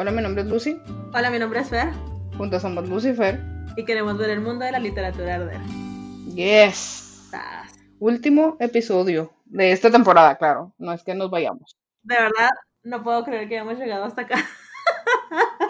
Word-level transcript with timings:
Hola, 0.00 0.12
mi 0.12 0.22
nombre 0.22 0.40
es 0.40 0.48
Lucy. 0.48 0.80
Hola, 1.12 1.28
mi 1.28 1.38
nombre 1.38 1.60
es 1.60 1.68
Fer. 1.68 1.90
Juntos 2.38 2.62
somos 2.62 2.88
Lucifer. 2.88 3.38
Y 3.76 3.84
queremos 3.84 4.16
ver 4.16 4.30
el 4.30 4.40
mundo 4.40 4.64
de 4.64 4.72
la 4.72 4.78
literatura 4.78 5.34
arder. 5.34 5.60
Yes. 6.34 7.30
Último 7.98 8.56
episodio 8.60 9.30
de 9.44 9.72
esta 9.72 9.90
temporada, 9.90 10.38
claro. 10.38 10.72
No 10.78 10.94
es 10.94 11.04
que 11.04 11.14
nos 11.14 11.30
vayamos. 11.30 11.76
De 12.02 12.14
verdad, 12.14 12.48
no 12.82 13.02
puedo 13.02 13.22
creer 13.24 13.46
que 13.46 13.58
hayamos 13.58 13.78
llegado 13.78 14.04
hasta 14.04 14.22
acá. 14.22 14.36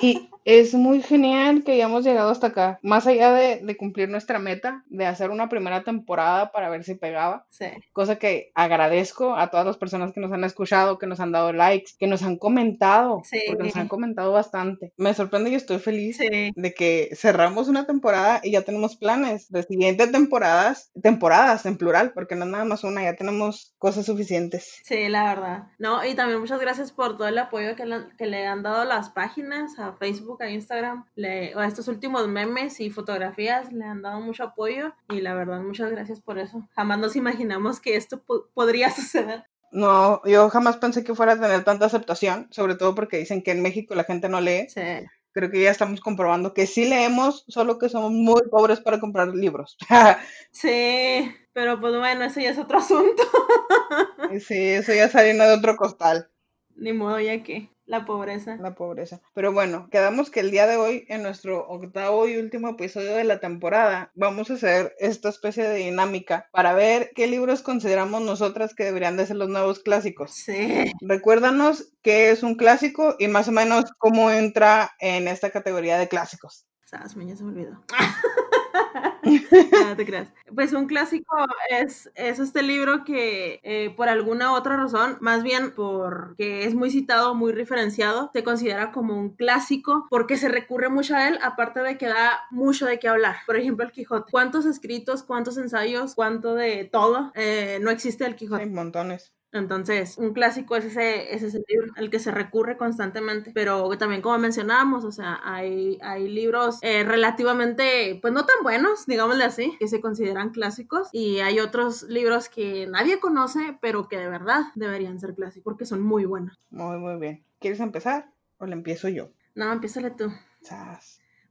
Y 0.03 0.31
es 0.45 0.75
muy 0.75 1.03
genial 1.03 1.63
que 1.65 1.73
hayamos 1.73 2.05
llegado 2.05 2.31
hasta 2.31 2.49
acá. 2.49 2.79
Más 2.83 3.07
allá 3.07 3.33
de, 3.33 3.77
cumplir 3.77 4.09
nuestra 4.09 4.39
meta, 4.39 4.85
de 4.89 5.07
hacer 5.07 5.31
una 5.31 5.49
primera 5.49 5.83
temporada 5.85 6.51
para 6.53 6.69
ver 6.71 6.85
si 6.85 6.95
pegaba. 6.95 7.47
Sí. 7.51 7.67
Cosa 7.93 8.17
que 8.17 8.51
agradezco 8.55 9.37
a 9.37 9.49
todas 9.49 9.67
las 9.67 9.77
personas 9.77 10.13
que 10.13 10.21
nos 10.21 10.33
han 10.33 10.45
escuchado, 10.45 10.99
que 10.99 11.07
nos 11.07 11.21
han 11.21 11.33
dado 11.33 11.53
likes, 11.53 11.93
que 11.99 12.07
nos 12.07 12.23
han 12.23 12.37
comentado. 12.37 13.23
Sí. 13.25 13.41
Porque 13.47 13.65
nos 13.65 13.77
han 13.77 13.89
comentado 13.89 14.33
bastante. 14.33 14.93
Me 14.97 15.15
sorprende 15.15 15.51
y 15.51 15.55
estoy 15.55 15.79
feliz 15.79 16.19
de 16.19 16.75
que 16.75 17.11
cerramos 17.15 17.69
una 17.69 17.87
temporada 17.87 18.41
y 18.43 18.53
ya 18.53 18.63
tenemos 18.63 18.97
planes 18.97 19.51
de 19.51 19.63
siguientes 19.63 20.11
temporadas, 20.11 20.91
temporadas 21.01 21.67
en 21.67 21.77
plural, 21.77 22.13
porque 22.13 22.35
no 22.35 22.45
es 22.45 22.51
nada 22.51 22.65
más 22.65 22.85
una, 22.85 23.05
ya 23.05 23.15
tenemos 23.15 23.75
cosas 23.79 24.07
suficientes. 24.07 24.81
Sí, 24.85 25.09
la 25.09 25.25
verdad. 25.25 25.65
No, 25.79 26.05
y 26.05 26.15
también 26.15 26.41
muchas 26.41 26.61
gracias 26.61 26.93
por 26.93 27.17
todo 27.17 27.29
el 27.29 27.39
apoyo 27.39 27.77
que 27.77 27.87
le, 27.87 28.09
que 28.17 28.27
le 28.27 28.47
han 28.47 28.63
dado 28.63 28.85
las 28.85 29.11
páginas, 29.11 29.79
a 29.79 29.90
Facebook, 29.93 30.43
a 30.43 30.51
Instagram, 30.51 31.05
le, 31.15 31.55
a 31.55 31.67
estos 31.67 31.89
últimos 31.89 32.29
memes 32.29 32.81
y 32.81 32.91
fotografías 32.91 33.73
le 33.73 33.85
han 33.85 34.03
dado 34.03 34.21
mucho 34.21 34.45
apoyo 34.45 34.93
y 35.09 35.21
la 35.21 35.35
verdad 35.35 35.61
muchas 35.61 35.91
gracias 35.91 36.21
por 36.21 36.39
eso. 36.39 36.69
Jamás 36.75 36.99
nos 36.99 37.17
imaginamos 37.17 37.81
que 37.81 37.97
esto 37.97 38.23
podría 38.55 38.91
suceder. 38.95 39.45
No, 39.73 40.21
yo 40.25 40.51
jamás 40.51 40.79
pensé 40.79 41.05
que 41.05 41.15
fuera 41.15 41.33
a 41.33 41.41
tener 41.41 41.63
tanta 41.65 41.87
aceptación, 41.87 42.49
sobre 42.51 42.75
todo 42.75 42.95
porque 42.95 43.19
dicen 43.19 43.43
que 43.43 43.53
en 43.53 43.63
México 43.63 43.95
la 43.95 44.05
gente 44.05 44.29
no 44.29 44.41
lee. 44.41 44.67
Sí. 44.69 45.07
Creo 45.33 45.49
que 45.49 45.63
ya 45.63 45.71
estamos 45.71 46.01
comprobando 46.01 46.55
que 46.55 46.67
sí 46.67 46.87
leemos, 46.87 47.45
solo 47.47 47.79
que 47.79 47.89
somos 47.89 48.11
muy 48.11 48.43
pobres 48.51 48.81
para 48.81 48.99
comprar 48.99 49.29
libros. 49.29 49.77
sí, 50.51 51.33
pero 51.53 51.81
pues 51.81 51.97
bueno, 51.97 52.25
eso 52.25 52.41
ya 52.41 52.51
es 52.51 52.59
otro 52.59 52.79
asunto. 52.79 53.23
sí, 54.41 54.59
eso 54.59 54.93
ya 54.93 55.09
salió 55.09 55.41
de 55.41 55.53
otro 55.53 55.77
costal. 55.77 56.29
Ni 56.75 56.93
modo, 56.93 57.21
ya 57.21 57.43
que. 57.45 57.71
La 57.91 58.05
pobreza. 58.05 58.57
La 58.61 58.77
pobreza. 58.77 59.21
Pero 59.35 59.53
bueno, 59.53 59.89
quedamos 59.91 60.31
que 60.31 60.39
el 60.39 60.53
día 60.53 60.69
de 60.69 60.77
hoy, 60.77 61.05
en 61.09 61.25
nuestro 61.25 61.67
octavo 61.67 62.29
y 62.29 62.37
último 62.37 62.69
episodio 62.69 63.17
de 63.17 63.25
la 63.25 63.41
temporada, 63.41 64.13
vamos 64.15 64.49
a 64.49 64.55
hacer 64.55 64.95
esta 65.01 65.29
especie 65.29 65.69
de 65.69 65.75
dinámica 65.75 66.49
para 66.53 66.73
ver 66.73 67.11
qué 67.17 67.27
libros 67.27 67.63
consideramos 67.63 68.23
nosotras 68.23 68.77
que 68.77 68.85
deberían 68.85 69.17
de 69.17 69.27
ser 69.27 69.39
los 69.39 69.49
nuevos 69.49 69.81
clásicos. 69.81 70.31
Sí. 70.31 70.93
Recuérdanos 71.01 71.93
qué 72.01 72.31
es 72.31 72.45
un 72.45 72.55
clásico 72.55 73.17
y 73.19 73.27
más 73.27 73.49
o 73.49 73.53
menos 73.53 73.87
cómo 73.99 74.31
entra 74.31 74.93
en 75.01 75.27
esta 75.27 75.51
categoría 75.51 75.99
de 75.99 76.07
clásicos. 76.07 76.67
Sabes, 76.85 77.11
se 77.11 77.19
me 77.19 77.33
olvidó. 77.51 77.83
no 79.89 79.97
te 79.97 80.07
creas. 80.07 80.29
Pues 80.55 80.73
un 80.73 80.87
clásico 80.87 81.37
es, 81.71 82.11
es 82.15 82.39
este 82.39 82.63
libro 82.63 83.05
que 83.05 83.61
eh, 83.63 83.95
por 83.97 84.09
alguna 84.09 84.53
otra 84.53 84.77
razón, 84.77 85.19
más 85.21 85.43
bien 85.43 85.73
porque 85.75 86.65
es 86.65 86.75
muy 86.75 86.91
citado, 86.91 87.35
muy 87.35 87.53
referenciado, 87.53 88.31
se 88.33 88.45
considera 88.45 88.93
como 88.93 89.19
un 89.19 89.31
clásico 89.31 90.07
porque 90.11 90.37
se 90.37 90.49
recurre 90.49 90.89
mucho 90.89 91.15
a 91.15 91.29
él, 91.29 91.39
aparte 91.43 91.81
de 91.81 91.99
que 91.99 92.07
da 92.07 92.41
mucho 92.51 92.87
de 92.87 92.99
qué 92.99 93.09
hablar. 93.09 93.37
Por 93.47 93.57
ejemplo, 93.57 93.85
el 93.85 93.93
Quijote. 93.93 94.31
¿Cuántos 94.31 94.67
escritos, 94.67 95.23
cuántos 95.23 95.57
ensayos, 95.59 96.15
cuánto 96.15 96.55
de 96.55 96.85
todo 96.85 97.33
eh, 97.35 97.79
no 97.81 97.91
existe 97.91 98.25
el 98.27 98.37
Quijote? 98.37 98.63
Hay 98.63 98.71
montones. 98.71 99.33
Entonces, 99.53 100.17
un 100.19 100.33
clásico 100.33 100.77
es 100.77 100.85
ese, 100.85 101.35
es 101.35 101.43
ese 101.43 101.63
libro 101.67 101.93
al 101.97 102.11
que 102.11 102.19
se 102.19 102.31
recurre 102.31 102.77
constantemente, 102.77 103.51
pero 103.55 103.89
también 103.99 104.23
como 104.23 104.39
mencionábamos, 104.39 105.05
o 105.05 105.13
sea, 105.13 105.41
hay, 105.43 105.99
hay 106.03 106.29
libros 106.29 106.79
eh, 106.83 107.03
relativamente, 107.05 108.19
pues 108.23 108.33
no 108.33 108.47
tan 108.47 108.63
buenos, 108.63 109.07
digámosle 109.07 109.45
así, 109.45 109.77
que 109.79 109.89
se 109.89 110.01
consideran 110.01 110.51
clásicos, 110.51 111.09
y 111.13 111.41
hay 111.41 111.59
otros 111.59 112.05
libros 112.05 112.49
que 112.49 112.87
nadie 112.87 113.19
conoce, 113.19 113.77
pero 113.81 114.09
que 114.09 114.19
de 114.19 114.29
verdad 114.29 114.63
deberían 114.77 115.19
ser 115.19 115.35
clásicos, 115.35 115.65
porque 115.65 115.87
son 115.87 116.01
muy 116.03 116.25
buenos. 116.25 116.59
Muy, 116.71 116.99
muy 116.99 117.19
bien. 117.19 117.45
¿Quieres 117.59 117.81
empezar 117.81 118.31
o 118.59 118.67
le 118.67 118.75
empiezo 118.75 119.09
yo? 119.09 119.31
No, 119.55 119.73
empiézale 119.73 120.11
tú. 120.11 120.33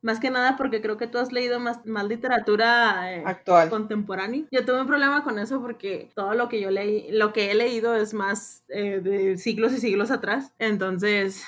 Más 0.02 0.20
que 0.20 0.30
nada 0.30 0.56
porque 0.58 0.82
creo 0.82 0.98
que 0.98 1.08
tú 1.08 1.18
has 1.18 1.32
leído 1.32 1.60
más, 1.60 1.86
más 1.86 2.06
literatura 2.06 3.14
eh, 3.14 3.24
actual 3.26 3.70
contemporánea. 3.70 4.44
Yo 4.52 4.66
tuve 4.66 4.82
un 4.82 4.88
problema 4.88 5.24
con 5.24 5.40
eso 5.40 5.62
porque 5.62 6.10
todo 6.16 6.34
lo 6.34 6.50
que 6.50 6.62
yo 6.62 6.72
leí, 6.72 7.12
lo 7.12 7.34
que 7.34 7.52
he 7.52 7.56
leído 7.56 7.96
es 7.96 8.14
más 8.14 8.64
eh, 8.70 9.02
de 9.02 9.38
siglos 9.38 9.74
y 9.74 9.80
siglos 9.80 10.12
atrás. 10.12 10.54
Entonces, 10.60 11.44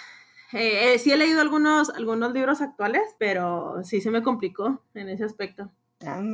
eh, 0.54 0.98
sí 1.00 1.12
he 1.12 1.18
leído 1.18 1.42
algunos, 1.42 1.90
algunos 1.92 2.34
libros 2.34 2.62
actuales, 2.62 3.04
pero 3.18 3.84
sí 3.84 4.02
se 4.02 4.12
me 4.12 4.22
complicó 4.22 4.82
en 4.94 5.10
ese 5.10 5.24
aspecto. 5.24 5.72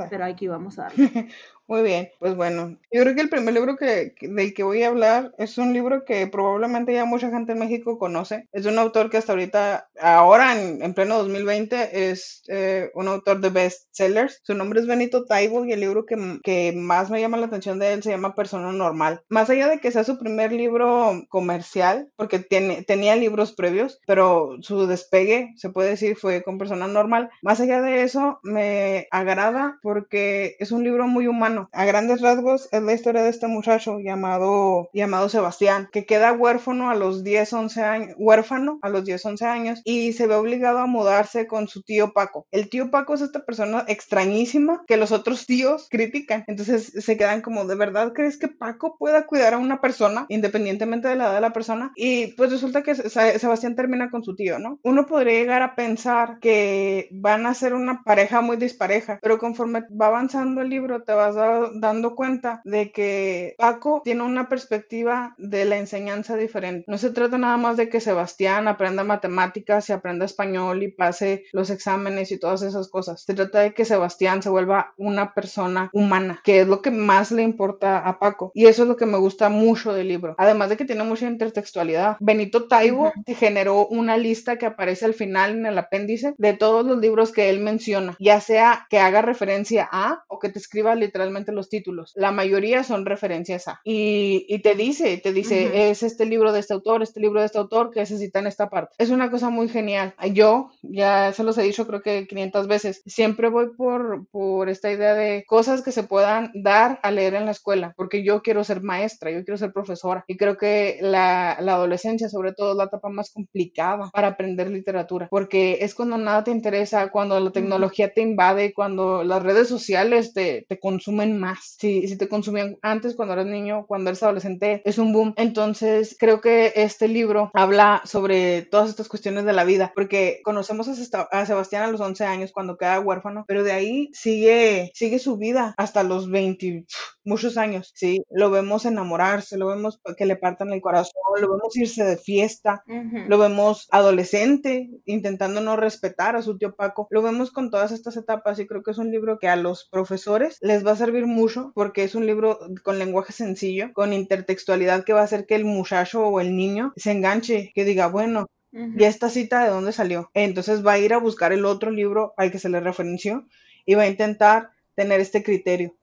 Pero 0.09 0.25
aquí 0.25 0.47
vamos 0.47 0.79
a 0.79 0.83
darle. 0.83 1.27
Muy 1.67 1.81
bien, 1.81 2.09
pues 2.19 2.33
bueno, 2.33 2.77
yo 2.93 3.01
creo 3.01 3.13
que 3.13 3.19
el 3.19 3.29
primer 3.29 3.53
libro 3.53 3.75
que, 3.75 4.15
del 4.21 4.53
que 4.53 4.63
voy 4.63 4.83
a 4.83 4.87
hablar 4.87 5.33
es 5.37 5.57
un 5.57 5.73
libro 5.73 6.05
que 6.05 6.25
probablemente 6.27 6.93
ya 6.93 7.03
mucha 7.03 7.29
gente 7.29 7.51
en 7.51 7.59
México 7.59 7.99
conoce. 7.99 8.47
Es 8.53 8.65
un 8.65 8.79
autor 8.79 9.09
que 9.09 9.17
hasta 9.17 9.33
ahorita, 9.33 9.89
ahora 9.99 10.57
en, 10.57 10.93
pleno 10.93 11.17
2020, 11.17 12.09
es 12.09 12.43
eh, 12.47 12.89
un 12.93 13.09
autor 13.09 13.41
de 13.41 13.49
bestsellers. 13.49 14.39
Su 14.43 14.53
nombre 14.53 14.79
es 14.79 14.87
Benito 14.87 15.25
Taibo 15.25 15.65
y 15.65 15.73
el 15.73 15.81
libro 15.81 16.05
que, 16.05 16.39
que, 16.41 16.71
más 16.73 17.09
me 17.09 17.19
llama 17.19 17.35
la 17.35 17.47
atención 17.47 17.79
de 17.79 17.91
él 17.91 18.01
se 18.01 18.11
llama 18.11 18.33
Persona 18.33 18.71
Normal. 18.71 19.23
Más 19.27 19.49
allá 19.49 19.67
de 19.67 19.79
que 19.79 19.91
sea 19.91 20.05
su 20.05 20.17
primer 20.17 20.53
libro 20.53 21.25
comercial, 21.27 22.09
porque 22.15 22.39
tiene, 22.39 22.83
tenía 22.83 23.17
libros 23.17 23.51
previos, 23.51 23.99
pero 24.07 24.55
su 24.61 24.87
despegue, 24.87 25.51
se 25.57 25.69
puede 25.69 25.89
decir, 25.89 26.15
fue 26.15 26.43
con 26.43 26.57
Persona 26.57 26.87
Normal. 26.87 27.29
Más 27.41 27.59
allá 27.59 27.81
de 27.81 28.03
eso, 28.03 28.39
me 28.41 29.09
agrada 29.11 29.79
porque 29.81 30.55
es 30.59 30.71
un 30.71 30.85
libro 30.85 31.07
muy 31.07 31.27
humano 31.27 31.56
a 31.71 31.85
grandes 31.85 32.21
rasgos 32.21 32.69
es 32.71 32.81
la 32.81 32.93
historia 32.93 33.23
de 33.23 33.29
este 33.29 33.47
muchacho 33.47 33.99
llamado, 33.99 34.89
llamado 34.93 35.29
Sebastián, 35.29 35.89
que 35.91 36.05
queda 36.05 36.33
huérfano 36.33 36.89
a 36.89 36.95
los 36.95 37.23
10, 37.23 37.53
11 37.53 37.83
años, 37.83 38.15
huérfano 38.17 38.79
a 38.81 38.89
los 38.89 39.05
10, 39.05 39.25
11 39.25 39.45
años 39.45 39.81
y 39.83 40.13
se 40.13 40.27
ve 40.27 40.35
obligado 40.35 40.79
a 40.79 40.85
mudarse 40.85 41.47
con 41.47 41.67
su 41.67 41.81
tío 41.81 42.13
Paco. 42.13 42.45
El 42.51 42.69
tío 42.69 42.91
Paco 42.91 43.15
es 43.15 43.21
esta 43.21 43.45
persona 43.45 43.85
extrañísima 43.87 44.83
que 44.87 44.97
los 44.97 45.11
otros 45.11 45.45
tíos 45.45 45.87
critican. 45.89 46.43
Entonces 46.47 46.93
se 46.97 47.17
quedan 47.17 47.41
como, 47.41 47.65
¿de 47.65 47.75
verdad 47.75 48.13
crees 48.13 48.37
que 48.37 48.47
Paco 48.47 48.95
pueda 48.97 49.25
cuidar 49.25 49.53
a 49.53 49.57
una 49.57 49.81
persona 49.81 50.25
independientemente 50.29 51.07
de 51.07 51.15
la 51.15 51.25
edad 51.25 51.35
de 51.35 51.41
la 51.41 51.53
persona? 51.53 51.91
Y 51.95 52.27
pues 52.33 52.51
resulta 52.51 52.83
que 52.83 52.95
Sebastián 52.95 53.75
termina 53.75 54.09
con 54.09 54.23
su 54.23 54.35
tío, 54.35 54.59
¿no? 54.59 54.79
Uno 54.83 55.05
podría 55.05 55.39
llegar 55.39 55.61
a 55.61 55.75
pensar 55.75 56.39
que 56.39 57.09
van 57.11 57.45
a 57.45 57.53
ser 57.53 57.73
una 57.73 58.03
pareja 58.03 58.41
muy 58.41 58.57
dispareja, 58.57 59.19
pero 59.21 59.37
conforme 59.37 59.83
va 59.89 60.07
avanzando 60.07 60.61
el 60.61 60.69
libro 60.69 61.03
te 61.03 61.13
vas 61.13 61.35
a 61.37 61.46
dando 61.73 62.15
cuenta 62.15 62.61
de 62.63 62.91
que 62.91 63.55
Paco 63.57 64.01
tiene 64.03 64.23
una 64.23 64.49
perspectiva 64.49 65.35
de 65.37 65.65
la 65.65 65.77
enseñanza 65.77 66.35
diferente. 66.35 66.85
No 66.87 66.97
se 66.97 67.11
trata 67.11 67.37
nada 67.37 67.57
más 67.57 67.77
de 67.77 67.89
que 67.89 67.99
Sebastián 67.99 68.67
aprenda 68.67 69.03
matemáticas 69.03 69.89
y 69.89 69.93
aprenda 69.93 70.25
español 70.25 70.83
y 70.83 70.91
pase 70.91 71.45
los 71.51 71.69
exámenes 71.69 72.31
y 72.31 72.39
todas 72.39 72.61
esas 72.61 72.89
cosas. 72.89 73.23
Se 73.23 73.33
trata 73.33 73.59
de 73.59 73.73
que 73.73 73.85
Sebastián 73.85 74.41
se 74.41 74.49
vuelva 74.49 74.93
una 74.97 75.33
persona 75.33 75.89
humana, 75.93 76.41
que 76.43 76.61
es 76.61 76.67
lo 76.67 76.81
que 76.81 76.91
más 76.91 77.31
le 77.31 77.43
importa 77.43 77.99
a 77.99 78.19
Paco. 78.19 78.51
Y 78.53 78.65
eso 78.65 78.83
es 78.83 78.87
lo 78.87 78.97
que 78.97 79.05
me 79.05 79.17
gusta 79.17 79.49
mucho 79.49 79.93
del 79.93 80.07
libro. 80.07 80.35
Además 80.37 80.69
de 80.69 80.77
que 80.77 80.85
tiene 80.85 81.03
mucha 81.03 81.27
intertextualidad. 81.27 82.17
Benito 82.19 82.67
Taibo 82.67 83.13
generó 83.27 83.87
una 83.87 84.17
lista 84.17 84.57
que 84.57 84.65
aparece 84.65 85.05
al 85.05 85.13
final 85.13 85.51
en 85.51 85.65
el 85.65 85.77
apéndice 85.77 86.33
de 86.37 86.53
todos 86.53 86.85
los 86.85 86.97
libros 86.97 87.31
que 87.31 87.49
él 87.49 87.59
menciona, 87.59 88.15
ya 88.19 88.39
sea 88.41 88.87
que 88.89 88.99
haga 88.99 89.21
referencia 89.21 89.87
a 89.91 90.23
o 90.27 90.39
que 90.39 90.49
te 90.49 90.59
escriba 90.59 90.95
literalmente 90.95 91.36
los 91.47 91.69
títulos. 91.69 92.13
La 92.15 92.31
mayoría 92.31 92.83
son 92.83 93.05
referencias 93.05 93.67
a. 93.67 93.81
Y, 93.83 94.59
te 94.59 94.75
dice, 94.75 95.17
te 95.17 95.33
dice, 95.33 95.89
es 95.89 96.03
este 96.03 96.25
libro 96.25 96.51
de 96.51 96.59
este 96.59 96.73
autor, 96.73 97.03
este 97.03 97.19
libro 97.19 97.39
de 97.39 97.45
este 97.45 97.57
autor 97.57 97.91
que 97.91 97.99
necesita 97.99 98.39
en 98.39 98.47
esta 98.47 98.69
parte. 98.69 98.95
Es 98.97 99.09
una 99.09 99.29
cosa 99.29 99.49
muy 99.49 99.69
genial. 99.69 100.15
Yo, 100.33 100.71
ya 100.81 101.31
se 101.33 101.43
los 101.43 101.57
he 101.57 101.63
dicho 101.63 101.87
creo 101.87 102.01
que 102.01 102.27
500 102.27 102.67
veces, 102.67 103.01
siempre 103.05 103.49
voy 103.49 103.69
por, 103.75 104.27
por 104.29 104.69
esta 104.69 104.91
idea 104.91 105.13
de 105.13 105.45
cosas 105.47 105.81
que 105.81 105.91
se 105.91 106.03
puedan 106.03 106.51
dar 106.53 106.99
a 107.03 107.11
leer 107.11 107.35
en 107.35 107.45
la 107.45 107.51
escuela, 107.51 107.93
porque 107.95 108.23
yo 108.23 108.41
quiero 108.41 108.63
ser 108.63 108.81
maestra, 108.81 109.31
yo 109.31 109.43
quiero 109.43 109.57
ser 109.57 109.71
profesora. 109.73 110.23
Y 110.27 110.37
creo 110.37 110.57
que 110.57 110.97
la, 111.01 111.57
la 111.61 111.75
adolescencia, 111.75 112.29
sobre 112.29 112.53
todo, 112.53 112.71
es 112.71 112.77
la 112.77 112.85
etapa 112.85 113.09
más 113.09 113.31
complicada 113.31 114.09
para 114.11 114.27
aprender 114.27 114.69
literatura, 114.69 115.27
porque 115.29 115.79
es 115.81 115.95
cuando 115.95 116.17
nada 116.17 116.43
te 116.43 116.51
interesa, 116.51 117.09
cuando 117.09 117.39
la 117.39 117.51
tecnología 117.51 118.13
te 118.13 118.21
invade, 118.21 118.73
cuando 118.73 119.23
las 119.23 119.43
redes 119.43 119.67
sociales 119.67 120.33
te, 120.33 120.65
te 120.67 120.79
consumen 120.79 121.26
más. 121.33 121.75
Si, 121.79 122.07
si 122.07 122.17
te 122.17 122.27
consumían 122.27 122.77
antes 122.81 123.15
cuando 123.15 123.33
eras 123.33 123.45
niño, 123.45 123.85
cuando 123.87 124.09
eres 124.09 124.23
adolescente, 124.23 124.81
es 124.85 124.97
un 124.97 125.13
boom. 125.13 125.33
Entonces, 125.37 126.15
creo 126.19 126.41
que 126.41 126.73
este 126.75 127.07
libro 127.07 127.51
habla 127.53 128.01
sobre 128.05 128.63
todas 128.63 128.89
estas 128.89 129.07
cuestiones 129.07 129.45
de 129.45 129.53
la 129.53 129.63
vida, 129.63 129.91
porque 129.95 130.41
conocemos 130.43 130.87
a, 130.87 131.45
Sebastián 131.45 131.83
a 131.83 131.91
los 131.91 132.01
11 132.01 132.25
años 132.25 132.51
cuando 132.51 132.77
queda 132.77 132.99
huérfano, 132.99 133.45
pero 133.47 133.63
de 133.63 133.71
ahí 133.71 134.09
sigue, 134.13 134.91
sigue 134.93 135.19
su 135.19 135.37
vida 135.37 135.73
hasta 135.77 136.03
los 136.03 136.29
20, 136.29 136.85
muchos 137.27 137.57
años, 137.57 137.91
¿sí? 137.95 138.23
Lo 138.29 138.49
vemos 138.49 138.85
enamorarse, 138.85 139.57
lo 139.57 139.67
vemos 139.67 139.99
que 140.17 140.25
le 140.25 140.35
partan 140.35 140.71
el 140.71 140.81
corazón, 140.81 141.13
lo 141.39 141.51
vemos 141.51 141.75
irse 141.75 142.03
de 142.03 142.17
fiesta, 142.17 142.83
lo 143.27 143.37
vemos 143.37 143.87
adolescente 143.91 144.89
intentando 145.05 145.61
no 145.61 145.75
respetar 145.75 146.35
a 146.35 146.41
su 146.41 146.57
tío 146.57 146.75
Paco, 146.75 147.07
lo 147.11 147.21
vemos 147.21 147.51
con 147.51 147.69
todas 147.69 147.91
estas 147.91 148.17
etapas 148.17 148.59
y 148.59 148.67
creo 148.67 148.81
que 148.81 148.91
es 148.91 148.97
un 148.97 149.11
libro 149.11 149.39
que 149.39 149.49
a 149.49 149.55
los 149.55 149.87
profesores 149.91 150.57
les 150.61 150.85
va 150.85 150.91
a 150.91 150.95
servir 150.95 151.27
mucho 151.27 151.71
porque 151.75 152.03
es 152.03 152.15
un 152.15 152.25
libro 152.25 152.59
con 152.83 152.97
lenguaje 152.97 153.33
sencillo, 153.33 153.91
con 153.93 154.13
intertextualidad 154.13 155.03
que 155.03 155.13
va 155.13 155.21
a 155.21 155.25
hacer 155.25 155.45
que 155.45 155.55
el 155.55 155.65
muchacho 155.65 156.25
o 156.25 156.39
el 156.39 156.55
niño 156.55 156.93
se 156.95 157.11
enganche, 157.11 157.71
que 157.75 157.85
diga, 157.85 158.07
bueno, 158.07 158.47
¿Y 158.71 159.05
esta 159.05 159.29
cita 159.29 159.63
de 159.63 159.69
dónde 159.69 159.91
salió? 159.91 160.29
Entonces 160.35 160.85
va 160.85 160.93
a 160.93 160.99
ir 160.99 161.13
a 161.13 161.19
buscar 161.19 161.51
el 161.51 161.65
otro 161.65 161.89
libro 161.89 162.33
al 162.37 162.51
que 162.51 162.59
se 162.59 162.69
le 162.69 162.79
referenció 162.79 163.47
y 163.85 163.95
va 163.95 164.03
a 164.03 164.07
intentar 164.07 164.69
tener 164.93 165.19
este 165.19 165.41
criterio. 165.41 165.96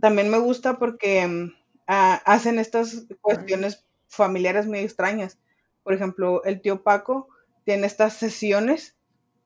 También 0.00 0.30
me 0.30 0.38
gusta 0.38 0.78
porque 0.78 1.26
mm, 1.26 1.52
hacen 1.86 2.58
estas 2.58 3.06
cuestiones 3.20 3.84
familiares 4.08 4.66
muy 4.66 4.80
extrañas. 4.80 5.38
Por 5.82 5.94
ejemplo, 5.94 6.44
el 6.44 6.60
tío 6.60 6.82
Paco 6.82 7.28
tiene 7.64 7.86
estas 7.86 8.14
sesiones 8.14 8.96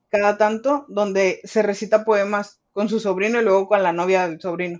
cada 0.09 0.37
tanto 0.37 0.85
donde 0.89 1.41
se 1.43 1.63
recita 1.63 2.05
poemas 2.05 2.61
con 2.71 2.87
su 2.87 2.99
sobrino 2.99 3.39
y 3.39 3.43
luego 3.43 3.67
con 3.67 3.81
la 3.81 3.93
novia 3.93 4.27
del 4.27 4.39
sobrino. 4.39 4.79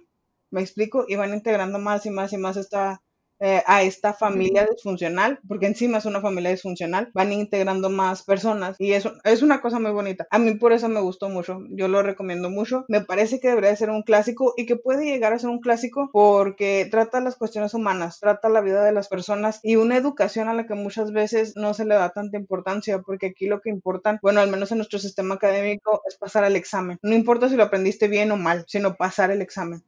¿Me 0.52 0.62
explico? 0.62 1.06
Y 1.08 1.16
van 1.16 1.34
integrando 1.34 1.80
más 1.80 2.06
y 2.06 2.12
más 2.12 2.34
y 2.34 2.38
más 2.38 2.58
esta 2.58 3.02
eh, 3.46 3.62
a 3.68 3.84
esta 3.84 4.14
familia 4.14 4.66
disfuncional, 4.66 5.38
porque 5.50 5.66
encima 5.66 5.98
es 5.98 6.06
una 6.06 6.22
familia 6.22 6.52
disfuncional, 6.52 7.12
van 7.14 7.34
integrando 7.34 7.90
más 7.90 8.24
personas 8.24 8.78
y 8.80 8.94
eso 8.94 9.16
es 9.26 9.42
una 9.42 9.60
cosa 9.60 9.80
muy 9.80 9.92
bonita. 9.92 10.26
A 10.32 10.40
mí 10.40 10.56
por 10.56 10.72
eso 10.72 10.88
me 10.88 11.02
gustó 11.02 11.28
mucho, 11.28 11.60
yo 11.70 11.90
lo 11.90 12.02
recomiendo 12.04 12.50
mucho. 12.50 12.86
Me 12.88 13.02
parece 13.02 13.42
que 13.42 13.50
debería 13.50 13.76
ser 13.76 13.90
un 13.90 14.04
clásico 14.04 14.54
y 14.56 14.66
que 14.66 14.78
puede 14.78 15.04
llegar 15.04 15.34
a 15.34 15.40
ser 15.40 15.50
un 15.50 15.60
clásico 15.60 16.10
porque 16.14 16.88
trata 16.90 17.20
las 17.20 17.36
cuestiones 17.36 17.74
humanas, 17.74 18.22
trata 18.22 18.48
la 18.48 18.62
vida 18.62 18.82
de 18.86 18.94
las 18.94 19.10
personas 19.10 19.60
y 19.62 19.76
una 19.76 19.98
educación 19.98 20.48
a 20.48 20.54
la 20.54 20.66
que 20.66 20.76
muchas 20.76 21.12
veces 21.12 21.58
no 21.58 21.74
se 21.74 21.84
le 21.84 21.96
da 21.96 22.12
tanta 22.12 22.38
importancia, 22.38 23.00
porque 23.00 23.26
aquí 23.28 23.48
lo 23.48 23.60
que 23.60 23.70
importa, 23.70 24.20
bueno, 24.22 24.40
al 24.40 24.50
menos 24.50 24.72
en 24.72 24.78
nuestro 24.78 25.00
sistema 25.00 25.36
académico, 25.36 26.02
es 26.08 26.16
pasar 26.16 26.46
al 26.46 26.56
examen. 26.56 26.98
No 27.02 27.14
importa 27.14 27.50
si 27.50 27.58
lo 27.58 27.64
aprendiste 27.64 28.08
bien 28.08 28.32
o 28.32 28.38
mal, 28.38 28.64
sino 28.70 28.96
pasar 28.96 29.32
el 29.32 29.42
examen. 29.42 29.84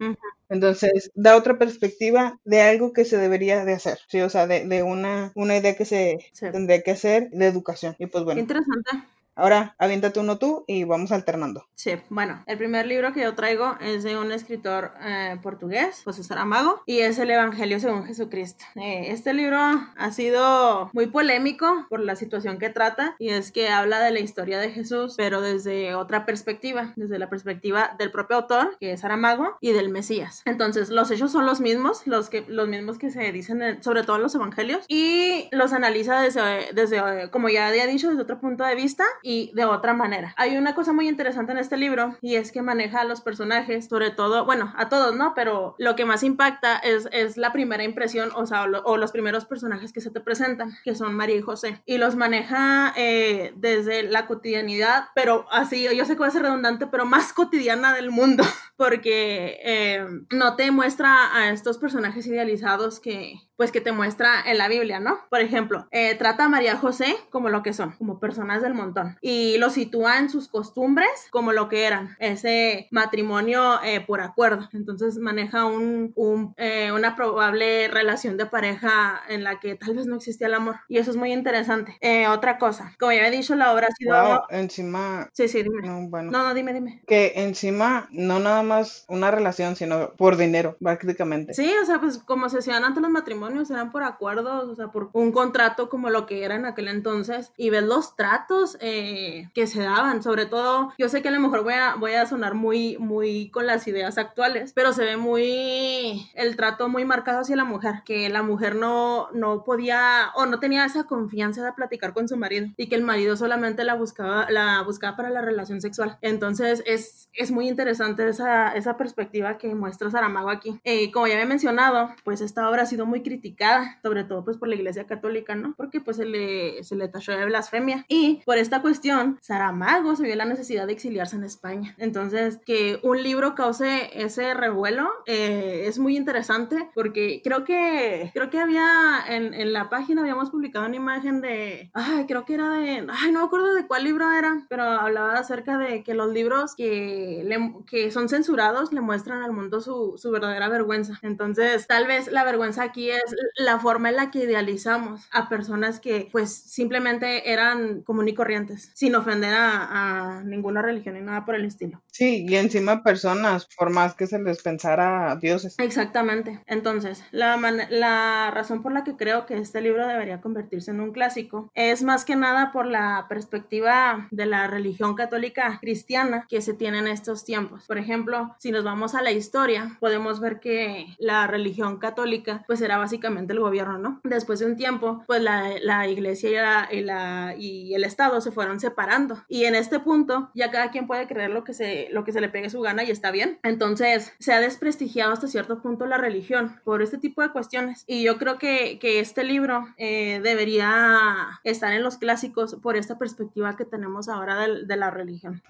Entonces, 0.49 1.11
da 1.15 1.35
otra 1.37 1.57
perspectiva 1.57 2.39
de 2.45 2.61
algo 2.61 2.93
que 2.93 3.05
se 3.05 3.17
debería 3.17 3.65
de 3.65 3.73
hacer, 3.73 3.99
¿sí? 4.07 4.21
O 4.21 4.29
sea, 4.29 4.47
de, 4.47 4.65
de 4.67 4.83
una, 4.83 5.31
una 5.35 5.57
idea 5.57 5.75
que 5.75 5.85
se 5.85 6.19
tendría 6.51 6.81
que 6.81 6.91
hacer 6.91 7.29
de 7.31 7.47
educación. 7.47 7.95
Y 7.99 8.05
pues 8.07 8.23
bueno. 8.23 8.41
Interesante. 8.41 8.91
Ahora, 9.37 9.75
aviéntate 9.77 10.21
uno 10.21 10.37
tú 10.37 10.63
y 10.65 10.85
vamos 10.85 11.11
alternando. 11.11 11.67
Sí, 11.75 11.91
bueno, 12.09 12.41
el 12.47 12.57
primer 12.57 12.87
libro 12.87 13.11
que 13.11 13.21
yo 13.21 13.35
traigo 13.35 13.75
es 13.81 14.03
de 14.03 14.17
un 14.17 14.31
escritor 14.31 14.93
eh, 15.01 15.37
portugués, 15.43 16.03
José 16.05 16.23
Saramago, 16.23 16.81
y 16.85 16.99
es 16.99 17.19
el 17.19 17.29
Evangelio 17.29 17.81
según 17.81 18.05
Jesucristo. 18.05 18.63
Eh, 18.75 19.07
este 19.09 19.33
libro 19.33 19.57
ha 19.57 20.11
sido 20.11 20.89
muy 20.93 21.07
polémico 21.07 21.85
por 21.89 21.99
la 21.99 22.15
situación 22.15 22.59
que 22.59 22.69
trata, 22.69 23.17
y 23.19 23.29
es 23.29 23.51
que 23.51 23.67
habla 23.67 23.99
de 23.99 24.11
la 24.11 24.19
historia 24.19 24.57
de 24.57 24.71
Jesús, 24.71 25.15
pero 25.17 25.41
desde 25.41 25.95
otra 25.95 26.25
perspectiva, 26.25 26.93
desde 26.95 27.19
la 27.19 27.29
perspectiva 27.29 27.93
del 27.99 28.11
propio 28.11 28.37
autor, 28.37 28.77
que 28.79 28.93
es 28.93 29.01
Saramago, 29.01 29.57
y 29.59 29.73
del 29.73 29.89
Mesías. 29.89 30.43
Entonces, 30.45 30.89
los 30.89 31.11
hechos 31.11 31.33
son 31.33 31.45
los 31.45 31.59
mismos, 31.59 32.07
los, 32.07 32.29
que, 32.29 32.45
los 32.47 32.69
mismos 32.69 32.97
que 32.97 33.11
se 33.11 33.29
dicen 33.33 33.83
sobre 33.83 34.03
todo 34.03 34.15
en 34.15 34.21
los 34.21 34.35
Evangelios, 34.35 34.85
y 34.87 35.49
los 35.51 35.73
analiza 35.73 36.21
desde, 36.21 36.71
desde, 36.73 37.29
como 37.31 37.49
ya 37.49 37.67
había 37.67 37.85
dicho, 37.85 38.07
desde 38.07 38.21
otro 38.21 38.39
punto 38.39 38.63
de 38.63 38.75
vista 38.75 39.03
y 39.25 39.51
de 39.55 39.65
otra 39.65 39.93
manera. 39.93 40.35
Hay 40.37 40.55
una 40.55 40.75
cosa 40.75 40.93
muy 40.93 41.09
interesante 41.09 41.51
en 41.51 41.57
este 41.57 41.77
libro 41.77 42.15
y 42.21 42.35
es 42.35 42.51
que 42.51 42.61
maneja 42.61 43.01
a 43.01 43.05
los 43.05 43.21
personajes, 43.21 43.87
sobre 43.87 44.11
todo, 44.11 44.45
bueno, 44.45 44.71
a 44.77 44.87
todos, 44.87 45.15
¿no? 45.15 45.33
Pero 45.33 45.75
lo 45.79 45.95
que 45.95 46.05
más 46.05 46.21
impacta 46.21 46.77
es, 46.77 47.09
es 47.11 47.35
la 47.35 47.51
primera 47.51 47.83
impresión, 47.83 48.29
o 48.35 48.45
sea, 48.45 48.63
o, 48.63 48.97
los 48.97 49.11
primeros 49.11 49.45
personajes 49.45 49.91
que 49.91 49.99
se 49.99 50.11
te 50.11 50.19
presentan, 50.19 50.77
que 50.83 50.93
son 50.93 51.15
María 51.15 51.37
y 51.37 51.41
José. 51.41 51.81
Y 51.87 51.97
los 51.97 52.15
maneja 52.15 52.93
eh, 52.95 53.51
desde 53.55 54.03
la 54.03 54.27
cotidianidad, 54.27 55.05
pero 55.15 55.47
así, 55.51 55.87
yo 55.95 56.05
sé 56.05 56.13
que 56.13 56.21
va 56.21 56.27
a 56.27 56.31
ser 56.31 56.43
redundante, 56.43 56.85
pero 56.85 57.05
más 57.05 57.33
cotidiana 57.33 57.95
del 57.95 58.11
mundo, 58.11 58.43
porque 58.77 59.59
eh, 59.63 60.05
no 60.29 60.55
te 60.55 60.69
muestra 60.69 61.35
a 61.35 61.49
estos 61.49 61.79
personajes 61.79 62.27
idealizados 62.27 62.99
que, 62.99 63.41
pues 63.57 63.71
que 63.71 63.81
te 63.81 63.91
muestra 63.91 64.41
en 64.45 64.57
la 64.57 64.67
Biblia, 64.67 64.99
¿no? 64.99 65.19
Por 65.29 65.41
ejemplo, 65.41 65.87
eh, 65.91 66.15
trata 66.15 66.45
a 66.45 66.49
María 66.49 66.77
José 66.77 67.15
como 67.29 67.49
lo 67.49 67.63
que 67.63 67.73
son, 67.73 67.91
como 67.97 68.19
personas 68.19 68.61
del 68.61 68.73
montón, 68.73 69.17
y 69.21 69.57
lo 69.57 69.69
sitúa 69.69 70.19
en 70.19 70.29
sus 70.29 70.47
costumbres 70.47 71.09
como 71.31 71.53
lo 71.53 71.69
que 71.69 71.85
eran, 71.85 72.15
ese 72.19 72.87
matrimonio 72.91 73.81
eh, 73.83 74.01
por 74.01 74.21
acuerdo. 74.21 74.69
Entonces 74.73 75.17
maneja 75.17 75.65
un, 75.65 76.13
eh, 76.57 76.91
una 76.93 77.15
probable 77.15 77.87
relación 77.87 78.37
de 78.37 78.45
pareja 78.45 79.21
en 79.29 79.43
la 79.43 79.59
que 79.59 79.75
tal 79.75 79.95
vez 79.95 80.05
no 80.05 80.17
existía 80.17 80.47
el 80.47 80.53
amor, 80.53 80.75
y 80.87 80.97
eso 80.97 81.11
es 81.11 81.17
muy 81.17 81.31
interesante. 81.31 81.97
otra 82.29 82.57
cosa, 82.57 82.93
como 82.99 83.11
ya 83.11 83.27
he 83.27 83.31
dicho, 83.31 83.55
la 83.55 83.73
obra 83.73 83.87
ha 83.87 83.95
sido... 83.95 84.15
Wow, 84.15 84.39
encima... 84.49 85.29
Sí, 85.33 85.47
sí, 85.47 85.63
dime. 85.63 85.81
No, 85.83 86.07
bueno. 86.09 86.31
No, 86.31 86.43
no, 86.43 86.53
dime, 86.53 86.73
dime. 86.73 87.01
Que 87.07 87.33
encima 87.35 88.07
no 88.11 88.39
nada 88.39 88.63
más 88.63 89.05
una 89.07 89.31
relación, 89.31 89.75
sino 89.75 90.11
por 90.13 90.37
dinero, 90.37 90.77
prácticamente. 90.81 91.53
Sí, 91.53 91.71
o 91.81 91.85
sea, 91.85 91.99
pues 91.99 92.17
como 92.19 92.49
se 92.49 92.59
hacían 92.59 92.83
antes 92.83 93.01
los 93.01 93.11
matrimonios, 93.11 93.44
eran 93.49 93.91
por 93.91 94.03
acuerdos, 94.03 94.69
o 94.69 94.75
sea, 94.75 94.87
por 94.87 95.09
un 95.13 95.31
contrato 95.31 95.89
como 95.89 96.09
lo 96.09 96.25
que 96.25 96.43
era 96.43 96.55
en 96.55 96.65
aquel 96.65 96.87
entonces, 96.87 97.51
y 97.57 97.69
ves 97.69 97.83
los 97.83 98.15
tratos 98.15 98.77
eh, 98.81 99.49
que 99.53 99.67
se 99.67 99.81
daban, 99.81 100.23
sobre 100.23 100.45
todo, 100.45 100.93
yo 100.97 101.09
sé 101.09 101.21
que 101.21 101.29
a 101.29 101.31
lo 101.31 101.39
mejor 101.39 101.63
voy 101.63 101.73
a, 101.73 101.95
voy 101.95 102.13
a 102.13 102.25
sonar 102.25 102.53
muy, 102.53 102.97
muy 102.97 103.49
con 103.49 103.67
las 103.67 103.87
ideas 103.87 104.17
actuales, 104.17 104.73
pero 104.73 104.93
se 104.93 105.03
ve 105.03 105.17
muy 105.17 106.29
el 106.35 106.55
trato 106.55 106.89
muy 106.89 107.05
marcado 107.05 107.39
hacia 107.39 107.55
la 107.55 107.63
mujer, 107.63 108.03
que 108.05 108.29
la 108.29 108.43
mujer 108.43 108.75
no, 108.75 109.29
no 109.33 109.63
podía 109.63 110.31
o 110.35 110.45
no 110.45 110.59
tenía 110.59 110.85
esa 110.85 111.05
confianza 111.05 111.63
de 111.63 111.73
platicar 111.73 112.13
con 112.13 112.27
su 112.27 112.37
marido 112.37 112.67
y 112.77 112.87
que 112.87 112.95
el 112.95 113.03
marido 113.03 113.37
solamente 113.37 113.83
la 113.83 113.95
buscaba, 113.95 114.49
la 114.49 114.81
buscaba 114.83 115.15
para 115.15 115.29
la 115.29 115.41
relación 115.41 115.81
sexual. 115.81 116.17
Entonces 116.21 116.83
es, 116.85 117.29
es 117.33 117.51
muy 117.51 117.67
interesante 117.67 118.27
esa, 118.27 118.69
esa 118.75 118.97
perspectiva 118.97 119.57
que 119.57 119.73
muestra 119.75 120.09
Saramago 120.11 120.49
aquí. 120.49 120.79
Eh, 120.83 121.11
como 121.11 121.27
ya 121.27 121.33
había 121.33 121.45
mencionado, 121.45 122.09
pues 122.23 122.41
esta 122.41 122.69
obra 122.69 122.83
ha 122.83 122.85
sido 122.85 123.05
muy 123.05 123.21
criticada, 123.35 123.99
sobre 124.01 124.23
todo 124.23 124.45
pues 124.45 124.57
por 124.57 124.69
la 124.69 124.75
iglesia 124.75 125.05
católica, 125.05 125.55
¿no? 125.55 125.73
Porque 125.75 125.99
pues 125.99 126.17
se 126.17 126.25
le, 126.25 126.83
se 126.83 126.95
le 126.95 127.07
tachó 127.07 127.33
de 127.33 127.45
blasfemia. 127.45 128.05
Y 128.07 128.41
por 128.45 128.57
esta 128.57 128.81
cuestión, 128.81 129.37
Saramago 129.41 130.15
se 130.15 130.23
vio 130.23 130.35
la 130.35 130.45
necesidad 130.45 130.87
de 130.87 130.93
exiliarse 130.93 131.35
en 131.35 131.43
España. 131.43 131.95
Entonces, 131.97 132.59
que 132.65 132.99
un 133.03 133.21
libro 133.21 133.55
cause 133.55 134.09
ese 134.13 134.53
revuelo 134.53 135.09
eh, 135.25 135.83
es 135.85 135.99
muy 135.99 136.15
interesante 136.15 136.89
porque 136.95 137.41
creo 137.43 137.65
que, 137.65 138.31
creo 138.33 138.49
que 138.49 138.59
había 138.59 138.87
en, 139.27 139.53
en, 139.53 139.73
la 139.73 139.89
página 139.89 140.21
habíamos 140.21 140.49
publicado 140.49 140.85
una 140.85 140.95
imagen 140.95 141.41
de, 141.41 141.91
ay, 141.93 142.25
creo 142.27 142.45
que 142.45 142.53
era 142.53 142.69
de, 142.71 143.05
ay, 143.09 143.31
no 143.31 143.39
me 143.39 143.45
acuerdo 143.45 143.73
de 143.73 143.87
cuál 143.87 144.05
libro 144.05 144.31
era, 144.31 144.65
pero 144.69 144.83
hablaba 144.83 145.33
acerca 145.33 145.77
de 145.77 146.03
que 146.03 146.13
los 146.13 146.31
libros 146.31 146.75
que, 146.75 147.43
le, 147.43 147.73
que 147.85 148.11
son 148.11 148.29
censurados 148.29 148.93
le 148.93 149.01
muestran 149.01 149.41
al 149.41 149.51
mundo 149.51 149.81
su, 149.81 150.13
su 150.17 150.31
verdadera 150.31 150.69
vergüenza. 150.69 151.19
Entonces, 151.21 151.87
tal 151.87 152.07
vez 152.07 152.31
la 152.31 152.43
vergüenza 152.45 152.83
aquí 152.83 153.09
es 153.09 153.24
la 153.57 153.79
forma 153.79 154.09
en 154.09 154.15
la 154.15 154.31
que 154.31 154.43
idealizamos 154.43 155.27
a 155.31 155.49
personas 155.49 155.99
que 155.99 156.29
pues 156.31 156.53
simplemente 156.53 157.51
eran 157.51 158.01
común 158.01 158.27
y 158.27 158.33
corrientes, 158.33 158.91
sin 158.93 159.15
ofender 159.15 159.53
a, 159.55 160.41
ninguna 160.45 160.81
religión 160.81 161.15
ni 161.15 161.21
nada 161.21 161.45
por 161.45 161.55
el 161.55 161.65
estilo. 161.65 162.01
Sí, 162.15 162.45
y 162.47 162.55
encima 162.55 163.03
personas, 163.03 163.67
por 163.77 163.89
más 163.89 164.15
que 164.15 164.25
se 164.25 164.39
les 164.39 164.63
pensara 164.63 165.35
dioses. 165.35 165.75
Exactamente. 165.79 166.61
Entonces, 166.65 167.21
la, 167.31 167.57
la 167.89 168.51
razón 168.51 168.81
por 168.81 168.93
la 168.93 169.03
que 169.03 169.17
creo 169.17 169.45
que 169.45 169.57
este 169.57 169.81
libro 169.81 170.07
debería 170.07 170.39
convertirse 170.39 170.91
en 170.91 171.01
un 171.01 171.11
clásico 171.11 171.69
es 171.73 172.03
más 172.03 172.23
que 172.23 172.37
nada 172.37 172.71
por 172.71 172.85
la 172.85 173.25
perspectiva 173.27 174.29
de 174.31 174.45
la 174.45 174.67
religión 174.67 175.15
católica 175.15 175.77
cristiana 175.81 176.45
que 176.47 176.61
se 176.61 176.73
tiene 176.73 176.99
en 176.99 177.07
estos 177.07 177.43
tiempos. 177.43 177.83
Por 177.85 177.97
ejemplo, 177.97 178.55
si 178.59 178.71
nos 178.71 178.85
vamos 178.85 179.13
a 179.13 179.21
la 179.21 179.33
historia, 179.33 179.97
podemos 179.99 180.39
ver 180.39 180.61
que 180.61 181.07
la 181.17 181.47
religión 181.47 181.97
católica 181.97 182.63
pues 182.65 182.79
era 182.79 182.97
básicamente 182.97 183.51
el 183.51 183.59
gobierno, 183.59 183.97
¿no? 183.97 184.21
Después 184.23 184.59
de 184.59 184.67
un 184.67 184.77
tiempo, 184.77 185.25
pues 185.27 185.41
la, 185.41 185.69
la 185.81 186.07
iglesia 186.07 186.87
y, 186.89 187.01
la, 187.01 187.55
y, 187.57 187.93
el 187.93 188.05
Estado 188.05 188.39
se 188.39 188.51
fueron 188.51 188.79
separando. 188.79 189.43
Y 189.49 189.65
en 189.65 189.75
este 189.75 189.99
punto, 189.99 190.49
ya 190.53 190.71
cada 190.71 190.91
quien 190.91 191.07
puede 191.07 191.27
creer 191.27 191.49
lo 191.49 191.65
que 191.65 191.73
se, 191.73 192.04
lo 192.11 192.23
que 192.23 192.31
se 192.31 192.41
le 192.41 192.49
pegue 192.49 192.69
su 192.69 192.81
gana 192.81 193.03
y 193.03 193.11
está 193.11 193.31
bien. 193.31 193.59
Entonces, 193.63 194.33
se 194.39 194.53
ha 194.53 194.59
desprestigiado 194.59 195.33
hasta 195.33 195.47
cierto 195.47 195.81
punto 195.81 196.05
la 196.05 196.17
religión 196.17 196.79
por 196.83 197.01
este 197.01 197.17
tipo 197.17 197.41
de 197.41 197.49
cuestiones. 197.49 198.03
Y 198.07 198.23
yo 198.23 198.37
creo 198.37 198.57
que, 198.57 198.99
que 198.99 199.19
este 199.19 199.43
libro 199.43 199.87
eh, 199.97 200.39
debería 200.43 201.19
estar 201.63 201.93
en 201.93 202.03
los 202.03 202.17
clásicos 202.17 202.75
por 202.75 202.95
esta 202.95 203.17
perspectiva 203.17 203.75
que 203.75 203.85
tenemos 203.85 204.29
ahora 204.29 204.55
de, 204.59 204.85
de 204.85 204.97
la 204.97 205.11
religión. 205.11 205.61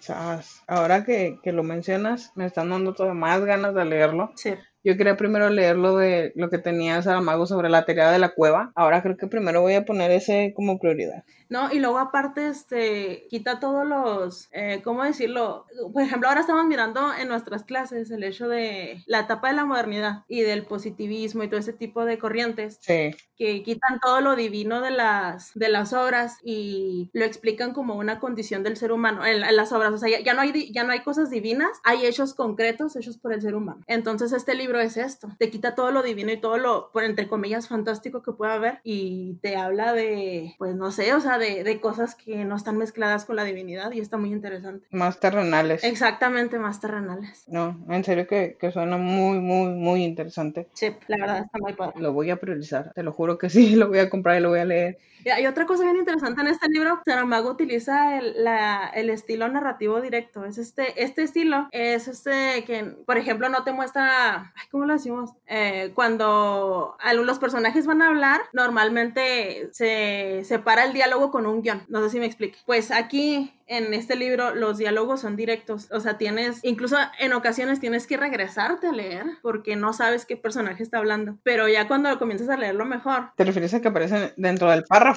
Ahora 0.67 1.03
que, 1.03 1.39
que, 1.43 1.51
lo 1.51 1.63
mencionas, 1.63 2.31
me 2.35 2.45
están 2.45 2.69
dando 2.69 2.93
todavía 2.93 3.19
más 3.19 3.43
ganas 3.45 3.73
de 3.73 3.85
leerlo. 3.85 4.31
Sí 4.35 4.53
Yo 4.85 4.95
quería 4.97 5.17
primero 5.17 5.49
leer 5.49 5.75
lo 5.75 5.97
de 5.97 6.31
lo 6.35 6.49
que 6.49 6.59
tenía 6.59 7.01
Saramago 7.01 7.45
sobre 7.45 7.69
la 7.69 7.85
teoría 7.85 8.11
de 8.11 8.19
la 8.19 8.29
cueva. 8.29 8.71
Ahora 8.75 9.01
creo 9.01 9.17
que 9.17 9.27
primero 9.27 9.61
voy 9.61 9.73
a 9.73 9.83
poner 9.83 10.11
ese 10.11 10.53
como 10.55 10.79
prioridad. 10.79 11.23
No, 11.49 11.71
y 11.71 11.79
luego 11.79 11.99
aparte, 11.99 12.47
este, 12.47 13.27
quita 13.29 13.59
todos 13.59 13.85
los, 13.85 14.47
eh, 14.51 14.81
¿cómo 14.83 15.03
decirlo? 15.03 15.65
Por 15.93 16.01
ejemplo, 16.01 16.27
ahora 16.27 16.41
estamos 16.41 16.65
mirando 16.65 17.13
en 17.13 17.27
nuestras 17.27 17.63
clases 17.63 18.09
el 18.09 18.23
hecho 18.23 18.47
de 18.47 19.03
la 19.05 19.21
etapa 19.21 19.49
de 19.49 19.55
la 19.55 19.65
modernidad 19.65 20.23
y 20.27 20.41
del 20.41 20.65
positivismo 20.65 21.43
y 21.43 21.47
todo 21.47 21.59
ese 21.59 21.73
tipo 21.73 22.05
de 22.05 22.17
corrientes. 22.17 22.79
Sí. 22.81 23.11
Que 23.37 23.63
quitan 23.63 23.99
todo 23.99 24.21
lo 24.21 24.35
divino 24.35 24.81
de 24.81 24.91
las, 24.91 25.51
de 25.53 25.69
las 25.69 25.93
obras 25.93 26.37
y 26.43 27.09
lo 27.13 27.25
explican 27.25 27.73
como 27.73 27.95
una 27.95 28.19
condición 28.19 28.63
del 28.63 28.77
ser 28.77 28.91
humano 28.91 29.25
en, 29.25 29.41
las 29.55 29.71
obras. 29.71 29.93
O 29.93 29.97
sea, 29.97 30.09
ya, 30.09 30.21
ya, 30.21 30.33
no 30.33 30.41
hay, 30.41 30.71
ya 30.71 30.83
no 30.83 30.93
hay 30.93 31.01
cosas 31.01 31.29
divinas, 31.29 31.69
hay 31.83 32.05
hechos 32.05 32.33
concretos 32.33 32.95
hechos 32.95 33.17
por 33.17 33.33
el 33.33 33.41
ser 33.41 33.55
humano. 33.55 33.81
Entonces, 33.87 34.31
este 34.31 34.55
libro 34.55 34.74
es 34.79 34.97
esto. 34.97 35.29
Te 35.37 35.49
quita 35.49 35.75
todo 35.75 35.91
lo 35.91 36.03
divino 36.03 36.31
y 36.31 36.37
todo 36.37 36.57
lo, 36.57 36.91
por 36.91 37.03
entre 37.03 37.27
comillas, 37.27 37.67
fantástico 37.67 38.21
que 38.21 38.31
pueda 38.31 38.53
haber 38.53 38.79
y 38.83 39.35
te 39.41 39.55
habla 39.55 39.93
de, 39.93 40.55
pues 40.57 40.75
no 40.75 40.91
sé, 40.91 41.13
o 41.13 41.19
sea, 41.19 41.37
de, 41.37 41.79
cosas 41.81 42.15
que 42.15 42.45
no 42.45 42.55
están 42.55 42.77
mezcladas 42.77 43.25
con 43.25 43.35
la 43.35 43.43
divinidad 43.43 43.91
y 43.91 43.99
está 43.99 44.17
muy 44.17 44.31
interesante. 44.31 44.87
Más 44.91 45.19
terrenales. 45.19 45.83
Exactamente, 45.83 46.57
más 46.57 46.79
terrenales. 46.79 47.43
No, 47.47 47.77
en 47.89 48.03
serio 48.03 48.27
que, 48.27 48.57
que 48.59 48.71
suena 48.71 48.97
muy, 48.97 49.39
muy, 49.39 49.73
muy 49.73 50.03
interesante. 50.03 50.69
Sí, 50.73 50.87
la 51.07 51.17
verdad 51.17 51.43
está 51.45 51.57
muy 51.59 51.73
padre. 51.73 51.99
Lo 51.99 52.13
voy 52.13 52.29
a 52.29 52.37
priorizar, 52.37 52.91
te 52.93 53.03
lo 53.03 53.11
juro 53.11 53.37
que 53.37 53.49
sí, 53.49 53.75
lo 53.75 53.89
voy 53.89 53.99
a 53.99 54.09
comprar 54.09 54.37
y 54.37 54.41
lo 54.41 54.49
voy 54.49 54.59
a 54.59 54.65
leer. 54.65 54.97
Hay 55.33 55.47
otra 55.47 55.65
cosa 55.65 55.83
bien 55.83 55.97
interesante 55.97 56.41
en 56.41 56.47
este 56.47 56.69
libro, 56.69 57.01
Saramago 57.05 57.49
utiliza 57.49 58.17
el, 58.17 58.43
la, 58.43 58.87
el 58.93 59.09
estilo 59.09 59.47
narrativo 59.47 60.01
directo. 60.01 60.45
Es 60.45 60.57
este, 60.57 61.03
este 61.03 61.23
estilo 61.23 61.67
es 61.71 62.07
este 62.07 62.63
que, 62.65 62.83
por 63.05 63.17
ejemplo, 63.17 63.49
no 63.49 63.63
te 63.63 63.73
muestra, 63.73 64.53
¿cómo 64.71 64.85
lo 64.85 64.93
decimos? 64.93 65.31
Eh, 65.47 65.91
cuando 65.95 66.97
los 67.13 67.39
personajes 67.39 67.87
van 67.87 68.01
a 68.01 68.07
hablar, 68.07 68.41
normalmente 68.53 69.69
se 69.71 70.41
separa 70.43 70.85
el 70.85 70.93
diálogo 70.93 71.31
con 71.31 71.45
un 71.45 71.61
guion. 71.61 71.83
No 71.87 72.01
sé 72.03 72.09
si 72.09 72.19
me 72.19 72.25
explique. 72.25 72.57
Pues 72.65 72.91
aquí 72.91 73.51
en 73.67 73.93
este 73.93 74.15
libro 74.15 74.53
los 74.53 74.77
diálogos 74.77 75.21
son 75.21 75.35
directos, 75.35 75.87
o 75.91 75.99
sea, 75.99 76.17
tienes, 76.17 76.59
incluso 76.63 76.97
en 77.19 77.33
ocasiones 77.33 77.79
tienes 77.79 78.05
que 78.05 78.17
regresarte 78.17 78.87
a 78.87 78.91
leer 78.91 79.25
porque 79.41 79.75
no 79.75 79.91
sabes 79.93 80.25
qué 80.25 80.37
personaje 80.37 80.83
está 80.83 80.99
hablando, 80.99 81.37
pero 81.43 81.67
ya 81.67 81.87
cuando 81.87 82.17
comienzas 82.19 82.49
a 82.49 82.57
leerlo 82.57 82.85
mejor. 82.85 83.31
¿Te 83.35 83.43
refieres 83.43 83.73
a 83.73 83.81
que 83.81 83.87
aparece 83.87 84.33
dentro 84.37 84.69
del 84.69 84.83
párrafo? 84.83 85.14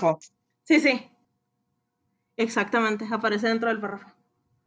Sí, 0.65 0.81
sí. 0.81 1.11
Exactamente, 2.37 3.07
aparece 3.11 3.49
dentro 3.49 3.69
del 3.69 3.81
párrafo. 3.81 4.09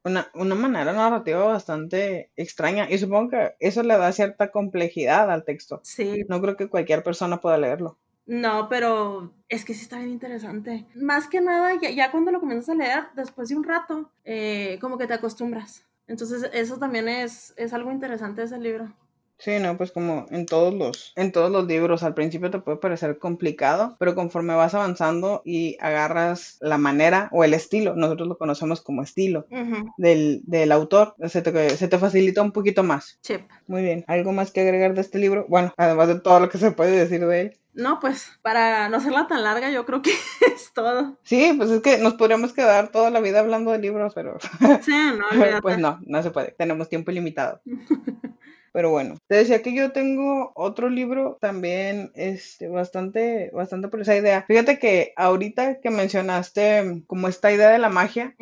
Una, 0.03 0.27
una 0.33 0.55
manera 0.55 0.91
narrativa 0.93 1.43
bastante 1.45 2.31
extraña 2.35 2.89
y 2.89 2.97
supongo 2.97 3.29
que 3.29 3.55
eso 3.59 3.83
le 3.83 3.97
da 3.97 4.11
cierta 4.11 4.51
complejidad 4.51 5.31
al 5.31 5.45
texto. 5.45 5.79
Sí. 5.83 6.23
No 6.27 6.41
creo 6.41 6.57
que 6.57 6.69
cualquier 6.69 7.03
persona 7.03 7.39
pueda 7.39 7.57
leerlo. 7.57 7.99
No, 8.25 8.67
pero 8.69 9.33
es 9.49 9.65
que 9.65 9.73
sí 9.73 9.81
está 9.81 9.97
bien 9.97 10.09
interesante. 10.09 10.85
Más 10.95 11.27
que 11.27 11.41
nada, 11.41 11.73
ya, 11.75 12.11
cuando 12.11 12.31
lo 12.31 12.39
comienzas 12.39 12.69
a 12.69 12.75
leer, 12.75 13.03
después 13.15 13.49
de 13.49 13.55
un 13.55 13.63
rato, 13.63 14.11
eh, 14.23 14.77
como 14.79 14.97
que 14.97 15.07
te 15.07 15.13
acostumbras. 15.13 15.85
Entonces, 16.07 16.49
eso 16.53 16.77
también 16.77 17.07
es, 17.07 17.53
es 17.57 17.73
algo 17.73 17.91
interesante 17.91 18.41
de 18.41 18.47
ese 18.47 18.59
libro. 18.59 18.93
Sí, 19.41 19.57
no, 19.59 19.75
pues 19.75 19.91
como 19.91 20.27
en 20.29 20.45
todos 20.45 20.71
los, 20.71 21.13
en 21.15 21.31
todos 21.31 21.49
los 21.49 21.65
libros, 21.65 22.03
al 22.03 22.13
principio 22.13 22.51
te 22.51 22.59
puede 22.59 22.77
parecer 22.77 23.17
complicado, 23.17 23.95
pero 23.97 24.13
conforme 24.13 24.53
vas 24.53 24.75
avanzando 24.75 25.41
y 25.43 25.77
agarras 25.79 26.57
la 26.61 26.77
manera 26.77 27.27
o 27.31 27.43
el 27.43 27.55
estilo, 27.55 27.95
nosotros 27.95 28.27
lo 28.27 28.37
conocemos 28.37 28.81
como 28.81 29.01
estilo 29.01 29.47
del, 29.97 30.41
del, 30.45 30.71
autor, 30.71 31.15
se 31.27 31.41
te, 31.41 31.69
se 31.71 31.87
te, 31.87 31.97
facilita 31.97 32.43
un 32.43 32.51
poquito 32.51 32.83
más. 32.83 33.17
Chip. 33.23 33.41
Muy 33.65 33.81
bien. 33.81 34.05
¿Algo 34.07 34.31
más 34.31 34.51
que 34.51 34.61
agregar 34.61 34.93
de 34.93 35.01
este 35.01 35.17
libro? 35.17 35.47
Bueno, 35.49 35.73
además 35.75 36.07
de 36.09 36.19
todo 36.19 36.39
lo 36.39 36.49
que 36.49 36.59
se 36.59 36.71
puede 36.71 36.91
decir 36.91 37.25
de 37.25 37.41
él. 37.41 37.57
No, 37.73 37.99
pues 38.01 38.27
para 38.41 38.89
no 38.89 38.97
hacerla 38.97 39.27
tan 39.27 39.43
larga, 39.43 39.71
yo 39.71 39.85
creo 39.85 40.01
que 40.01 40.11
es 40.53 40.73
todo. 40.73 41.17
Sí, 41.23 41.53
pues 41.57 41.69
es 41.69 41.81
que 41.81 41.97
nos 41.97 42.15
podríamos 42.15 42.53
quedar 42.53 42.89
toda 42.89 43.09
la 43.09 43.21
vida 43.21 43.39
hablando 43.39 43.71
de 43.71 43.79
libros, 43.79 44.13
pero. 44.13 44.37
Sí, 44.81 44.93
no, 45.17 45.25
Pues 45.61 45.77
no, 45.77 45.99
no 46.05 46.21
se 46.21 46.31
puede. 46.31 46.51
Tenemos 46.51 46.89
tiempo 46.89 47.11
ilimitado. 47.11 47.61
Pero 48.71 48.89
bueno, 48.89 49.15
te 49.27 49.35
decía 49.35 49.61
que 49.61 49.73
yo 49.73 49.91
tengo 49.91 50.51
otro 50.55 50.89
libro 50.89 51.37
también 51.41 52.11
este, 52.15 52.67
bastante, 52.67 53.51
bastante 53.53 53.87
por 53.87 54.01
esa 54.01 54.15
idea. 54.15 54.45
Fíjate 54.47 54.79
que 54.79 55.13
ahorita 55.15 55.79
que 55.81 55.89
mencionaste 55.89 57.03
como 57.07 57.27
esta 57.27 57.51
idea 57.51 57.69
de 57.69 57.79
la 57.79 57.89
magia, 57.89 58.35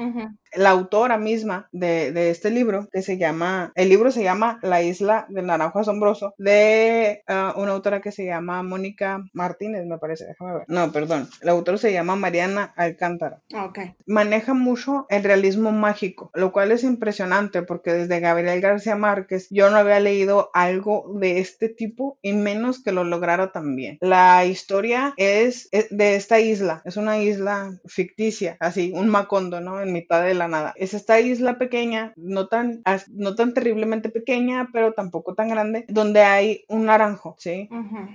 la 0.53 0.71
autora 0.71 1.17
misma 1.17 1.67
de, 1.71 2.29
este 2.29 2.49
libro, 2.51 2.87
que 2.91 3.01
se 3.01 3.17
llama, 3.17 3.71
el 3.75 3.89
libro 3.89 4.11
se 4.11 4.23
llama 4.23 4.59
La 4.61 4.81
isla 4.81 5.25
del 5.29 5.47
naranjo 5.47 5.79
asombroso, 5.79 6.33
de 6.37 7.23
ah, 7.27 7.53
una 7.57 7.71
autora 7.71 8.01
que 8.01 8.11
se 8.11 8.25
llama 8.25 8.63
Mónica 8.63 9.23
Martínez, 9.33 9.85
me 9.85 9.97
parece, 9.97 10.25
déjame 10.25 10.53
ver. 10.53 10.65
No, 10.67 10.91
perdón, 10.91 11.29
la 11.41 11.51
autora 11.51 11.77
se 11.77 11.93
llama 11.93 12.15
Mariana 12.15 12.73
Alcántara. 12.75 13.41
Ok. 13.53 13.79
Maneja 14.05 14.53
mucho 14.53 15.05
el 15.09 15.23
realismo 15.23 15.71
mágico, 15.71 16.31
lo 16.33 16.51
cual 16.51 16.71
es 16.71 16.83
impresionante 16.83 17.61
porque 17.63 17.93
desde 17.93 18.19
Gabriel 18.19 18.61
García 18.61 18.95
Márquez 18.95 19.47
yo 19.49 19.69
no 19.69 19.77
había 19.77 19.99
leído 19.99 20.18
algo 20.53 21.11
de 21.15 21.39
este 21.39 21.69
tipo 21.69 22.17
y 22.21 22.33
menos 22.33 22.83
que 22.83 22.91
lo 22.91 23.03
lograra 23.03 23.51
también. 23.51 23.97
La 24.01 24.45
historia 24.45 25.13
es, 25.17 25.69
de 25.71 26.15
esta 26.15 26.39
isla, 26.39 26.81
es 26.85 26.97
una 26.97 27.19
isla 27.19 27.79
ficticia, 27.85 28.57
así, 28.59 28.91
un 28.95 29.09
macondo, 29.09 29.61
¿no? 29.61 29.81
En 29.81 29.93
mitad 29.93 30.23
de 30.23 30.33
la 30.33 30.47
nada. 30.47 30.73
Es 30.75 30.93
esta 30.93 31.19
isla 31.19 31.57
pequeña, 31.57 32.13
no 32.15 32.47
tan, 32.47 32.81
no 33.09 33.35
tan 33.35 33.53
terriblemente 33.53 34.09
pequeña, 34.09 34.69
pero 34.73 34.93
tampoco 34.93 35.35
tan 35.35 35.49
grande, 35.49 35.85
donde 35.87 36.21
hay 36.21 36.65
un 36.67 36.85
naranjo, 36.85 37.35
¿sí? 37.37 37.69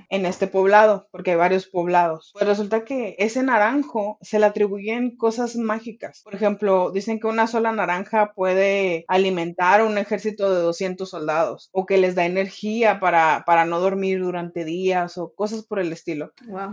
En 0.08 0.26
este 0.26 0.46
poblado, 0.46 1.08
porque 1.10 1.32
hay 1.32 1.36
varios 1.36 1.66
poblados. 1.66 2.30
Pues 2.32 2.46
resulta 2.46 2.84
que 2.84 3.16
ese 3.18 3.42
naranjo 3.42 4.18
se 4.20 4.38
le 4.38 4.46
atribuyen 4.46 5.16
cosas 5.16 5.56
mágicas. 5.56 6.22
Por 6.22 6.34
ejemplo, 6.34 6.90
dicen 6.90 7.20
que 7.20 7.26
una 7.26 7.46
sola 7.46 7.72
naranja 7.72 8.32
puede 8.34 9.04
alimentar 9.08 9.82
un 9.84 9.98
ejército 9.98 10.52
de 10.52 10.60
200 10.60 11.08
soldados, 11.08 11.68
o 11.72 11.86
que 11.86 11.93
les 11.98 12.14
da 12.14 12.26
energía 12.26 13.00
para, 13.00 13.44
para 13.46 13.64
no 13.64 13.80
dormir 13.80 14.20
durante 14.20 14.64
días, 14.64 15.18
o 15.18 15.34
cosas 15.34 15.64
por 15.64 15.78
el 15.78 15.92
estilo. 15.92 16.32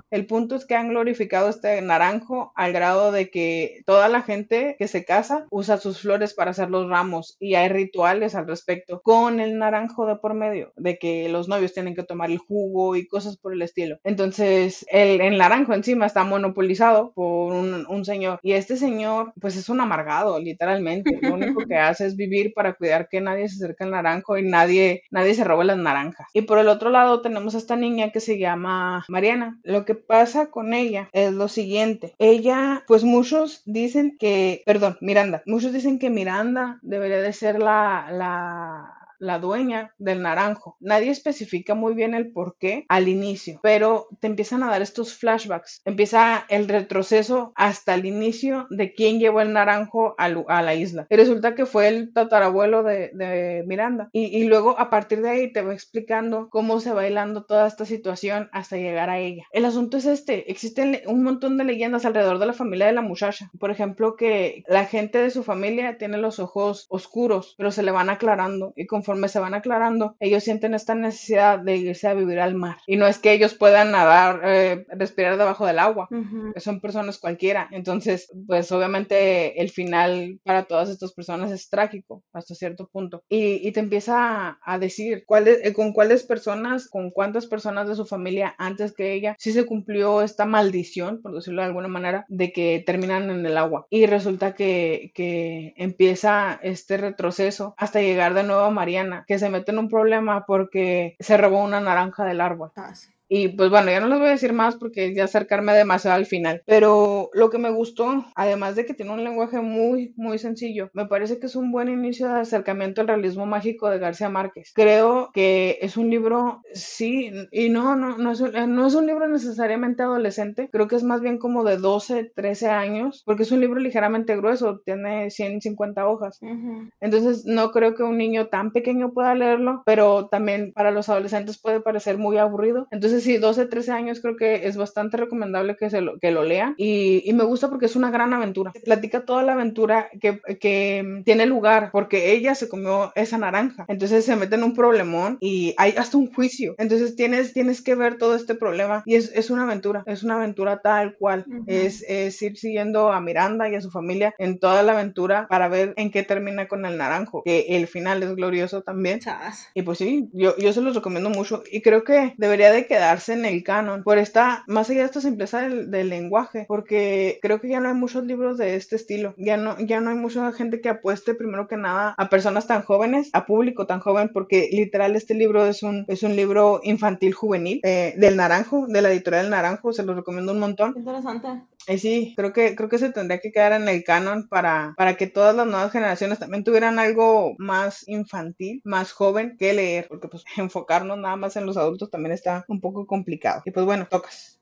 El 0.09 0.25
punto 0.25 0.55
es 0.55 0.65
que 0.65 0.75
han 0.75 0.89
glorificado 0.89 1.49
este 1.49 1.81
naranjo 1.81 2.51
al 2.55 2.73
grado 2.73 3.11
de 3.11 3.29
que 3.29 3.81
toda 3.85 4.07
la 4.09 4.21
gente 4.21 4.75
que 4.77 4.87
se 4.87 5.05
casa 5.05 5.45
usa 5.49 5.77
sus 5.77 5.99
flores 5.99 6.33
para 6.33 6.51
hacer 6.51 6.69
los 6.69 6.89
ramos 6.89 7.37
y 7.39 7.55
hay 7.55 7.69
rituales 7.69 8.35
al 8.35 8.47
respecto 8.47 9.01
con 9.01 9.39
el 9.39 9.57
naranjo 9.57 10.05
de 10.05 10.15
por 10.15 10.33
medio, 10.33 10.73
de 10.75 10.97
que 10.97 11.29
los 11.29 11.47
novios 11.47 11.73
tienen 11.73 11.95
que 11.95 12.03
tomar 12.03 12.29
el 12.29 12.37
jugo 12.37 12.95
y 12.95 13.07
cosas 13.07 13.37
por 13.37 13.53
el 13.53 13.61
estilo. 13.61 13.99
Entonces, 14.03 14.85
el, 14.91 15.21
el 15.21 15.37
naranjo 15.37 15.73
encima 15.73 16.05
está 16.05 16.23
monopolizado 16.23 17.11
por 17.13 17.53
un, 17.53 17.85
un, 17.87 18.05
señor 18.05 18.39
y 18.41 18.53
este 18.53 18.77
señor, 18.77 19.33
pues 19.39 19.55
es 19.55 19.69
un 19.69 19.81
amargado, 19.81 20.39
literalmente. 20.39 21.19
Lo 21.21 21.33
único 21.33 21.65
que 21.65 21.75
hace 21.77 22.05
es 22.05 22.15
vivir 22.15 22.53
para 22.53 22.73
cuidar 22.73 23.07
que 23.09 23.21
nadie 23.21 23.47
se 23.49 23.55
acerque 23.55 23.83
al 23.83 23.91
naranjo 23.91 24.37
y 24.37 24.43
nadie, 24.43 25.03
nadie 25.11 25.35
se 25.35 25.43
robe 25.43 25.65
las 25.65 25.77
naranjas. 25.77 26.27
Y 26.33 26.43
por 26.43 26.57
el 26.57 26.67
otro 26.67 26.89
lado 26.89 27.21
tenemos 27.21 27.55
a 27.55 27.59
esta 27.59 27.75
niña 27.75 28.11
que 28.11 28.19
se 28.19 28.39
llama 28.39 29.05
Mariana. 29.07 29.59
Lo 29.63 29.85
que 29.85 29.95
pasa 29.95 30.49
con 30.49 30.73
ella 30.73 31.09
es 31.13 31.31
lo 31.33 31.47
siguiente. 31.47 32.15
Ella, 32.17 32.83
pues 32.87 33.03
muchos 33.03 33.61
dicen 33.65 34.17
que, 34.19 34.63
perdón, 34.65 34.97
Miranda, 35.01 35.43
Muchos 35.45 35.73
dicen 35.73 35.99
que 35.99 36.09
Miranda 36.09 36.79
debería 36.81 37.21
de 37.21 37.33
ser 37.33 37.59
la, 37.59 38.07
la 38.11 39.00
la 39.21 39.39
dueña 39.39 39.93
del 39.99 40.21
naranjo. 40.21 40.75
Nadie 40.79 41.11
especifica 41.11 41.75
muy 41.75 41.93
bien 41.93 42.13
el 42.15 42.31
por 42.31 42.57
qué 42.57 42.85
al 42.89 43.07
inicio, 43.07 43.59
pero 43.61 44.07
te 44.19 44.27
empiezan 44.27 44.63
a 44.63 44.69
dar 44.69 44.81
estos 44.81 45.13
flashbacks. 45.13 45.81
Empieza 45.85 46.45
el 46.49 46.67
retroceso 46.67 47.53
hasta 47.55 47.93
el 47.93 48.05
inicio 48.05 48.67
de 48.71 48.93
quién 48.93 49.19
llevó 49.19 49.41
el 49.41 49.53
naranjo 49.53 50.15
a, 50.17 50.29
la 50.61 50.75
isla. 50.75 51.05
Y 51.09 51.15
resulta 51.15 51.53
que 51.53 51.65
fue 51.65 51.87
el 51.87 52.13
tatarabuelo 52.13 52.83
de, 52.83 53.63
Miranda. 53.67 54.09
Y, 54.11 54.43
luego 54.45 54.79
a 54.79 54.89
partir 54.89 55.21
de 55.21 55.29
ahí 55.29 55.53
te 55.53 55.61
va 55.61 55.73
explicando 55.73 56.49
cómo 56.49 56.79
se 56.79 56.91
va 56.91 57.07
hilando 57.07 57.45
toda 57.45 57.67
esta 57.67 57.85
situación 57.85 58.49
hasta 58.51 58.77
llegar 58.77 59.09
a 59.09 59.19
ella. 59.19 59.45
El 59.51 59.65
asunto 59.65 59.97
es 59.97 60.05
este, 60.05 60.51
existen 60.51 60.99
un 61.05 61.23
montón 61.23 61.57
de 61.57 61.63
leyendas 61.63 62.05
alrededor 62.05 62.39
de 62.39 62.47
la 62.47 62.53
familia 62.53 62.87
de 62.87 62.93
la 62.93 63.01
muchacha. 63.01 63.51
Por 63.59 63.69
ejemplo, 63.69 64.15
que 64.15 64.63
la 64.67 64.85
gente 64.85 65.19
de 65.19 65.29
su 65.29 65.43
familia 65.43 65.97
tiene 65.99 66.17
los 66.17 66.39
ojos 66.39 66.87
oscuros, 66.89 67.53
pero 67.57 67.71
se 67.71 67.83
le 67.83 67.91
van 67.91 68.09
aclarando 68.09 68.73
y 68.75 68.87
conforme 68.87 69.10
conforme 69.11 69.27
se 69.27 69.39
van 69.39 69.53
aclarando, 69.53 70.15
ellos 70.21 70.45
sienten 70.45 70.73
esta 70.73 70.95
necesidad 70.95 71.59
de 71.59 71.75
irse 71.75 72.07
a 72.07 72.13
vivir 72.13 72.39
al 72.39 72.55
mar. 72.55 72.77
Y 72.87 72.95
no 72.95 73.07
es 73.07 73.19
que 73.19 73.33
ellos 73.33 73.53
puedan 73.53 73.91
nadar, 73.91 74.39
eh, 74.45 74.85
respirar 74.87 75.37
debajo 75.37 75.65
del 75.65 75.79
agua, 75.79 76.07
son 76.55 76.79
personas 76.79 77.17
cualquiera. 77.17 77.67
Entonces, 77.71 78.31
pues 78.47 78.71
obviamente 78.71 79.61
el 79.61 79.69
final 79.69 80.39
para 80.45 80.63
todas 80.63 80.89
estas 80.89 81.11
personas 81.11 81.51
es 81.51 81.69
trágico 81.69 82.23
hasta 82.31 82.55
cierto 82.55 82.87
punto. 82.87 83.23
Y, 83.27 83.69
te 83.71 83.81
empieza 83.81 84.59
a, 84.63 84.79
decir 84.79 85.23
cuáles, 85.25 85.59
eh, 85.63 85.73
con 85.73 85.91
cuáles 85.91 86.23
personas, 86.23 86.87
con 86.87 87.11
cuántas 87.11 87.47
personas 87.47 87.89
de 87.89 87.95
su 87.95 88.05
familia 88.05 88.55
antes 88.57 88.93
que 88.93 89.13
ella, 89.13 89.35
sí 89.39 89.51
se 89.51 89.65
cumplió 89.65 90.21
esta 90.21 90.45
maldición, 90.45 91.21
por 91.21 91.33
decirlo 91.33 91.61
de 91.61 91.67
alguna 91.67 91.89
manera, 91.89 92.25
de 92.29 92.53
que 92.53 92.81
terminan 92.85 93.29
en 93.29 93.45
el 93.45 93.57
agua. 93.57 93.87
Y 93.89 94.05
resulta 94.05 94.55
que, 94.55 95.11
que 95.13 95.73
empieza 95.75 96.59
este 96.63 96.95
retroceso 96.95 97.73
hasta 97.77 98.01
llegar 98.01 98.33
de 98.33 98.43
nuevo 98.43 98.61
a 98.61 98.71
María 98.71 99.00
que 99.27 99.39
se 99.39 99.49
mete 99.49 99.71
en 99.71 99.79
un 99.79 99.89
problema 99.89 100.45
porque 100.45 101.15
se 101.19 101.37
robó 101.37 101.63
una 101.63 101.79
naranja 101.79 102.25
del 102.25 102.41
árbol. 102.41 102.71
Ah. 102.75 102.93
Y 103.33 103.47
pues 103.47 103.69
bueno, 103.69 103.89
ya 103.89 104.01
no 104.01 104.09
les 104.09 104.19
voy 104.19 104.27
a 104.27 104.31
decir 104.31 104.51
más 104.51 104.75
porque 104.75 105.15
ya 105.15 105.23
acercarme 105.23 105.71
demasiado 105.73 106.17
al 106.17 106.25
final. 106.25 106.63
Pero 106.65 107.29
lo 107.31 107.49
que 107.49 107.57
me 107.59 107.71
gustó, 107.71 108.25
además 108.35 108.75
de 108.75 108.85
que 108.85 108.93
tiene 108.93 109.13
un 109.13 109.23
lenguaje 109.23 109.61
muy, 109.61 110.13
muy 110.17 110.37
sencillo, 110.37 110.89
me 110.93 111.05
parece 111.05 111.39
que 111.39 111.45
es 111.45 111.55
un 111.55 111.71
buen 111.71 111.87
inicio 111.87 112.27
de 112.27 112.41
acercamiento 112.41 112.99
al 112.99 113.07
realismo 113.07 113.45
mágico 113.45 113.89
de 113.89 113.99
García 113.99 114.27
Márquez. 114.27 114.73
Creo 114.75 115.29
que 115.33 115.77
es 115.81 115.95
un 115.95 116.09
libro, 116.09 116.61
sí, 116.73 117.31
y 117.53 117.69
no, 117.69 117.95
no, 117.95 118.17
no 118.17 118.33
es, 118.33 118.41
un, 118.41 118.51
no 118.75 118.85
es 118.85 118.95
un 118.95 119.07
libro 119.07 119.29
necesariamente 119.29 120.03
adolescente. 120.03 120.67
Creo 120.69 120.89
que 120.89 120.97
es 120.97 121.03
más 121.03 121.21
bien 121.21 121.37
como 121.37 121.63
de 121.63 121.77
12, 121.77 122.33
13 122.35 122.67
años, 122.67 123.23
porque 123.25 123.43
es 123.43 123.51
un 123.53 123.61
libro 123.61 123.79
ligeramente 123.79 124.35
grueso, 124.35 124.81
tiene 124.83 125.29
150 125.29 126.05
hojas. 126.05 126.37
Ujú. 126.41 126.89
Entonces, 126.99 127.45
no 127.45 127.71
creo 127.71 127.95
que 127.95 128.03
un 128.03 128.17
niño 128.17 128.47
tan 128.47 128.73
pequeño 128.73 129.13
pueda 129.13 129.35
leerlo, 129.35 129.83
pero 129.85 130.27
también 130.27 130.73
para 130.73 130.91
los 130.91 131.07
adolescentes 131.07 131.57
puede 131.61 131.79
parecer 131.79 132.17
muy 132.17 132.37
aburrido. 132.37 132.89
Entonces, 132.91 133.20
sí, 133.23 133.37
12, 133.37 133.65
13 133.65 133.91
años 133.91 134.19
creo 134.21 134.35
que 134.35 134.67
es 134.67 134.77
bastante 134.77 135.17
recomendable 135.17 135.75
que, 135.77 135.89
se 135.89 136.01
lo, 136.01 136.19
que 136.19 136.31
lo 136.31 136.43
lean. 136.43 136.75
Y, 136.77 137.23
y 137.25 137.33
me 137.33 137.43
gusta 137.43 137.69
porque 137.69 137.85
es 137.85 137.95
una 137.95 138.11
gran 138.11 138.33
aventura. 138.33 138.71
Platica 138.83 139.25
toda 139.25 139.43
la 139.43 139.53
aventura 139.53 140.09
que, 140.19 140.41
que 140.59 141.21
tiene 141.25 141.45
lugar 141.45 141.89
porque 141.91 142.33
ella 142.33 142.55
se 142.55 142.69
comió 142.69 143.11
esa 143.15 143.37
naranja. 143.37 143.85
Entonces 143.87 144.25
se 144.25 144.35
mete 144.35 144.55
en 144.55 144.63
un 144.63 144.73
problemón 144.73 145.37
y 145.39 145.73
hay 145.77 145.93
hasta 145.97 146.17
un 146.17 146.33
juicio. 146.33 146.75
Entonces 146.77 147.15
tienes, 147.15 147.53
tienes 147.53 147.81
que 147.81 147.95
ver 147.95 148.17
todo 148.17 148.35
este 148.35 148.55
problema 148.55 149.03
y 149.05 149.15
es, 149.15 149.31
es 149.33 149.49
una 149.49 149.63
aventura, 149.63 150.03
es 150.05 150.23
una 150.23 150.35
aventura 150.35 150.81
tal 150.81 151.15
cual. 151.17 151.45
Ujú. 151.47 151.63
es, 151.67 152.03
es 152.07 152.41
ir 152.41 152.57
siguiendo 152.57 153.11
a 153.11 153.21
Miranda 153.21 153.69
y 153.69 153.75
a 153.75 153.81
su 153.81 153.91
familia 153.91 154.33
en 154.37 154.59
toda 154.59 154.83
la 154.83 154.93
aventura 154.93 155.47
para 155.49 155.67
ver 155.67 155.93
en 155.97 156.11
qué 156.11 156.23
termina 156.23 156.67
con 156.67 156.85
el 156.85 156.97
naranjo, 156.97 157.43
que 157.43 157.65
el 157.69 157.87
final 157.87 158.23
es 158.23 158.35
glorioso 158.35 158.81
también. 158.81 159.19
Chas. 159.19 159.67
Y 159.73 159.81
pues 159.81 159.97
sí, 159.97 160.29
yo, 160.33 160.55
yo 160.57 160.73
se 160.73 160.81
los 160.81 160.95
recomiendo 160.95 161.29
mucho 161.29 161.63
y 161.71 161.81
creo 161.81 162.03
que 162.03 162.33
debería 162.37 162.71
de 162.71 162.87
quedarse 163.11 163.33
en 163.33 163.43
el 163.43 163.61
canon 163.63 164.03
por 164.03 164.17
esta, 164.17 164.63
más 164.67 164.89
allá 164.89 165.01
de 165.01 165.05
esta 165.05 165.19
simpleza 165.19 165.61
del, 165.61 165.91
del 165.91 166.07
lenguaje, 166.07 166.65
porque 166.67 167.39
creo 167.41 167.59
que 167.59 167.67
ya 167.67 167.81
no 167.81 167.89
hay 167.89 167.95
muchos 167.95 168.23
libros 168.23 168.57
de 168.57 168.75
este 168.75 168.95
estilo, 168.95 169.33
ya 169.37 169.57
no, 169.57 169.77
ya 169.79 169.99
no 169.99 170.11
hay 170.11 170.15
mucha 170.15 170.51
gente 170.53 170.79
que 170.79 170.87
apueste 170.87 171.35
primero 171.35 171.67
que 171.67 171.75
nada 171.75 172.15
a 172.17 172.29
personas 172.29 172.67
tan 172.67 172.83
jóvenes, 172.83 173.29
a 173.33 173.45
público 173.45 173.85
tan 173.85 173.99
joven, 173.99 174.29
porque 174.33 174.69
literal 174.71 175.17
este 175.17 175.33
libro 175.33 175.65
es 175.65 175.83
un, 175.83 176.05
es 176.07 176.23
un 176.23 176.37
libro 176.37 176.79
infantil 176.83 177.33
juvenil 177.33 177.81
eh, 177.83 178.13
del 178.15 178.37
Naranjo, 178.37 178.87
de 178.87 179.01
la 179.01 179.11
editorial 179.11 179.43
del 179.43 179.51
Naranjo, 179.51 179.91
se 179.91 180.03
los 180.03 180.15
recomiendo 180.15 180.53
un 180.53 180.59
montón. 180.59 180.93
Interesante. 180.95 181.49
Y 181.87 181.97
sí, 181.97 182.33
creo 182.35 182.53
que, 182.53 182.75
creo 182.75 182.89
que 182.89 182.99
se 182.99 183.11
tendría 183.11 183.39
que 183.39 183.51
quedar 183.51 183.73
en 183.73 183.87
el 183.87 184.03
canon 184.03 184.47
para, 184.47 184.93
para 184.97 185.15
que 185.15 185.27
todas 185.27 185.55
las 185.55 185.65
nuevas 185.65 185.91
generaciones 185.91 186.39
también 186.39 186.63
tuvieran 186.63 186.99
algo 186.99 187.55
más 187.57 188.07
infantil, 188.07 188.81
más 188.83 189.11
joven 189.11 189.55
que 189.57 189.73
leer, 189.73 190.07
porque 190.07 190.27
pues 190.27 190.43
enfocarnos 190.57 191.17
nada 191.17 191.35
más 191.35 191.55
en 191.55 191.65
los 191.65 191.77
adultos 191.77 192.09
también 192.09 192.33
está 192.33 192.65
un 192.67 192.81
poco 192.81 193.00
complicado. 193.05 193.61
Y 193.65 193.71
pues 193.71 193.85
bueno, 193.85 194.07
tocas. 194.07 194.59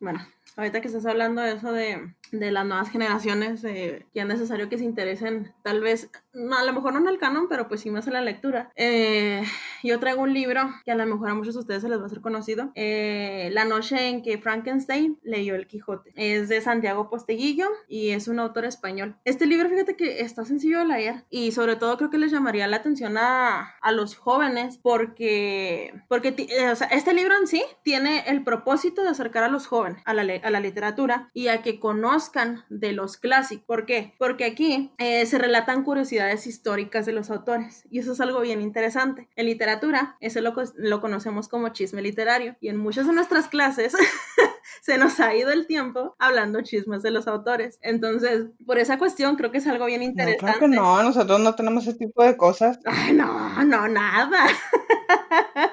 Bueno, 0.00 0.26
ahorita 0.56 0.80
que 0.80 0.88
estás 0.88 1.06
hablando 1.06 1.42
de 1.42 1.52
eso 1.52 1.72
de, 1.72 2.14
de 2.32 2.50
las 2.50 2.66
nuevas 2.66 2.90
generaciones, 2.90 3.62
eh, 3.64 4.06
que 4.12 4.20
es 4.20 4.26
necesario 4.26 4.68
que 4.68 4.78
se 4.78 4.84
interesen, 4.84 5.52
tal 5.62 5.80
vez, 5.80 6.10
no, 6.32 6.56
a 6.56 6.64
lo 6.64 6.72
mejor 6.72 6.94
no 6.94 7.00
en 7.00 7.08
el 7.08 7.18
canon, 7.18 7.46
pero 7.48 7.68
pues 7.68 7.82
sí 7.82 7.90
más 7.90 8.06
en 8.06 8.14
la 8.14 8.22
lectura. 8.22 8.72
Eh, 8.74 9.42
yo 9.82 10.00
traigo 10.00 10.22
un 10.22 10.32
libro 10.32 10.62
que 10.84 10.92
a 10.92 10.94
lo 10.94 11.04
mejor 11.06 11.28
a 11.28 11.34
muchos 11.34 11.54
de 11.54 11.60
ustedes 11.60 11.82
se 11.82 11.90
les 11.90 11.98
va 11.98 12.04
a 12.04 12.06
hacer 12.06 12.22
conocido, 12.22 12.72
eh, 12.74 13.50
La 13.52 13.66
noche 13.66 14.08
en 14.08 14.22
que 14.22 14.38
Frankenstein 14.38 15.18
leyó 15.22 15.54
el 15.54 15.66
Quijote. 15.66 16.12
Es 16.16 16.48
de 16.48 16.60
Santiago 16.62 17.10
Posteguillo 17.10 17.68
y 17.86 18.10
es 18.10 18.28
un 18.28 18.38
autor 18.38 18.64
español. 18.64 19.16
Este 19.24 19.46
libro, 19.46 19.68
fíjate 19.68 19.94
que 19.94 20.20
está 20.20 20.44
sencillo 20.44 20.78
de 20.78 20.86
leer 20.86 21.24
y 21.28 21.52
sobre 21.52 21.76
todo 21.76 21.98
creo 21.98 22.10
que 22.10 22.18
les 22.18 22.32
llamaría 22.32 22.66
la 22.66 22.78
atención 22.78 23.18
a, 23.18 23.76
a 23.80 23.92
los 23.92 24.16
jóvenes 24.16 24.78
porque, 24.78 25.92
porque 26.08 26.34
eh, 26.38 26.70
o 26.70 26.76
sea, 26.76 26.86
este 26.88 27.12
libro 27.12 27.34
en 27.38 27.46
sí 27.46 27.62
tiene 27.82 28.24
el 28.26 28.42
propósito 28.42 29.02
de 29.02 29.10
acercar 29.10 29.44
a 29.44 29.48
los 29.48 29.66
jóvenes 29.66 30.02
a 30.06 30.14
la, 30.14 30.22
a 30.42 30.50
la 30.50 30.60
literatura 30.60 31.28
y 31.34 31.48
a 31.48 31.60
que 31.62 31.78
conozcan 31.78 32.21
de 32.68 32.92
los 32.92 33.16
clásicos. 33.16 33.64
¿Por 33.66 33.86
qué? 33.86 34.14
Porque 34.18 34.44
aquí 34.44 34.92
eh, 34.98 35.26
se 35.26 35.38
relatan 35.38 35.82
curiosidades 35.84 36.46
históricas 36.46 37.06
de 37.06 37.12
los 37.12 37.30
autores 37.30 37.84
y 37.90 37.98
eso 37.98 38.12
es 38.12 38.20
algo 38.20 38.40
bien 38.40 38.60
interesante. 38.62 39.28
En 39.36 39.46
literatura, 39.46 40.16
eso 40.20 40.40
lo, 40.40 40.54
lo 40.76 41.00
conocemos 41.00 41.48
como 41.48 41.68
chisme 41.70 42.02
literario 42.02 42.56
y 42.60 42.68
en 42.68 42.76
muchas 42.76 43.06
de 43.06 43.12
nuestras 43.12 43.48
clases 43.48 43.94
se 44.82 44.98
nos 44.98 45.18
ha 45.20 45.34
ido 45.34 45.50
el 45.50 45.66
tiempo 45.66 46.14
hablando 46.18 46.60
chismes 46.62 47.02
de 47.02 47.10
los 47.10 47.26
autores. 47.26 47.78
Entonces, 47.82 48.46
por 48.66 48.78
esa 48.78 48.98
cuestión 48.98 49.36
creo 49.36 49.50
que 49.50 49.58
es 49.58 49.66
algo 49.66 49.86
bien 49.86 50.00
No, 50.00 50.06
interesante. 50.06 50.38
claro 50.38 50.60
que 50.60 50.68
no, 50.68 51.02
nosotros 51.02 51.40
no 51.40 51.54
tenemos 51.54 51.86
ese 51.86 51.98
tipo 51.98 52.22
de 52.24 52.36
cosas. 52.36 52.78
Ay, 52.84 53.12
no, 53.14 53.64
no, 53.64 53.88
nada. 53.88 54.46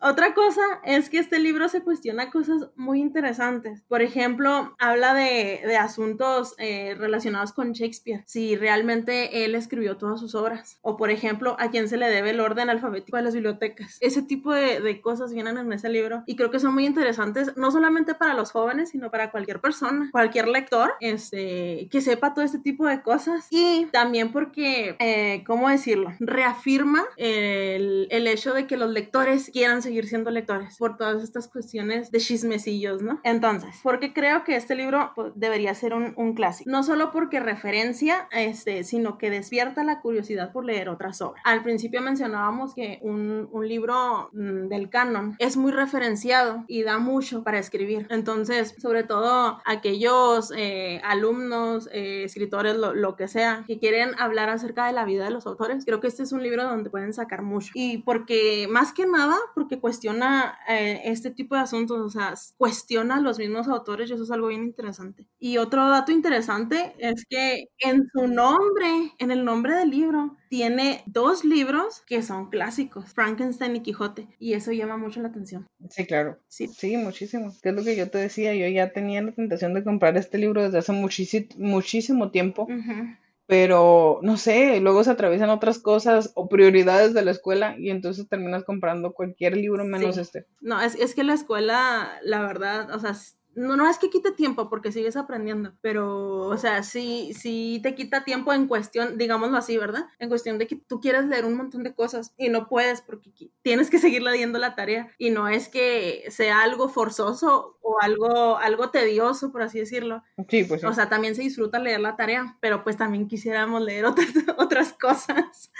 Otra 0.00 0.34
cosa 0.34 0.62
es 0.84 1.08
que 1.08 1.18
este 1.18 1.38
libro 1.38 1.68
se 1.68 1.82
cuestiona 1.82 2.30
cosas 2.30 2.70
muy 2.74 3.00
interesantes. 3.00 3.82
Por 3.88 4.02
ejemplo, 4.02 4.74
habla 4.78 5.14
de, 5.14 5.60
de 5.64 5.76
asuntos 5.76 6.54
eh, 6.58 6.94
relacionados 6.98 7.52
con 7.52 7.72
Shakespeare, 7.72 8.24
si 8.26 8.56
realmente 8.56 9.44
él 9.44 9.54
escribió 9.54 9.96
todas 9.96 10.18
sus 10.18 10.34
obras. 10.34 10.78
O, 10.82 10.96
por 10.96 11.10
ejemplo, 11.10 11.56
a 11.60 11.70
quién 11.70 11.88
se 11.88 11.96
le 11.96 12.08
debe 12.08 12.30
el 12.30 12.40
orden 12.40 12.68
alfabético 12.68 13.16
de 13.16 13.22
las 13.22 13.34
bibliotecas. 13.34 13.98
Ese 14.00 14.22
tipo 14.22 14.52
de, 14.52 14.80
de 14.80 15.00
cosas 15.00 15.32
vienen 15.32 15.56
en 15.56 15.72
ese 15.72 15.88
libro 15.88 16.24
y 16.26 16.34
creo 16.34 16.50
que 16.50 16.58
son 16.58 16.74
muy 16.74 16.84
interesantes, 16.84 17.56
no 17.56 17.70
solamente 17.70 18.14
para 18.14 18.34
los 18.34 18.50
jóvenes, 18.50 18.90
sino 18.90 19.10
para 19.10 19.30
cualquier 19.30 19.60
persona, 19.60 20.08
cualquier 20.10 20.48
lector, 20.48 20.94
este, 21.00 21.88
que 21.90 22.00
sepa 22.00 22.34
todo 22.34 22.44
este 22.44 22.58
tipo 22.58 22.86
de 22.86 23.02
cosas. 23.02 23.46
Y 23.50 23.86
también 23.92 24.32
porque, 24.32 24.96
eh, 24.98 25.44
¿cómo 25.46 25.68
decirlo? 25.68 26.12
Reafirma 26.18 27.04
el, 27.16 28.08
el 28.10 28.26
hecho 28.26 28.52
de 28.52 28.66
que 28.66 28.76
los 28.76 28.90
lectores 28.90 29.50
quieran 29.52 29.75
seguir 29.82 30.06
siendo 30.06 30.30
lectores 30.30 30.76
por 30.78 30.96
todas 30.96 31.22
estas 31.22 31.48
cuestiones 31.48 32.10
de 32.10 32.18
chismecillos, 32.18 33.02
¿no? 33.02 33.20
Entonces, 33.24 33.80
porque 33.82 34.12
creo 34.12 34.44
que 34.44 34.56
este 34.56 34.74
libro 34.74 35.12
pues, 35.14 35.32
debería 35.34 35.74
ser 35.74 35.94
un, 35.94 36.14
un 36.16 36.34
clásico. 36.34 36.70
No 36.70 36.82
solo 36.82 37.10
porque 37.10 37.40
referencia, 37.40 38.28
este, 38.30 38.84
sino 38.84 39.18
que 39.18 39.30
despierta 39.30 39.84
la 39.84 40.00
curiosidad 40.00 40.52
por 40.52 40.64
leer 40.64 40.88
otras 40.88 41.20
obras. 41.20 41.42
Al 41.44 41.62
principio 41.62 42.00
mencionábamos 42.00 42.74
que 42.74 42.98
un, 43.02 43.48
un 43.52 43.68
libro 43.68 44.30
mm, 44.32 44.68
del 44.68 44.90
canon 44.90 45.36
es 45.38 45.56
muy 45.56 45.72
referenciado 45.72 46.64
y 46.66 46.82
da 46.82 46.98
mucho 46.98 47.42
para 47.42 47.58
escribir. 47.58 48.06
Entonces, 48.10 48.74
sobre 48.78 49.04
todo 49.04 49.60
aquellos 49.64 50.52
eh, 50.56 51.00
alumnos, 51.04 51.88
eh, 51.92 52.24
escritores, 52.24 52.76
lo, 52.76 52.94
lo 52.94 53.16
que 53.16 53.28
sea, 53.28 53.64
que 53.66 53.78
quieren 53.78 54.10
hablar 54.18 54.50
acerca 54.50 54.86
de 54.86 54.92
la 54.92 55.04
vida 55.04 55.24
de 55.24 55.30
los 55.30 55.46
autores, 55.46 55.84
creo 55.84 56.00
que 56.00 56.06
este 56.08 56.22
es 56.22 56.32
un 56.32 56.42
libro 56.42 56.64
donde 56.64 56.90
pueden 56.90 57.12
sacar 57.12 57.42
mucho. 57.42 57.72
Y 57.74 57.98
porque, 57.98 58.68
más 58.70 58.92
que 58.92 59.06
nada, 59.06 59.36
porque 59.54 59.65
cuestiona 59.80 60.58
eh, 60.68 61.02
este 61.04 61.30
tipo 61.30 61.54
de 61.54 61.62
asuntos, 61.62 61.98
o 62.00 62.08
sea, 62.08 62.34
cuestiona 62.56 63.16
a 63.16 63.20
los 63.20 63.38
mismos 63.38 63.68
autores 63.68 64.08
y 64.08 64.14
eso 64.14 64.22
es 64.24 64.30
algo 64.30 64.48
bien 64.48 64.62
interesante. 64.64 65.26
Y 65.38 65.58
otro 65.58 65.88
dato 65.88 66.12
interesante 66.12 66.94
es 66.98 67.24
que 67.28 67.68
en 67.80 68.08
su 68.12 68.26
nombre, 68.28 69.12
en 69.18 69.30
el 69.30 69.44
nombre 69.44 69.74
del 69.74 69.90
libro, 69.90 70.36
tiene 70.48 71.02
dos 71.06 71.44
libros 71.44 72.02
que 72.06 72.22
son 72.22 72.50
clásicos, 72.50 73.12
Frankenstein 73.12 73.76
y 73.76 73.82
Quijote, 73.82 74.28
y 74.38 74.54
eso 74.54 74.72
llama 74.72 74.96
mucho 74.96 75.20
la 75.20 75.28
atención. 75.28 75.66
Sí, 75.90 76.06
claro. 76.06 76.38
Sí. 76.48 76.68
Sí, 76.68 76.96
muchísimo. 76.96 77.52
Que 77.62 77.70
es 77.70 77.74
lo 77.74 77.84
que 77.84 77.96
yo 77.96 78.10
te 78.10 78.18
decía, 78.18 78.54
yo 78.54 78.66
ya 78.68 78.92
tenía 78.92 79.22
la 79.22 79.32
tentación 79.32 79.74
de 79.74 79.84
comprar 79.84 80.16
este 80.16 80.38
libro 80.38 80.62
desde 80.62 80.78
hace 80.78 80.92
muchísimo, 80.92 81.46
muchísimo 81.58 82.30
tiempo, 82.30 82.62
Ujú. 82.64 83.16
Pero 83.46 84.18
no 84.22 84.36
sé, 84.36 84.80
luego 84.80 85.04
se 85.04 85.10
atraviesan 85.12 85.50
otras 85.50 85.78
cosas 85.78 86.32
o 86.34 86.48
prioridades 86.48 87.14
de 87.14 87.22
la 87.22 87.30
escuela 87.30 87.76
y 87.78 87.90
entonces 87.90 88.28
terminas 88.28 88.64
comprando 88.64 89.12
cualquier 89.12 89.56
libro 89.56 89.84
menos 89.84 90.16
Sí. 90.16 90.20
este. 90.20 90.46
No, 90.60 90.80
es, 90.80 90.96
es 90.96 91.14
que 91.14 91.22
la 91.24 91.34
escuela, 91.34 92.18
la 92.22 92.42
verdad, 92.42 92.90
o 92.94 92.98
sea, 92.98 93.14
no, 93.56 93.74
no 93.74 93.88
es 93.88 93.96
que 93.96 94.10
quite 94.10 94.32
tiempo 94.32 94.68
porque 94.68 94.92
sigues 94.92 95.16
aprendiendo, 95.16 95.72
pero, 95.80 96.40
o 96.40 96.56
sea, 96.58 96.82
sí, 96.82 97.32
sí 97.34 97.80
te 97.82 97.94
quita 97.94 98.22
tiempo 98.22 98.52
en 98.52 98.68
cuestión, 98.68 99.16
digámoslo 99.16 99.56
así, 99.56 99.78
¿verdad? 99.78 100.06
En 100.18 100.28
cuestión 100.28 100.58
de 100.58 100.66
que 100.66 100.76
tú 100.76 101.00
quieres 101.00 101.24
leer 101.24 101.46
un 101.46 101.56
montón 101.56 101.82
de 101.82 101.94
cosas 101.94 102.34
y 102.36 102.50
no 102.50 102.68
puedes 102.68 103.00
porque 103.00 103.30
tienes 103.62 103.88
que 103.88 103.98
seguir 103.98 104.22
leyendo 104.22 104.58
la 104.58 104.74
tarea 104.74 105.10
y 105.16 105.30
no 105.30 105.48
es 105.48 105.68
que 105.68 106.24
sea 106.28 106.62
algo 106.62 106.90
forzoso 106.90 107.78
o 107.80 107.96
algo, 108.02 108.58
algo 108.58 108.90
tedioso, 108.90 109.50
por 109.50 109.62
así 109.62 109.78
decirlo. 109.78 110.22
Sí, 110.50 110.64
pues 110.64 110.82
sí. 110.82 110.86
O 110.86 110.92
sea, 110.92 111.08
también 111.08 111.34
se 111.34 111.42
disfruta 111.42 111.78
leer 111.78 112.00
la 112.00 112.14
tarea, 112.14 112.58
pero 112.60 112.84
pues 112.84 112.98
también 112.98 113.26
quisiéramos 113.26 113.80
leer 113.80 114.04
otras, 114.04 114.28
otras 114.58 114.92
cosas. 114.92 115.70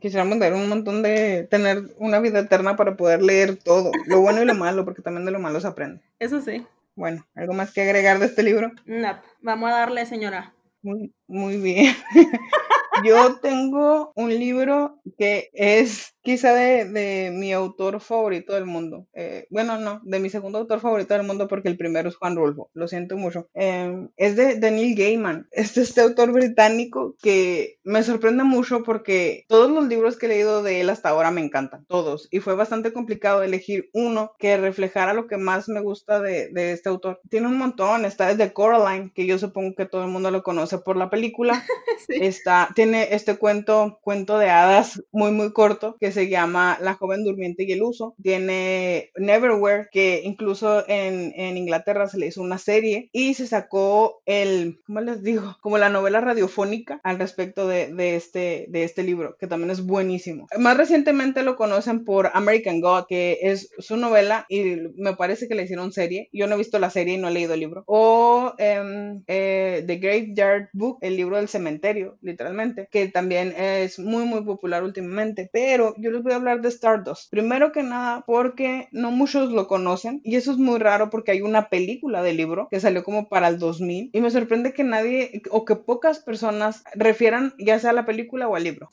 Quisiéramos 0.00 0.38
leer 0.38 0.54
un 0.54 0.68
montón 0.68 1.02
de, 1.02 1.46
tener 1.48 1.94
una 1.98 2.18
vida 2.18 2.40
eterna 2.40 2.74
para 2.74 2.96
poder 2.96 3.22
leer 3.22 3.56
todo, 3.56 3.92
lo 4.06 4.20
bueno 4.20 4.42
y 4.42 4.46
lo 4.46 4.54
malo, 4.54 4.84
porque 4.84 5.02
también 5.02 5.26
de 5.26 5.30
lo 5.30 5.38
malo 5.38 5.60
se 5.60 5.68
aprende. 5.68 6.00
Eso 6.18 6.40
sí. 6.40 6.66
Bueno, 6.96 7.26
¿algo 7.34 7.54
más 7.54 7.72
que 7.72 7.82
agregar 7.82 8.18
de 8.18 8.26
este 8.26 8.42
libro? 8.42 8.70
No, 8.84 9.20
vamos 9.40 9.70
a 9.70 9.74
darle, 9.74 10.06
señora. 10.06 10.54
Muy, 10.82 11.12
muy 11.26 11.56
bien. 11.56 11.94
Yo 13.04 13.36
tengo 13.40 14.12
un 14.14 14.30
libro 14.30 14.98
que 15.18 15.50
es 15.52 16.14
quizá 16.24 16.54
de, 16.54 17.30
mi 17.32 17.52
autor 17.52 18.00
favorito 18.00 18.54
del 18.54 18.64
mundo. 18.64 19.06
Eh, 19.12 19.46
bueno, 19.50 19.78
no, 19.78 20.00
de 20.04 20.18
mi 20.18 20.30
segundo 20.30 20.58
autor 20.58 20.80
favorito 20.80 21.12
del 21.14 21.26
mundo 21.26 21.46
porque 21.46 21.68
el 21.68 21.76
primero 21.76 22.08
es 22.08 22.16
Juan 22.16 22.34
Rulfo, 22.34 22.70
lo 22.72 22.88
siento 22.88 23.16
mucho. 23.16 23.48
Em, 23.52 24.08
es 24.16 24.34
de, 24.34 24.58
Neil 24.70 24.96
Gaiman, 24.96 25.46
es 25.52 25.76
este 25.76 26.00
autor 26.00 26.32
británico 26.32 27.14
que 27.22 27.78
me 27.84 28.02
sorprende 28.02 28.42
mucho 28.42 28.82
porque 28.82 29.44
todos 29.48 29.70
los 29.70 29.86
libros 29.86 30.16
que 30.16 30.26
he 30.26 30.30
leído 30.30 30.62
de 30.62 30.80
él 30.80 30.88
hasta 30.88 31.10
ahora 31.10 31.30
me 31.30 31.42
encantan, 31.42 31.84
todos. 31.86 32.26
Y 32.30 32.40
fue 32.40 32.54
bastante 32.54 32.94
complicado 32.94 33.42
elegir 33.42 33.90
uno 33.92 34.32
que 34.38 34.56
reflejara 34.56 35.12
lo 35.12 35.26
que 35.26 35.36
más 35.36 35.68
me 35.68 35.80
gusta 35.80 36.20
de, 36.20 36.50
este 36.54 36.88
autor. 36.88 37.20
Tiene 37.28 37.48
un 37.48 37.58
montón, 37.58 38.06
está 38.06 38.34
desde 38.34 38.52
Coraline, 38.54 39.12
que 39.14 39.26
yo 39.26 39.38
supongo 39.38 39.74
que 39.76 39.84
todo 39.84 40.04
el 40.04 40.10
mundo 40.10 40.30
lo 40.30 40.42
conoce 40.42 40.78
por 40.78 40.96
la 40.96 41.10
película. 41.10 41.62
Está, 42.08 42.68
tiene 42.74 42.93
este 42.94 43.36
cuento, 43.36 43.98
cuento 44.02 44.38
de 44.38 44.50
hadas 44.50 45.02
muy, 45.12 45.32
muy 45.32 45.52
corto 45.52 45.96
que 46.00 46.12
se 46.12 46.28
llama 46.28 46.78
La 46.80 46.94
joven 46.94 47.24
durmiente 47.24 47.64
y 47.64 47.72
el 47.72 47.82
uso. 47.82 48.14
Tiene 48.22 49.10
Neverwhere, 49.16 49.88
que 49.90 50.22
incluso 50.24 50.84
en, 50.88 51.34
Inglaterra 51.56 52.08
se 52.08 52.18
le 52.18 52.26
hizo 52.26 52.42
una 52.42 52.58
serie 52.58 53.10
y 53.12 53.34
se 53.34 53.46
sacó 53.46 54.22
el, 54.26 54.80
¿cómo 54.86 55.00
les 55.00 55.22
digo? 55.22 55.56
Como 55.60 55.78
la 55.78 55.88
novela 55.88 56.20
radiofónica 56.20 57.00
al 57.04 57.18
respecto 57.18 57.66
de, 57.68 58.16
este, 58.16 58.66
de 58.68 58.84
este 58.84 59.02
libro, 59.02 59.36
que 59.38 59.46
también 59.46 59.70
es 59.70 59.84
buenísimo. 59.84 60.46
Más 60.58 60.76
recientemente 60.76 61.42
lo 61.42 61.56
conocen 61.56 62.04
por 62.04 62.30
American 62.34 62.80
God, 62.80 63.04
que 63.08 63.38
es 63.42 63.70
su 63.78 63.96
novela 63.96 64.46
y 64.48 64.76
me 64.96 65.14
parece 65.14 65.48
que 65.48 65.54
le 65.54 65.64
hicieron 65.64 65.92
serie. 65.92 66.28
Yo 66.32 66.46
no 66.46 66.54
he 66.54 66.58
visto 66.58 66.78
la 66.78 66.90
serie 66.90 67.14
y 67.14 67.18
no 67.18 67.28
he 67.28 67.32
leído 67.32 67.54
el 67.54 67.60
libro. 67.60 67.84
O 67.86 68.54
em, 68.58 69.22
eh, 69.26 69.84
The 69.86 69.96
Graveyard 69.96 70.68
Book, 70.72 70.98
el 71.00 71.16
libro 71.16 71.36
del 71.36 71.48
cementerio, 71.48 72.18
literalmente, 72.20 72.83
que 72.90 73.08
también 73.08 73.54
es 73.56 73.98
muy, 73.98 74.24
muy 74.24 74.42
popular 74.42 74.82
últimamente. 74.82 75.48
Pero 75.52 75.94
yo 75.98 76.10
les 76.10 76.22
voy 76.22 76.32
a 76.32 76.36
hablar 76.36 76.60
de 76.60 76.68
Stardust. 76.68 77.30
Primero 77.30 77.72
que 77.72 77.82
nada, 77.82 78.24
porque 78.26 78.88
no 78.92 79.10
muchos 79.10 79.50
lo 79.50 79.66
conocen 79.66 80.20
y 80.24 80.36
eso 80.36 80.52
es 80.52 80.58
muy 80.58 80.78
raro 80.78 81.10
porque 81.10 81.32
hay 81.32 81.42
una 81.42 81.68
película 81.68 82.22
del 82.22 82.36
libro 82.36 82.68
que 82.70 82.80
salió 82.80 83.04
como 83.04 83.28
para 83.28 83.48
el 83.48 83.58
2000 83.58 84.10
y 84.12 84.20
me 84.20 84.30
sorprende 84.30 84.72
que 84.72 84.84
nadie 84.84 85.42
o 85.50 85.64
que 85.64 85.76
pocas 85.76 86.18
personas 86.20 86.84
refieran 86.94 87.54
ya 87.58 87.78
sea 87.78 87.90
a 87.90 87.94
la 87.94 88.06
película 88.06 88.48
o 88.48 88.56
al 88.56 88.64
libro. 88.64 88.88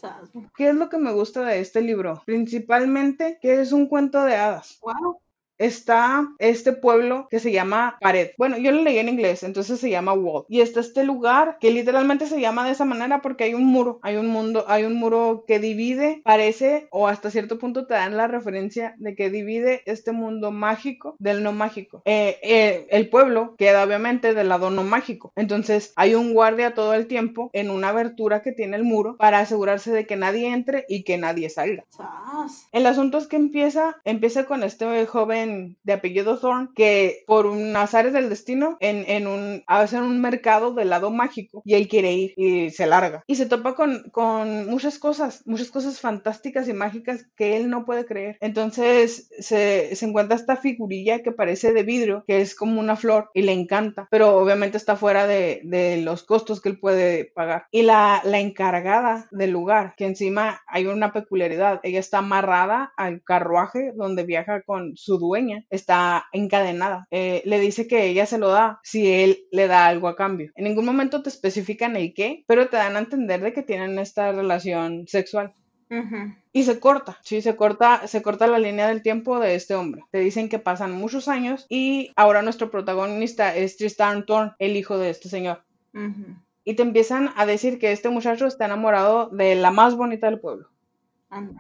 ¿Qué 0.56 0.70
es 0.70 0.76
lo 0.76 0.90
que 0.90 0.98
me 0.98 1.12
gusta 1.12 1.44
de 1.44 1.60
este 1.60 1.82
libro? 1.82 2.22
Principalmente 2.26 3.38
que 3.42 3.62
es 3.62 3.72
un 3.72 3.88
cuento 3.88 4.24
de 4.24 4.36
hadas. 4.36 4.80
Wow 4.82 5.20
está 5.62 6.28
este 6.40 6.74
pueblo 6.74 7.28
que 7.30 7.40
se 7.40 7.52
llama 7.52 7.98
Pared. 8.02 8.32
Bueno, 8.38 8.58
yo 8.58 8.72
lo 8.72 8.82
leí 8.82 8.98
en 8.98 9.10
inglés, 9.10 9.44
entonces 9.44 9.80
se 9.80 9.90
llama 9.90 10.14
Wall. 10.14 10.46
Y 10.50 10.62
está 10.62 10.80
este 10.80 11.04
lugar 11.04 11.58
que 11.60 11.72
literalmente 11.72 12.26
se 12.26 12.42
llama 12.42 12.66
de 12.66 12.72
esa 12.72 12.86
manera 12.86 13.22
porque 13.22 13.44
hay 13.44 13.54
un 13.54 13.66
muro, 13.66 14.00
hay 14.02 14.16
un 14.16 14.28
mundo, 14.28 14.66
hay 14.68 14.84
un 14.84 14.96
muro 14.96 15.46
que 15.48 15.60
divide, 15.60 16.22
parece, 16.24 16.88
o 16.92 17.08
hasta 17.08 17.30
cierto 17.30 17.60
punto 17.60 17.86
te 17.86 17.94
dan 17.94 18.18
la 18.18 18.28
referencia 18.28 18.96
de 18.98 19.16
que 19.16 19.30
divide 19.30 19.84
este 19.86 20.12
mundo 20.12 20.52
mágico 20.52 21.16
del 21.20 21.44
no 21.44 21.52
mágico. 21.52 22.02
Eh, 22.06 22.40
eh, 22.42 22.88
el 22.90 23.10
pueblo 23.10 23.56
queda 23.58 23.84
obviamente 23.84 24.34
del 24.34 24.50
lado 24.50 24.72
no 24.72 24.84
mágico. 24.84 25.32
Entonces 25.36 25.94
hay 25.96 26.16
un 26.16 26.34
guardia 26.34 26.74
todo 26.74 26.94
el 26.96 27.08
tiempo 27.08 27.50
en 27.54 27.70
una 27.70 27.90
abertura 27.90 28.42
que 28.42 28.52
tiene 28.52 28.78
el 28.78 28.84
muro 28.84 29.16
para 29.18 29.40
asegurarse 29.40 29.92
de 29.92 30.08
que 30.08 30.16
nadie 30.16 30.52
entre 30.52 30.86
y 30.90 31.04
que 31.04 31.18
nadie 31.18 31.50
salga. 31.50 31.86
El 32.72 32.86
asunto 32.88 33.18
es 33.18 33.28
que 33.28 33.36
empieza, 33.36 33.98
empieza 34.06 34.46
con 34.46 34.64
este 34.64 35.06
joven 35.06 35.51
de 35.84 35.94
apellido 35.94 36.40
Thorn 36.40 36.72
que 36.76 37.24
por 37.28 37.46
un 37.46 37.76
azares 37.76 38.14
del 38.14 38.30
destino 38.30 38.78
en, 38.80 39.06
en 39.08 39.28
un 39.28 39.64
hacer 39.68 40.02
un 40.02 40.22
mercado 40.22 40.74
del 40.74 40.90
lado 40.90 41.12
mágico 41.12 41.62
y 41.66 41.76
él 41.76 41.88
quiere 41.88 42.14
ir 42.14 42.34
y 42.38 42.70
se 42.72 42.86
larga 42.86 43.24
y 43.28 43.36
se 43.36 43.46
topa 43.46 43.76
con, 43.76 44.10
con 44.12 44.70
muchas 44.70 45.00
cosas, 45.00 45.44
muchas 45.46 45.72
cosas 45.72 46.00
fantásticas 46.00 46.68
y 46.68 46.74
mágicas 46.74 47.26
que 47.36 47.58
él 47.58 47.70
no 47.70 47.86
puede 47.86 48.06
creer. 48.06 48.38
Entonces 48.42 49.30
se, 49.40 49.96
se 49.96 50.06
encuentra 50.06 50.36
esta 50.36 50.56
figurilla 50.56 51.20
que 51.24 51.32
parece 51.32 51.74
de 51.74 51.84
vidrio, 51.84 52.24
que 52.28 52.42
es 52.42 52.56
como 52.56 52.80
una 52.80 52.96
flor 52.96 53.30
y 53.34 53.42
le 53.42 53.54
encanta, 53.54 54.08
pero 54.12 54.38
obviamente 54.38 54.78
está 54.78 54.96
fuera 54.96 55.28
de, 55.28 55.62
de 55.64 56.02
los 56.02 56.24
costos 56.24 56.62
que 56.62 56.70
él 56.70 56.80
puede 56.80 57.26
pagar. 57.26 57.66
Y 57.72 57.84
la, 57.84 58.22
la 58.24 58.40
encargada 58.40 59.28
del 59.32 59.52
lugar, 59.52 59.94
que 59.98 60.06
encima 60.06 60.62
hay 60.68 60.88
una 60.88 61.14
peculiaridad, 61.14 61.80
ella 61.84 62.00
está 62.00 62.20
amarrada 62.20 62.94
al 62.98 63.24
carruaje 63.24 63.94
donde 63.96 64.24
viaja 64.24 64.62
con 64.62 64.96
su 64.96 65.18
dueño 65.18 65.41
está 65.70 66.26
encadenada. 66.32 67.08
Eh, 67.12 67.42
le 67.46 67.60
dice 67.60 67.88
que 67.88 68.06
ella 68.06 68.26
se 68.26 68.38
lo 68.38 68.50
da 68.50 68.80
si 68.84 69.12
él 69.12 69.46
le 69.52 69.68
da 69.68 69.88
algo 69.88 70.08
a 70.08 70.16
cambio. 70.16 70.52
En 70.56 70.66
ningún 70.66 70.86
momento 70.86 71.22
te 71.22 71.30
especifican 71.30 71.96
el 71.96 72.14
qué, 72.14 72.44
pero 72.48 72.70
te 72.70 72.78
dan 72.78 72.96
a 72.96 73.00
entender 73.00 73.42
de 73.42 73.54
que 73.54 73.64
tienen 73.64 74.00
esta 74.00 74.32
relación 74.32 75.08
sexual. 75.08 75.54
Y 76.54 76.64
se 76.64 76.80
corta, 76.80 77.20
sí, 77.22 77.42
se 77.42 77.58
corta, 77.58 78.08
se 78.08 78.22
corta 78.22 78.48
la 78.48 78.60
línea 78.60 78.88
del 78.88 79.02
tiempo 79.02 79.40
de 79.40 79.56
este 79.56 79.76
hombre. 79.76 80.06
Te 80.10 80.20
dicen 80.20 80.48
que 80.48 80.58
pasan 80.58 80.94
muchos 80.94 81.28
años 81.28 81.66
y 81.68 82.12
ahora 82.16 82.42
nuestro 82.42 82.72
protagonista 82.72 83.54
es 83.56 83.76
Tristan 83.76 84.26
Thorn, 84.26 84.54
el 84.60 84.78
hijo 84.78 84.98
de 84.98 85.10
este 85.10 85.28
señor. 85.28 85.64
Y 86.64 86.76
te 86.76 86.84
empiezan 86.84 87.32
a 87.36 87.46
decir 87.46 87.78
que 87.78 87.92
este 87.92 88.10
muchacho 88.10 88.48
está 88.48 88.66
enamorado 88.66 89.30
de 89.32 89.56
la 89.56 89.72
más 89.72 89.96
bonita 89.96 90.28
del 90.28 90.40
pueblo. 90.40 90.71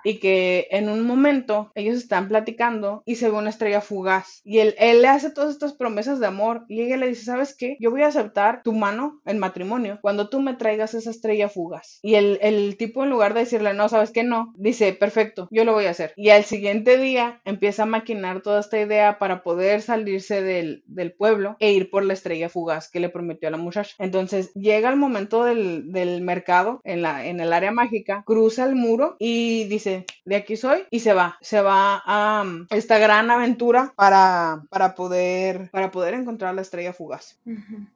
Y 0.04 0.20
que 0.20 0.68
en 0.72 0.90
un 0.90 1.06
momento 1.06 1.72
ellos 1.76 1.98
están 1.98 2.28
platicando 2.28 3.04
y 3.06 3.16
se 3.16 3.30
ve 3.30 3.38
una 3.38 3.50
estrella 3.50 3.82
fugaz. 3.82 4.42
Y 4.44 4.60
él, 4.60 4.76
él 4.78 5.02
le 5.02 5.08
hace 5.08 5.32
todas 5.32 5.52
estas 5.52 5.74
promesas 5.74 6.20
de 6.20 6.28
amor 6.28 6.66
y 6.68 6.82
ella 6.82 6.98
le 6.98 7.08
dice, 7.08 7.26
¿sabes 7.26 7.56
qué? 7.58 7.78
Yo 7.80 7.92
voy 7.92 8.04
a 8.04 8.08
aceptar 8.08 8.62
tu 8.64 8.74
mano 8.74 9.22
en 9.26 9.40
matrimonio 9.40 10.00
cuando 10.02 10.30
tú 10.30 10.42
me 10.42 10.56
traigas 10.56 10.94
esa 10.94 11.10
estrella 11.12 11.50
fugaz. 11.50 12.00
Y 12.02 12.16
el, 12.16 12.40
el 12.42 12.78
tipo 12.78 13.04
en 13.04 13.10
lugar 13.10 13.34
de 13.34 13.42
decirle, 13.42 13.74
no, 13.74 13.90
¿sabes 13.90 14.12
qué? 14.12 14.24
No, 14.24 14.54
dice, 14.58 14.94
perfecto, 14.94 15.48
yo 15.52 15.66
lo 15.66 15.74
voy 15.74 15.86
a 15.86 15.92
hacer. 15.92 16.14
Y 16.16 16.30
al 16.30 16.44
siguiente 16.44 16.98
día 16.98 17.42
empieza 17.46 17.84
a 17.84 17.88
maquinar 17.88 18.42
toda 18.42 18.60
esta 18.60 18.80
idea 18.80 19.20
para 19.20 19.44
poder 19.44 19.82
salirse 19.82 20.42
del, 20.42 20.84
del 20.88 21.14
pueblo 21.14 21.56
e 21.60 21.72
ir 21.72 21.90
por 21.90 22.04
la 22.04 22.14
estrella 22.14 22.50
fugaz 22.50 22.90
que 22.90 23.00
le 23.00 23.10
prometió 23.10 23.48
a 23.48 23.52
la 23.52 23.58
muchacha. 23.58 23.96
Entonces 24.00 24.54
llega 24.54 24.90
el 24.90 24.98
momento 24.98 25.44
del, 25.44 25.92
del 25.92 26.22
mercado 26.22 26.82
en, 26.84 27.02
la, 27.02 27.26
en 27.26 27.40
el 27.40 27.54
área 27.54 27.72
mágica, 27.72 28.24
cruza 28.26 28.66
el 28.66 28.76
muro 28.76 29.16
y 29.20 29.61
dice, 29.66 30.06
de 30.26 30.36
aquí 30.36 30.58
soy, 30.58 30.84
y 30.90 31.00
se 31.00 31.14
va, 31.14 31.38
se 31.42 31.62
va 31.62 32.02
a 32.06 32.44
um, 32.44 32.68
esta 32.70 32.98
gran 32.98 33.30
aventura 33.32 33.94
para, 33.96 34.64
para, 34.70 34.96
poder, 34.96 35.70
para 35.72 35.92
poder 35.92 36.14
encontrar 36.14 36.54
la 36.56 36.62
estrella 36.62 36.94
fugaz. 36.94 37.40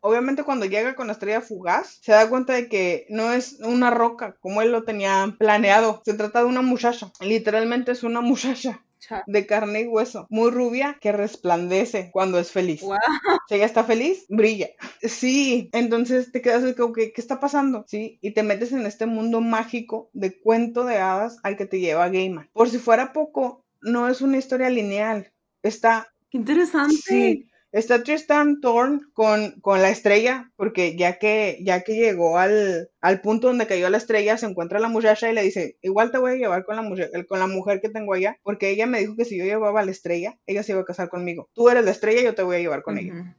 Obviamente 0.01 0.43
cuando 0.43 0.65
llega 0.65 0.95
con 0.95 1.08
la 1.08 1.13
estrella 1.13 1.41
fugaz, 1.41 1.99
se 2.01 2.12
da 2.12 2.30
cuenta 2.30 2.54
de 2.54 2.67
que 2.67 3.06
no 3.10 3.32
es 3.32 3.58
una 3.62 3.89
roca 3.89 4.36
como 4.39 4.62
él 4.62 4.71
lo 4.71 4.84
tenía 4.84 5.36
planeado, 5.38 6.01
se 6.06 6.13
trata 6.13 6.39
de 6.39 6.45
una 6.45 6.62
muchacha, 6.62 7.12
literalmente 7.21 7.91
es 7.91 8.04
una 8.04 8.21
muchacha 8.21 8.82
de 9.27 9.45
carne 9.45 9.81
y 9.81 9.87
hueso, 9.87 10.27
muy 10.29 10.51
rubia 10.51 10.97
que 10.99 11.11
resplandece 11.11 12.09
cuando 12.11 12.39
es 12.39 12.51
feliz. 12.51 12.81
Si 13.47 13.55
ella 13.55 13.65
está 13.65 13.83
feliz, 13.83 14.25
brilla. 14.29 14.69
Sí, 15.01 15.69
entonces 15.73 16.31
te 16.31 16.41
quedas 16.41 16.75
como 16.75 16.93
que, 16.93 17.13
¿qué 17.13 17.21
está 17.21 17.39
pasando? 17.39 17.85
Sí, 17.87 18.19
y 18.21 18.31
te 18.31 18.43
metes 18.43 18.71
en 18.71 18.85
este 18.85 19.05
mundo 19.05 19.41
mágico 19.41 20.09
de 20.13 20.39
cuento 20.39 20.85
de 20.85 20.97
hadas 20.97 21.37
al 21.43 21.57
que 21.57 21.65
te 21.65 21.79
lleva 21.79 22.09
Gaiman. 22.09 22.49
Por 22.53 22.69
si 22.69 22.77
fuera 22.77 23.13
poco, 23.13 23.65
no 23.81 24.07
es 24.07 24.21
una 24.21 24.37
historia 24.37 24.69
lineal. 24.69 25.31
Está... 25.63 26.07
interesante. 26.31 26.95
Sí, 26.95 27.47
Está 27.75 28.03
Tristan 28.03 28.61
Thorn 28.61 29.11
con, 29.11 29.59
con 29.59 29.81
la 29.81 29.89
estrella, 29.89 30.49
porque 30.55 30.95
ya 30.95 31.19
que, 31.19 31.59
ya 31.61 31.81
que 31.81 31.95
llegó 31.97 32.38
al, 32.38 32.89
al 33.01 33.19
punto 33.19 33.47
donde 33.47 33.67
cayó 33.67 33.89
la 33.89 33.97
estrella, 33.97 34.38
se 34.38 34.45
encuentra 34.45 34.79
la 34.79 34.88
muchacha 34.88 35.29
y 35.29 35.33
le 35.33 35.43
dice, 35.43 35.77
igual 35.81 36.09
te 36.09 36.17
voy 36.17 36.31
a 36.31 36.35
llevar 36.35 36.63
con 36.63 36.77
la, 36.77 36.83
mujer, 36.83 37.11
con 37.27 37.38
la 37.38 37.47
mujer 37.47 37.81
que 37.81 37.89
tengo 37.89 38.13
allá, 38.13 38.39
porque 38.43 38.69
ella 38.69 38.85
me 38.88 39.01
dijo 39.01 39.17
que 39.17 39.25
si 39.25 39.38
yo 39.38 39.43
llevaba 39.43 39.83
la 39.83 39.91
estrella, 39.91 40.39
ella 40.45 40.63
se 40.63 40.71
iba 40.71 40.79
a 40.79 40.85
casar 40.85 41.09
conmigo. 41.09 41.49
Tú 41.51 41.67
eres 41.67 41.83
la 41.83 41.91
estrella, 41.91 42.21
yo 42.21 42.33
te 42.33 42.43
voy 42.43 42.55
a 42.55 42.59
llevar 42.59 42.81
con 42.81 42.97
ella. 42.97 43.35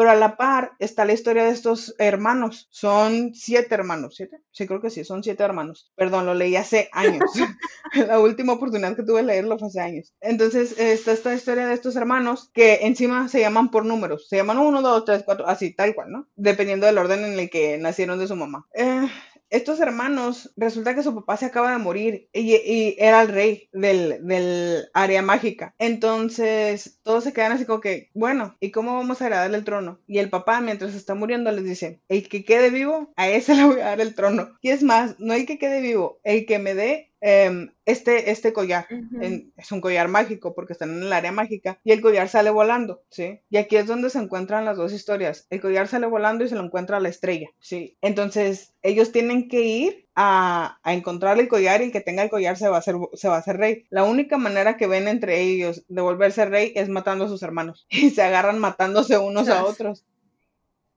Pero 0.00 0.12
a 0.12 0.16
la 0.16 0.38
par 0.38 0.72
está 0.78 1.04
la 1.04 1.12
historia 1.12 1.44
de 1.44 1.50
estos 1.50 1.94
hermanos. 1.98 2.68
Son 2.70 3.34
siete 3.34 3.74
hermanos, 3.74 4.14
¿siete? 4.16 4.40
Sí, 4.50 4.66
creo 4.66 4.80
que 4.80 4.88
sí, 4.88 5.04
son 5.04 5.22
siete 5.22 5.42
hermanos. 5.42 5.92
Perdón, 5.94 6.24
lo 6.24 6.32
leí 6.32 6.56
hace 6.56 6.88
años. 6.92 7.30
la 8.08 8.18
última 8.18 8.54
oportunidad 8.54 8.96
que 8.96 9.02
tuve 9.02 9.20
de 9.20 9.26
leerlo 9.26 9.58
fue 9.58 9.68
hace 9.68 9.80
años. 9.82 10.14
Entonces 10.22 10.78
está 10.78 11.12
esta 11.12 11.34
historia 11.34 11.66
de 11.66 11.74
estos 11.74 11.96
hermanos 11.96 12.50
que 12.54 12.78
encima 12.86 13.28
se 13.28 13.40
llaman 13.40 13.70
por 13.70 13.84
números. 13.84 14.26
Se 14.26 14.36
llaman 14.36 14.56
uno, 14.56 14.80
dos, 14.80 15.04
tres, 15.04 15.22
cuatro, 15.22 15.46
así, 15.46 15.74
tal 15.74 15.94
cual, 15.94 16.10
¿no? 16.10 16.28
Dependiendo 16.34 16.86
del 16.86 16.96
orden 16.96 17.22
en 17.22 17.38
el 17.38 17.50
que 17.50 17.76
nacieron 17.76 18.18
de 18.18 18.26
su 18.26 18.36
mamá. 18.36 18.66
Eh, 18.72 19.06
estos 19.50 19.80
hermanos, 19.80 20.52
resulta 20.56 20.94
que 20.94 21.02
su 21.02 21.14
papá 21.14 21.36
se 21.36 21.46
acaba 21.46 21.72
de 21.72 21.78
morir 21.78 22.28
y, 22.32 22.94
era 22.98 23.22
el 23.22 23.28
rey 23.28 23.68
del, 23.72 24.88
área 24.94 25.22
mágica. 25.22 25.74
Entonces, 25.78 26.98
todos 27.02 27.24
se 27.24 27.32
quedan 27.32 27.52
así 27.52 27.64
como 27.64 27.80
que, 27.80 28.10
bueno, 28.14 28.56
¿y 28.60 28.70
cómo 28.70 28.94
vamos 28.94 29.20
a 29.20 29.26
heredarle 29.26 29.58
el 29.58 29.64
trono? 29.64 30.00
Y 30.06 30.18
el 30.18 30.30
papá, 30.30 30.60
mientras 30.60 30.94
está 30.94 31.14
muriendo, 31.14 31.50
les 31.50 31.64
dice, 31.64 32.00
el 32.08 32.28
que 32.28 32.44
quede 32.44 32.70
vivo, 32.70 33.12
a 33.16 33.28
ese 33.28 33.54
le 33.56 33.64
voy 33.64 33.80
a 33.80 33.86
dar 33.86 34.00
el 34.00 34.14
trono. 34.14 34.56
Y 34.62 34.70
es 34.70 34.82
más, 34.82 35.18
no 35.18 35.34
el 35.34 35.46
que 35.46 35.58
quede 35.58 35.80
vivo, 35.80 36.20
el 36.22 36.46
que 36.46 36.58
me 36.58 36.74
dé 36.74 37.09
este, 37.20 38.30
este 38.30 38.52
collar. 38.52 38.86
es 39.56 39.72
un 39.72 39.80
collar 39.80 40.08
mágico 40.08 40.54
porque 40.54 40.72
están 40.72 40.90
en 40.90 41.02
el 41.02 41.12
área 41.12 41.32
mágica 41.32 41.78
y 41.84 41.92
el 41.92 42.00
collar 42.00 42.28
sale 42.28 42.50
volando, 42.50 43.02
¿sí? 43.10 43.40
Y 43.50 43.56
aquí 43.56 43.76
es 43.76 43.86
donde 43.86 44.10
se 44.10 44.18
encuentran 44.18 44.64
las 44.64 44.76
dos 44.76 44.92
historias. 44.92 45.46
El 45.50 45.60
collar 45.60 45.88
sale 45.88 46.06
volando 46.06 46.44
y 46.44 46.48
se 46.48 46.54
lo 46.54 46.64
encuentra 46.64 47.00
la 47.00 47.08
estrella, 47.08 47.48
¿sí? 47.58 47.96
Entonces 48.00 48.74
ellos 48.82 49.12
tienen 49.12 49.48
que 49.48 49.62
ir 49.62 50.08
a, 50.14 50.78
encontrar 50.84 51.38
el 51.38 51.48
collar 51.48 51.80
y 51.80 51.84
el 51.84 51.92
que 51.92 52.00
tenga 52.00 52.22
el 52.22 52.30
collar 52.30 52.56
se 52.56 52.68
va, 52.68 52.76
a 52.76 52.80
hacer, 52.80 52.96
se 53.14 53.28
va 53.28 53.36
a 53.36 53.38
hacer 53.38 53.56
rey. 53.56 53.86
La 53.90 54.04
única 54.04 54.38
manera 54.38 54.76
que 54.76 54.86
ven 54.86 55.08
entre 55.08 55.40
ellos 55.40 55.84
de 55.88 56.02
volverse 56.02 56.44
rey 56.44 56.72
es 56.76 56.88
matando 56.88 57.24
a 57.24 57.28
sus 57.28 57.42
hermanos 57.42 57.86
y 57.90 58.10
se 58.10 58.22
agarran 58.22 58.58
matándose 58.58 59.18
unos 59.18 59.48
a 59.48 59.64
otros. 59.64 60.04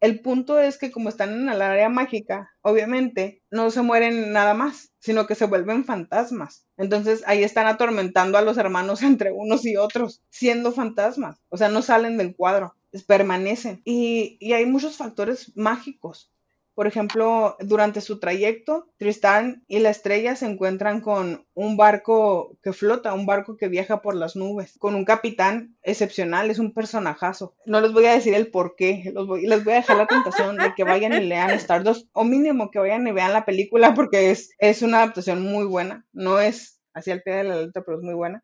El 0.03 0.19
punto 0.19 0.59
es 0.59 0.77
que 0.77 0.91
como 0.91 1.07
están 1.07 1.31
en 1.31 1.47
el 1.47 1.61
área 1.61 1.87
mágica, 1.87 2.51
obviamente 2.61 3.41
no 3.49 3.71
se 3.71 3.83
mueren 3.83 4.33
nada 4.33 4.53
más, 4.53 4.91
sino 4.99 5.25
que 5.27 5.33
se 5.33 5.45
vuelven 5.45 5.85
fantasmas. 5.85 6.67
Entonces 6.75 7.23
ahí 7.25 7.41
están 7.41 7.67
atormentando 7.67 8.37
a 8.37 8.41
los 8.41 8.57
hermanos 8.57 9.01
entre 9.01 9.31
unos 9.31 9.65
y 9.65 9.77
otros, 9.77 10.21
siendo 10.29 10.73
fantasmas. 10.73 11.39
O 11.47 11.55
sea, 11.55 11.69
no 11.69 11.81
salen 11.81 12.17
del 12.17 12.35
cuadro, 12.35 12.75
permanecen. 13.07 13.81
Y, 13.85 14.35
y 14.41 14.51
hay 14.51 14.65
muchos 14.65 14.97
factores 14.97 15.55
mágicos. 15.55 16.32
Por 16.75 16.87
ejemplo, 16.87 17.55
durante 17.59 18.01
su 18.01 18.19
trayecto, 18.19 18.87
Tristán 18.97 19.63
y 19.67 19.79
la 19.79 19.91
estrella 19.91 20.35
se 20.35 20.47
encuentran 20.47 21.01
con 21.01 21.45
un 21.53 21.77
barco 21.77 22.57
que 22.63 22.73
flota, 22.73 23.13
un 23.13 23.27
barco 23.27 23.57
que 23.57 23.67
viaja 23.67 24.01
por 24.01 24.15
las 24.15 24.35
nubes, 24.35 24.75
con 24.79 24.95
un 24.95 25.05
capitán 25.05 25.75
excepcional, 25.83 26.49
es 26.49 26.57
un 26.57 26.73
personajazo. 26.73 27.55
No 27.65 27.79
les 27.79 27.93
voy 27.93 28.05
a 28.05 28.13
decir 28.13 28.33
el 28.33 28.49
por 28.49 28.75
qué, 28.75 29.13
les 29.43 29.63
voy 29.63 29.73
a 29.73 29.77
dejar 29.77 29.97
la 29.97 30.07
tentación 30.07 30.57
de 30.57 30.73
que 30.75 30.83
vayan 30.83 31.13
y 31.13 31.25
lean 31.25 31.51
Stardust, 31.51 32.09
o 32.13 32.23
mínimo 32.23 32.71
que 32.71 32.79
vayan 32.79 33.07
y 33.07 33.11
vean 33.11 33.33
la 33.33 33.45
película 33.45 33.93
porque 33.93 34.31
es, 34.31 34.51
es 34.57 34.81
una 34.81 34.97
adaptación 34.97 35.43
muy 35.43 35.65
buena, 35.65 36.05
no 36.11 36.39
es 36.39 36.79
así 36.93 37.11
al 37.11 37.21
pie 37.21 37.35
de 37.35 37.43
la 37.43 37.55
letra, 37.57 37.83
pero 37.85 37.97
es 37.97 38.03
muy 38.03 38.13
buena. 38.15 38.43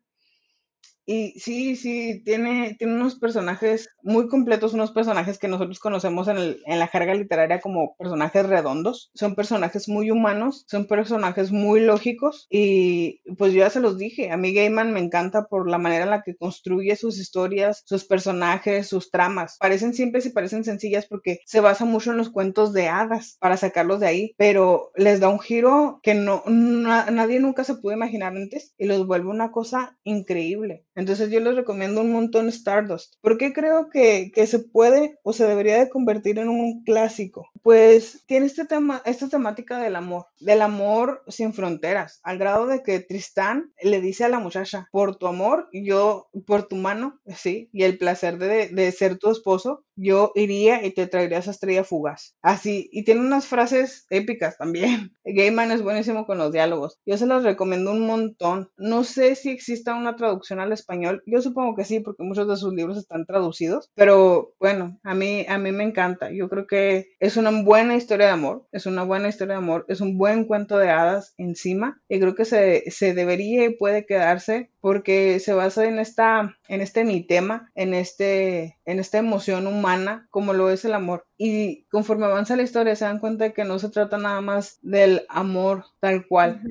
Y 1.06 1.38
sí, 1.40 1.74
sí, 1.76 2.22
tiene, 2.24 2.76
tiene 2.78 2.94
unos 2.94 3.18
personajes 3.18 3.88
muy 4.02 4.28
completos, 4.28 4.74
unos 4.74 4.92
personajes 4.92 5.38
que 5.38 5.48
nosotros 5.48 5.80
conocemos 5.80 6.28
en, 6.28 6.36
el, 6.36 6.62
en 6.66 6.78
la 6.78 6.86
jerga 6.86 7.14
literaria 7.14 7.60
como 7.60 7.96
personajes 7.96 8.46
redondos. 8.46 9.10
Son 9.14 9.34
personajes 9.34 9.88
muy 9.88 10.10
humanos, 10.10 10.64
son 10.68 10.86
personajes 10.86 11.50
muy 11.50 11.80
lógicos 11.80 12.46
y 12.48 13.20
pues 13.36 13.52
yo 13.52 13.60
ya 13.60 13.70
se 13.70 13.80
los 13.80 13.98
dije, 13.98 14.30
a 14.30 14.36
mí 14.36 14.54
Gaiman 14.54 14.92
me 14.92 15.00
encanta 15.00 15.46
por 15.46 15.68
la 15.68 15.78
manera 15.78 16.04
en 16.04 16.10
la 16.10 16.22
que 16.22 16.36
construye 16.36 16.94
sus 16.96 17.18
historias, 17.18 17.82
sus 17.86 18.04
personajes, 18.04 18.88
sus 18.88 19.10
tramas. 19.10 19.56
Parecen 19.58 19.94
simples 19.94 20.26
y 20.26 20.30
parecen 20.30 20.64
sencillas 20.64 21.06
porque 21.06 21.40
se 21.44 21.60
basa 21.60 21.84
mucho 21.84 22.12
en 22.12 22.18
los 22.18 22.30
cuentos 22.30 22.72
de 22.72 22.88
hadas 22.88 23.36
para 23.40 23.56
sacarlos 23.56 24.00
de 24.00 24.06
ahí, 24.06 24.34
pero 24.36 24.92
les 24.94 25.20
da 25.20 25.28
un 25.28 25.40
giro 25.40 26.00
que 26.02 26.14
no, 26.14 26.42
nadie 26.46 27.40
nunca 27.40 27.64
se 27.64 27.74
pudo 27.74 27.92
imaginar 27.92 28.36
antes 28.36 28.74
y 28.78 28.86
los 28.86 29.06
vuelve 29.06 29.28
una 29.28 29.50
cosa 29.50 29.98
increíble. 30.04 30.84
Entonces 30.94 31.30
yo 31.30 31.40
les 31.40 31.54
recomiendo 31.54 32.00
un 32.00 32.12
montón 32.12 32.48
Stardust. 32.48 33.14
¿Por 33.20 33.38
qué 33.38 33.52
creo 33.52 33.88
que, 33.90 34.32
se 34.46 34.58
puede 34.58 35.18
o 35.22 35.32
se 35.32 35.46
debería 35.46 35.78
de 35.78 35.88
convertir 35.88 36.38
en 36.38 36.48
un 36.48 36.82
clásico? 36.82 37.46
Pues 37.62 38.24
tiene 38.26 38.46
este 38.46 38.64
tema, 38.64 39.02
esta 39.04 39.28
temática 39.28 39.78
del 39.78 39.96
amor, 39.96 40.26
del 40.40 40.62
amor 40.62 41.22
sin 41.28 41.52
fronteras, 41.52 42.20
al 42.22 42.38
grado 42.38 42.66
de 42.66 42.82
que 42.82 43.00
Tristán 43.00 43.72
le 43.82 44.00
dice 44.00 44.24
a 44.24 44.28
la 44.28 44.38
muchacha, 44.38 44.88
por 44.92 45.16
tu 45.16 45.26
amor, 45.26 45.68
yo, 45.72 46.28
por 46.46 46.68
tu 46.68 46.76
mano, 46.76 47.20
sí, 47.26 47.68
y 47.72 47.82
el 47.82 47.98
placer 47.98 48.38
de, 48.38 48.68
de 48.68 48.92
ser 48.92 49.18
tu 49.18 49.30
esposo, 49.30 49.84
yo 49.94 50.32
iría 50.34 50.84
y 50.84 50.92
te 50.94 51.06
traería 51.06 51.38
esa 51.38 51.50
estrella 51.50 51.84
fugaz. 51.84 52.34
Así, 52.40 52.88
y 52.92 53.04
tiene 53.04 53.20
unas 53.20 53.46
frases 53.46 54.06
épicas 54.08 54.56
también. 54.56 55.12
Gaiman 55.24 55.70
es 55.70 55.82
buenísimo 55.82 56.24
con 56.26 56.38
los 56.38 56.52
diálogos. 56.52 56.98
Yo 57.04 57.18
se 57.18 57.26
los 57.26 57.42
recomiendo 57.44 57.92
un 57.92 58.06
montón. 58.06 58.70
No 58.78 59.04
sé 59.04 59.34
si 59.34 59.50
exista 59.50 59.94
una 59.94 60.16
traducción 60.16 60.60
al 60.60 60.72
español. 60.72 61.22
Yo 61.26 61.42
supongo 61.42 61.76
que 61.76 61.84
sí, 61.84 62.00
porque 62.00 62.22
muchos 62.22 62.48
de 62.48 62.56
sus 62.56 62.72
libros 62.72 62.96
están 62.96 63.26
traducidos. 63.26 63.90
Pero 63.94 64.54
bueno, 64.58 64.98
a 65.02 65.14
mí, 65.14 65.44
a 65.46 65.58
mí 65.58 65.72
me 65.72 65.84
encanta. 65.84 66.30
Yo 66.32 66.48
creo 66.48 66.66
que 66.66 67.08
es 67.20 67.36
una 67.36 67.49
buena 67.50 67.96
historia 67.96 68.26
de 68.26 68.32
amor. 68.32 68.66
Es 68.72 68.86
una 68.86 69.02
buena 69.02 69.28
historia 69.28 69.54
de 69.54 69.58
amor. 69.58 69.84
Es 69.88 70.00
un 70.00 70.18
buen 70.18 70.44
cuento 70.44 70.78
de 70.78 70.90
hadas 70.90 71.34
encima. 71.38 72.00
Y 72.08 72.20
creo 72.20 72.34
que 72.34 72.44
se, 72.44 72.90
se 72.90 73.14
debería 73.14 73.64
y 73.64 73.76
puede 73.76 74.06
quedarse 74.06 74.70
porque 74.80 75.40
se 75.40 75.52
basa 75.52 75.84
en 75.86 75.98
esta, 75.98 76.56
en 76.68 76.80
este 76.80 77.04
mi 77.04 77.26
tema, 77.26 77.70
en 77.74 77.94
este, 77.94 78.78
en 78.84 79.00
esta 79.00 79.18
emoción 79.18 79.66
humana 79.66 80.26
como 80.30 80.52
lo 80.52 80.70
es 80.70 80.84
el 80.84 80.94
amor. 80.94 81.26
Y 81.36 81.84
conforme 81.90 82.26
avanza 82.26 82.56
la 82.56 82.62
historia 82.62 82.96
se 82.96 83.04
dan 83.04 83.18
cuenta 83.18 83.44
de 83.44 83.52
que 83.52 83.64
no 83.64 83.78
se 83.78 83.90
trata 83.90 84.18
nada 84.18 84.40
más 84.40 84.78
del 84.82 85.26
amor 85.28 85.84
tal 86.00 86.26
cual, 86.26 86.62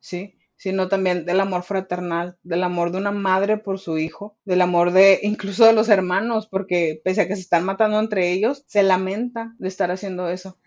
¿sí? 0.00 0.37
Sino 0.58 0.88
también 0.88 1.24
del 1.24 1.40
amor 1.40 1.62
fraternal, 1.62 2.36
del 2.42 2.64
amor 2.64 2.90
de 2.90 2.98
una 2.98 3.12
madre 3.12 3.56
por 3.56 3.78
su 3.78 3.96
hijo, 3.96 4.36
del 4.44 4.60
amor 4.60 4.92
de 4.92 5.20
incluso 5.22 5.64
de 5.64 5.72
los 5.72 5.88
hermanos, 5.88 6.48
porque 6.48 7.00
pese 7.02 7.22
a 7.22 7.28
que 7.28 7.36
se 7.36 7.42
están 7.42 7.64
matando 7.64 7.98
entre 7.98 8.32
ellos, 8.32 8.64
se 8.66 8.82
lamenta 8.82 9.54
de 9.58 9.68
estar 9.68 9.90
haciendo 9.90 10.28
eso. 10.28 10.58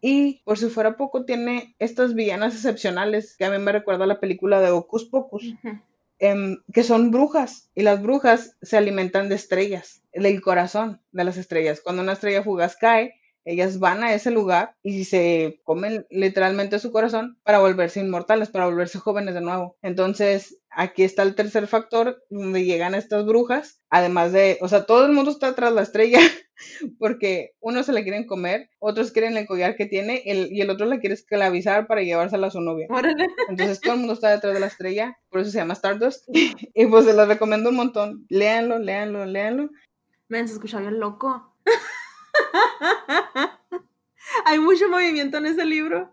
Y 0.00 0.42
por 0.44 0.58
si 0.58 0.68
fuera 0.68 0.96
poco, 0.96 1.24
tiene 1.24 1.76
estas 1.78 2.14
villanas 2.14 2.54
excepcionales 2.54 3.36
que 3.36 3.44
a 3.44 3.50
mí 3.50 3.58
me 3.58 3.70
recuerda 3.70 4.04
a 4.04 4.08
la 4.08 4.20
película 4.20 4.60
de 4.60 4.72
Ocus 4.72 5.04
Pocus. 5.04 5.54
Em, 6.18 6.58
que 6.72 6.84
son 6.84 7.10
brujas 7.10 7.68
y 7.74 7.82
las 7.82 8.00
brujas 8.00 8.56
se 8.62 8.76
alimentan 8.76 9.28
de 9.28 9.34
estrellas, 9.34 10.02
del 10.12 10.40
corazón 10.40 11.00
de 11.10 11.24
las 11.24 11.36
estrellas. 11.36 11.80
Cuando 11.80 12.02
una 12.02 12.12
estrella 12.12 12.44
fugaz 12.44 12.76
cae, 12.76 13.14
ellas 13.44 13.78
van 13.78 14.02
a 14.02 14.14
ese 14.14 14.30
lugar 14.30 14.76
y 14.82 15.04
se 15.04 15.60
comen 15.64 16.06
literalmente 16.10 16.78
su 16.78 16.92
corazón 16.92 17.38
para 17.42 17.58
volverse 17.58 18.00
inmortales, 18.00 18.50
para 18.50 18.66
volverse 18.66 18.98
jóvenes 18.98 19.34
de 19.34 19.40
nuevo. 19.40 19.76
Entonces, 19.82 20.58
aquí 20.70 21.02
está 21.02 21.22
el 21.22 21.34
tercer 21.34 21.66
factor 21.66 22.22
donde 22.30 22.64
llegan 22.64 22.94
estas 22.94 23.24
brujas, 23.26 23.80
además 23.90 24.32
de, 24.32 24.58
o 24.60 24.68
sea, 24.68 24.84
todo 24.84 25.06
el 25.06 25.12
mundo 25.12 25.30
está 25.30 25.54
tras 25.54 25.72
la 25.72 25.82
estrella 25.82 26.20
porque 26.98 27.52
unos 27.60 27.86
se 27.86 27.92
la 27.92 28.02
quieren 28.02 28.26
comer, 28.26 28.70
otros 28.78 29.12
quieren 29.12 29.36
el 29.36 29.46
collar 29.46 29.76
que 29.76 29.86
tiene 29.86 30.22
y 30.24 30.60
el 30.60 30.70
otro 30.70 30.86
la 30.86 31.00
quiere 31.00 31.14
esclavizar 31.14 31.86
para 31.86 32.02
llevársela 32.02 32.46
a 32.46 32.50
su 32.50 32.60
novia. 32.60 32.86
Entonces 33.48 33.80
todo 33.80 33.94
el 33.94 34.00
mundo 34.00 34.14
está 34.14 34.30
detrás 34.30 34.54
de 34.54 34.60
la 34.60 34.66
estrella, 34.66 35.18
por 35.30 35.40
eso 35.40 35.50
se 35.50 35.58
llama 35.58 35.74
Stardust. 35.74 36.28
y 36.74 36.86
pues 36.86 37.04
se 37.04 37.12
las 37.12 37.28
recomiendo 37.28 37.70
un 37.70 37.76
montón. 37.76 38.26
Léanlo, 38.28 38.78
léanlo, 38.78 39.26
léanlo. 39.26 39.70
Men, 40.28 40.48
se 40.48 40.54
escucha 40.54 40.80
bien 40.80 40.98
loco. 40.98 41.54
hay 44.44 44.58
mucho 44.58 44.88
movimiento 44.88 45.38
en 45.38 45.46
ese 45.46 45.64
libro. 45.64 46.12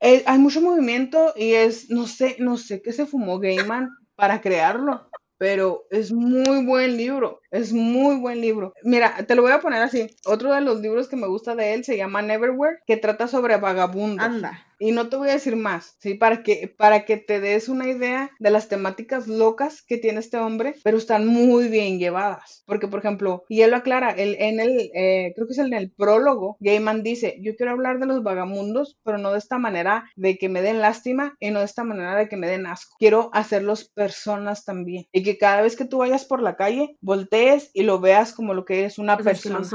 Eh, 0.00 0.22
hay 0.26 0.38
mucho 0.38 0.60
movimiento 0.60 1.32
y 1.36 1.52
es, 1.52 1.90
no 1.90 2.06
sé, 2.06 2.36
no 2.40 2.56
sé 2.56 2.82
qué 2.82 2.92
se 2.92 3.06
fumó 3.06 3.38
Gaiman 3.38 3.88
para 4.16 4.40
crearlo, 4.40 5.08
pero 5.38 5.84
es 5.90 6.12
muy 6.12 6.64
buen 6.64 6.96
libro, 6.96 7.40
es 7.50 7.72
muy 7.72 8.16
buen 8.16 8.40
libro. 8.40 8.74
Mira, 8.82 9.24
te 9.26 9.36
lo 9.36 9.42
voy 9.42 9.52
a 9.52 9.60
poner 9.60 9.80
así. 9.80 10.08
Otro 10.24 10.52
de 10.52 10.60
los 10.60 10.80
libros 10.80 11.08
que 11.08 11.16
me 11.16 11.28
gusta 11.28 11.54
de 11.54 11.74
él 11.74 11.84
se 11.84 11.96
llama 11.96 12.20
Neverwhere, 12.20 12.80
que 12.84 12.96
trata 12.96 13.28
sobre 13.28 13.58
vagabundos. 13.58 14.26
Anda 14.26 14.66
y 14.82 14.90
no 14.90 15.08
te 15.08 15.16
voy 15.16 15.28
a 15.28 15.34
decir 15.34 15.54
más, 15.54 15.96
¿sí? 16.00 16.14
Para 16.14 16.42
que, 16.42 16.66
para 16.76 17.04
que 17.04 17.16
te 17.16 17.38
des 17.38 17.68
una 17.68 17.88
idea 17.88 18.32
de 18.40 18.50
las 18.50 18.68
temáticas 18.68 19.28
locas 19.28 19.80
que 19.80 19.96
tiene 19.96 20.18
este 20.18 20.38
hombre, 20.38 20.74
pero 20.82 20.98
están 20.98 21.24
muy 21.24 21.68
bien 21.68 22.00
llevadas. 22.00 22.64
Porque, 22.66 22.88
por 22.88 22.98
ejemplo, 22.98 23.44
y 23.48 23.60
él 23.62 23.70
lo 23.70 23.76
aclara, 23.76 24.10
él, 24.10 24.36
en 24.40 24.58
el, 24.58 24.90
eh, 24.92 25.32
creo 25.36 25.46
que 25.46 25.52
es 25.52 25.58
en 25.58 25.72
el 25.72 25.92
prólogo, 25.92 26.56
Gaiman 26.58 27.04
dice, 27.04 27.38
yo 27.40 27.54
quiero 27.54 27.70
hablar 27.70 28.00
de 28.00 28.06
los 28.06 28.24
vagamundos, 28.24 28.98
pero 29.04 29.18
no 29.18 29.30
de 29.30 29.38
esta 29.38 29.56
manera 29.56 30.10
de 30.16 30.36
que 30.36 30.48
me 30.48 30.62
den 30.62 30.80
lástima 30.80 31.36
y 31.38 31.50
no 31.50 31.60
de 31.60 31.66
esta 31.66 31.84
manera 31.84 32.16
de 32.16 32.28
que 32.28 32.36
me 32.36 32.48
den 32.48 32.66
asco. 32.66 32.96
Quiero 32.98 33.30
hacerlos 33.32 33.84
personas 33.84 34.64
también. 34.64 35.06
Y 35.12 35.22
que 35.22 35.38
cada 35.38 35.62
vez 35.62 35.76
que 35.76 35.84
tú 35.84 35.98
vayas 35.98 36.24
por 36.24 36.42
la 36.42 36.56
calle, 36.56 36.96
voltees 37.00 37.70
y 37.72 37.84
lo 37.84 38.00
veas 38.00 38.32
como 38.32 38.52
lo 38.52 38.64
que 38.64 38.84
es 38.84 38.98
una 38.98 39.16
pues 39.16 39.26
persona. 39.26 39.68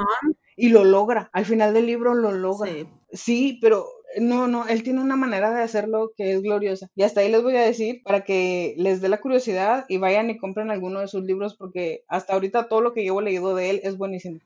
y 0.58 0.68
lo 0.68 0.84
logra. 0.84 1.30
Al 1.32 1.46
final 1.46 1.74
del 1.74 1.86
libro 1.86 2.14
lo 2.14 2.34
logra. 2.34 2.70
Sí. 2.70 2.88
sí, 3.14 3.60
pero 3.62 3.88
no, 4.20 4.48
no, 4.48 4.68
él 4.68 4.84
tiene 4.84 5.02
una 5.02 5.16
manera 5.16 5.52
de 5.52 5.62
hacerlo 5.62 6.14
que 6.16 6.34
es 6.34 6.42
gloriosa. 6.42 6.90
Y 6.96 7.04
hasta 7.04 7.22
ahí 7.22 7.32
les 7.32 7.44
voy 7.44 7.56
a 7.56 7.62
decir 7.62 8.02
para 8.04 8.24
que 8.24 8.74
les 8.78 9.02
dé 9.02 9.10
la 9.10 9.20
curiosidad 9.20 9.86
y 9.90 9.98
vayan 9.98 10.30
y 10.30 10.38
compren 10.38 10.72
alguno 10.72 11.00
de 11.00 11.08
sus 11.08 11.24
libros 11.24 11.56
porque 11.56 12.04
hasta 12.08 12.34
ahorita 12.34 12.68
todo 12.68 12.82
lo 12.82 12.94
que 12.94 13.06
he 13.06 13.22
leído 13.22 13.56
de 13.56 13.70
él 13.70 13.82
es 13.84 13.98
buenísimo. 13.98 14.40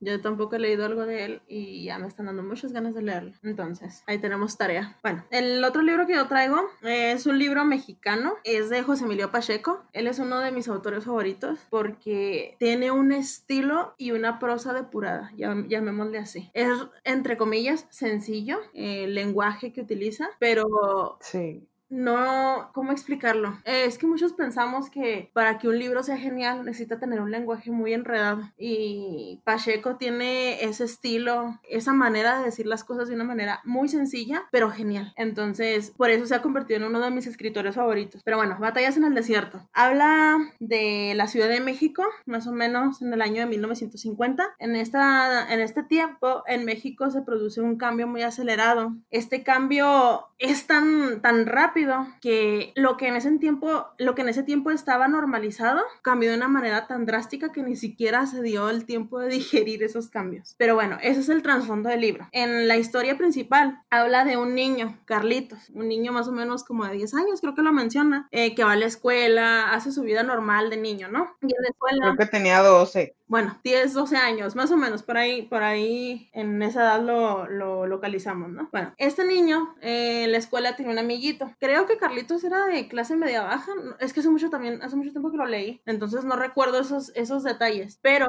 Yo 0.00 0.20
tampoco 0.20 0.56
he 0.56 0.58
leído 0.58 0.86
algo 0.86 1.04
de 1.04 1.24
él 1.24 1.42
y 1.46 1.84
ya 1.84 1.98
me 1.98 2.06
están 2.06 2.26
dando 2.26 2.42
muchas 2.42 2.72
ganas 2.72 2.94
de 2.94 3.02
leerlo. 3.02 3.32
Entonces, 3.42 4.02
ahí 4.06 4.18
tenemos 4.18 4.56
tarea. 4.56 4.96
Bueno, 5.02 5.24
el 5.30 5.62
otro 5.62 5.82
libro 5.82 6.06
que 6.06 6.14
yo 6.14 6.26
traigo 6.26 6.58
es 6.82 7.26
un 7.26 7.38
libro 7.38 7.64
mexicano. 7.64 8.34
Es 8.44 8.70
de 8.70 8.82
José 8.82 9.04
Emilio 9.04 9.30
Pacheco. 9.30 9.82
Él 9.92 10.06
es 10.06 10.18
uno 10.18 10.40
de 10.40 10.52
mis 10.52 10.68
autores 10.68 11.04
favoritos 11.04 11.58
porque 11.68 12.56
tiene 12.58 12.90
un 12.90 13.12
estilo 13.12 13.94
y 13.98 14.12
una 14.12 14.38
prosa 14.38 14.72
depurada, 14.72 15.30
llamémosle 15.36 16.18
así. 16.18 16.50
Es, 16.54 16.68
entre 17.04 17.36
comillas, 17.36 17.86
sencillo 17.90 18.58
el 18.74 19.14
lenguaje 19.14 19.72
que 19.72 19.82
utiliza, 19.82 20.30
pero... 20.38 21.18
Sí 21.20 21.66
no, 21.90 22.70
¿cómo 22.72 22.92
explicarlo? 22.92 23.58
Eh, 23.64 23.84
es 23.84 23.98
que 23.98 24.06
muchos 24.06 24.32
pensamos 24.32 24.90
que 24.90 25.30
para 25.34 25.58
que 25.58 25.68
un 25.68 25.78
libro 25.78 26.02
sea 26.04 26.16
genial 26.16 26.64
necesita 26.64 27.00
tener 27.00 27.20
un 27.20 27.32
lenguaje 27.32 27.72
muy 27.72 27.92
enredado 27.92 28.48
y 28.56 29.40
Pacheco 29.44 29.96
tiene 29.96 30.62
ese 30.62 30.84
estilo, 30.84 31.58
esa 31.68 31.92
manera 31.92 32.38
de 32.38 32.44
decir 32.44 32.66
las 32.66 32.84
cosas 32.84 33.08
de 33.08 33.16
una 33.16 33.24
manera 33.24 33.60
muy 33.64 33.88
sencilla, 33.88 34.44
pero 34.52 34.70
genial. 34.70 35.12
Entonces, 35.16 35.92
por 35.96 36.10
eso 36.10 36.26
se 36.26 36.34
ha 36.34 36.42
convertido 36.42 36.78
en 36.78 36.86
uno 36.86 37.00
de 37.00 37.10
mis 37.10 37.26
escritores 37.26 37.74
favoritos. 37.74 38.22
Pero 38.24 38.36
bueno, 38.36 38.56
Batallas 38.60 38.96
en 38.96 39.04
el 39.04 39.14
Desierto. 39.14 39.68
Habla 39.72 40.38
de 40.60 41.14
la 41.16 41.26
Ciudad 41.26 41.48
de 41.48 41.60
México, 41.60 42.04
más 42.24 42.46
o 42.46 42.52
menos 42.52 43.02
en 43.02 43.12
el 43.12 43.20
año 43.20 43.40
de 43.40 43.46
1950. 43.46 44.54
En, 44.60 44.76
esta, 44.76 45.52
en 45.52 45.60
este 45.60 45.82
tiempo, 45.82 46.44
en 46.46 46.64
México 46.64 47.10
se 47.10 47.22
produce 47.22 47.60
un 47.60 47.76
cambio 47.76 48.06
muy 48.06 48.22
acelerado. 48.22 48.94
Este 49.10 49.42
cambio 49.42 50.28
es 50.38 50.66
tan, 50.66 51.20
tan 51.20 51.46
rápido 51.46 51.79
que 52.20 52.72
lo 52.76 52.96
que 52.96 53.08
en 53.08 53.16
ese 53.16 53.30
tiempo, 53.38 53.86
lo 53.98 54.14
que 54.14 54.22
en 54.22 54.28
ese 54.28 54.42
tiempo 54.42 54.70
estaba 54.70 55.08
normalizado, 55.08 55.80
cambió 56.02 56.30
de 56.30 56.36
una 56.36 56.48
manera 56.48 56.86
tan 56.86 57.06
drástica 57.06 57.52
que 57.52 57.62
ni 57.62 57.76
siquiera 57.76 58.26
se 58.26 58.42
dio 58.42 58.68
el 58.70 58.84
tiempo 58.84 59.18
de 59.18 59.28
digerir 59.34 59.82
esos 59.82 60.08
cambios. 60.08 60.54
Pero 60.58 60.74
bueno, 60.74 60.98
ese 61.02 61.20
es 61.20 61.28
el 61.28 61.42
trasfondo 61.42 61.88
del 61.88 62.00
libro. 62.00 62.28
En 62.32 62.68
la 62.68 62.76
historia 62.76 63.16
principal 63.16 63.82
habla 63.90 64.24
de 64.24 64.36
un 64.36 64.54
niño, 64.54 64.98
Carlitos, 65.04 65.70
un 65.70 65.88
niño 65.88 66.12
más 66.12 66.28
o 66.28 66.32
menos 66.32 66.64
como 66.64 66.84
de 66.84 66.94
10 66.94 67.14
años, 67.14 67.40
creo 67.40 67.54
que 67.54 67.62
lo 67.62 67.72
menciona, 67.72 68.28
eh, 68.30 68.54
que 68.54 68.64
va 68.64 68.72
a 68.72 68.76
la 68.76 68.86
escuela, 68.86 69.72
hace 69.72 69.92
su 69.92 70.02
vida 70.02 70.22
normal 70.22 70.70
de 70.70 70.76
niño, 70.76 71.08
¿no? 71.08 71.36
Y 71.40 71.54
en 71.54 71.62
la 71.62 71.68
escuela... 71.68 71.98
Creo 72.02 72.16
que 72.16 72.26
tenía 72.26 72.60
12 72.60 73.14
bueno, 73.30 73.56
10, 73.62 73.94
12 73.94 74.16
años, 74.16 74.56
más 74.56 74.72
o 74.72 74.76
menos, 74.76 75.04
por 75.04 75.16
ahí, 75.16 75.42
por 75.42 75.62
ahí 75.62 76.28
en 76.32 76.60
esa 76.62 76.80
edad 76.80 77.00
lo, 77.00 77.46
lo 77.46 77.86
localizamos, 77.86 78.50
¿no? 78.50 78.68
Bueno, 78.72 78.92
este 78.98 79.24
niño 79.24 79.76
eh, 79.80 80.24
en 80.24 80.32
la 80.32 80.38
escuela 80.38 80.74
tiene 80.74 80.90
un 80.90 80.98
amiguito. 80.98 81.48
Creo 81.70 81.86
que 81.86 81.98
Carlitos 81.98 82.42
era 82.42 82.66
de 82.66 82.88
clase 82.88 83.14
media 83.14 83.44
baja, 83.44 83.70
es 84.00 84.12
que 84.12 84.18
hace 84.18 84.28
mucho 84.28 84.50
también, 84.50 84.82
hace 84.82 84.96
mucho 84.96 85.12
tiempo 85.12 85.30
que 85.30 85.36
lo 85.36 85.46
leí, 85.46 85.80
entonces 85.86 86.24
no 86.24 86.34
recuerdo 86.34 86.80
esos, 86.80 87.12
esos 87.14 87.44
detalles, 87.44 88.00
pero 88.02 88.26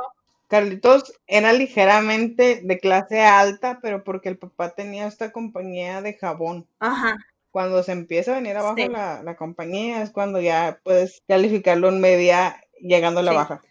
Carlitos 0.47 1.12
era 1.25 1.51
ligeramente 1.51 2.62
de 2.63 2.77
clase 2.77 3.19
alta, 3.21 3.80
pero 3.82 4.04
porque 4.04 4.30
el 4.30 4.38
papá 4.38 4.75
tenía 4.75 5.08
esta 5.08 5.32
compañía 5.32 6.04
de 6.04 6.13
jabón. 6.13 6.67
Ajá. 6.80 7.17
Cuando 7.49 7.82
se 7.82 7.93
empieza 7.93 8.34
a 8.34 8.36
venir 8.36 8.56
abajo 8.58 8.75
la, 8.77 9.23
la, 9.23 9.36
compañía 9.36 10.04
es 10.04 10.12
cuando 10.12 10.39
ya 10.39 10.80
puedes 10.84 11.23
calificarlo 11.27 11.89
en 11.89 11.99
media 11.99 12.62
llegando 12.80 13.21
a 13.21 13.23
la 13.23 13.34
baja. 13.34 13.62